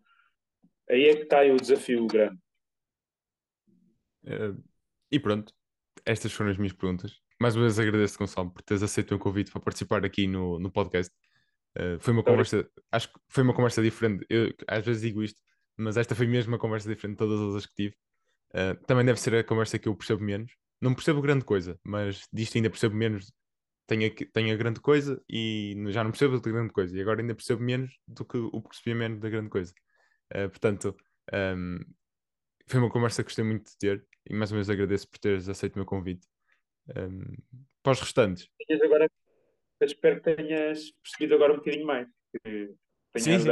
aí 0.88 1.04
é 1.06 1.16
que 1.16 1.22
está 1.22 1.42
o 1.42 1.56
desafio 1.56 2.06
grande. 2.06 2.38
Uh, 4.24 4.62
e 5.10 5.18
pronto, 5.18 5.54
estas 6.04 6.32
foram 6.32 6.50
as 6.50 6.58
minhas 6.58 6.72
perguntas. 6.72 7.25
Mais 7.40 7.54
uma 7.54 7.62
vez 7.62 7.78
agradeço, 7.78 8.18
Gonçalo, 8.18 8.50
por 8.50 8.62
teres 8.62 8.82
aceito 8.82 9.14
o 9.14 9.18
convite 9.18 9.50
para 9.50 9.60
participar 9.60 10.04
aqui 10.04 10.26
no, 10.26 10.58
no 10.58 10.70
podcast. 10.70 11.12
Uh, 11.76 12.00
foi 12.00 12.12
uma 12.14 12.22
conversa, 12.22 12.66
acho 12.90 13.12
que 13.12 13.20
foi 13.28 13.42
uma 13.42 13.54
conversa 13.54 13.82
diferente. 13.82 14.24
Eu 14.30 14.52
às 14.66 14.84
vezes 14.84 15.02
digo 15.02 15.22
isto, 15.22 15.40
mas 15.76 15.96
esta 15.96 16.14
foi 16.14 16.26
mesmo 16.26 16.52
uma 16.52 16.58
conversa 16.58 16.88
diferente 16.88 17.16
de 17.16 17.18
todas 17.18 17.38
as 17.38 17.46
outras 17.46 17.66
que 17.66 17.74
tive. 17.74 17.96
Uh, 18.54 18.74
também 18.86 19.04
deve 19.04 19.20
ser 19.20 19.34
a 19.34 19.44
conversa 19.44 19.78
que 19.78 19.88
eu 19.88 19.94
percebo 19.94 20.22
menos. 20.22 20.50
Não 20.80 20.94
percebo 20.94 21.20
grande 21.20 21.44
coisa, 21.44 21.78
mas 21.84 22.26
disto 22.32 22.56
ainda 22.56 22.70
percebo 22.70 22.94
menos. 22.94 23.30
Tenho 23.86 24.06
a, 24.10 24.32
tenho 24.32 24.54
a 24.54 24.56
grande 24.56 24.80
coisa 24.80 25.22
e 25.28 25.76
já 25.88 26.02
não 26.02 26.10
percebo 26.10 26.40
da 26.40 26.50
grande 26.50 26.72
coisa. 26.72 26.96
E 26.96 27.00
agora 27.00 27.20
ainda 27.20 27.34
percebo 27.34 27.62
menos 27.62 27.98
do 28.08 28.24
que 28.24 28.38
o 28.38 28.62
percebi 28.62 28.94
menos 28.94 29.20
da 29.20 29.28
grande 29.28 29.50
coisa. 29.50 29.72
Uh, 30.34 30.48
portanto, 30.48 30.96
um, 31.32 31.78
foi 32.66 32.80
uma 32.80 32.90
conversa 32.90 33.22
que 33.22 33.28
gostei 33.28 33.44
muito 33.44 33.70
de 33.70 33.78
ter 33.78 34.06
e 34.28 34.34
mais 34.34 34.50
uma 34.50 34.56
vez 34.56 34.70
agradeço 34.70 35.08
por 35.08 35.18
teres 35.18 35.48
aceito 35.48 35.74
o 35.76 35.78
meu 35.78 35.86
convite. 35.86 36.26
Um, 36.96 37.22
para 37.82 37.92
os 37.92 38.00
restantes. 38.00 38.48
Agora, 38.84 39.10
espero 39.80 40.20
que 40.20 40.34
tenhas 40.34 40.90
percebido 41.02 41.34
agora 41.34 41.52
um 41.52 41.56
bocadinho 41.56 41.86
mais. 41.86 42.08
Que 42.44 42.74
sim, 43.16 43.38
sim. 43.38 43.48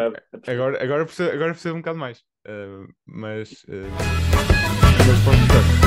Agora, 0.46 0.82
agora, 0.82 1.06
percebo, 1.06 1.30
agora 1.30 1.52
percebo 1.52 1.76
um 1.76 1.80
bocado 1.80 1.98
mais. 1.98 2.20
Uh, 2.46 2.92
mas, 3.06 3.64
uh, 3.64 3.88
mas 5.06 5.83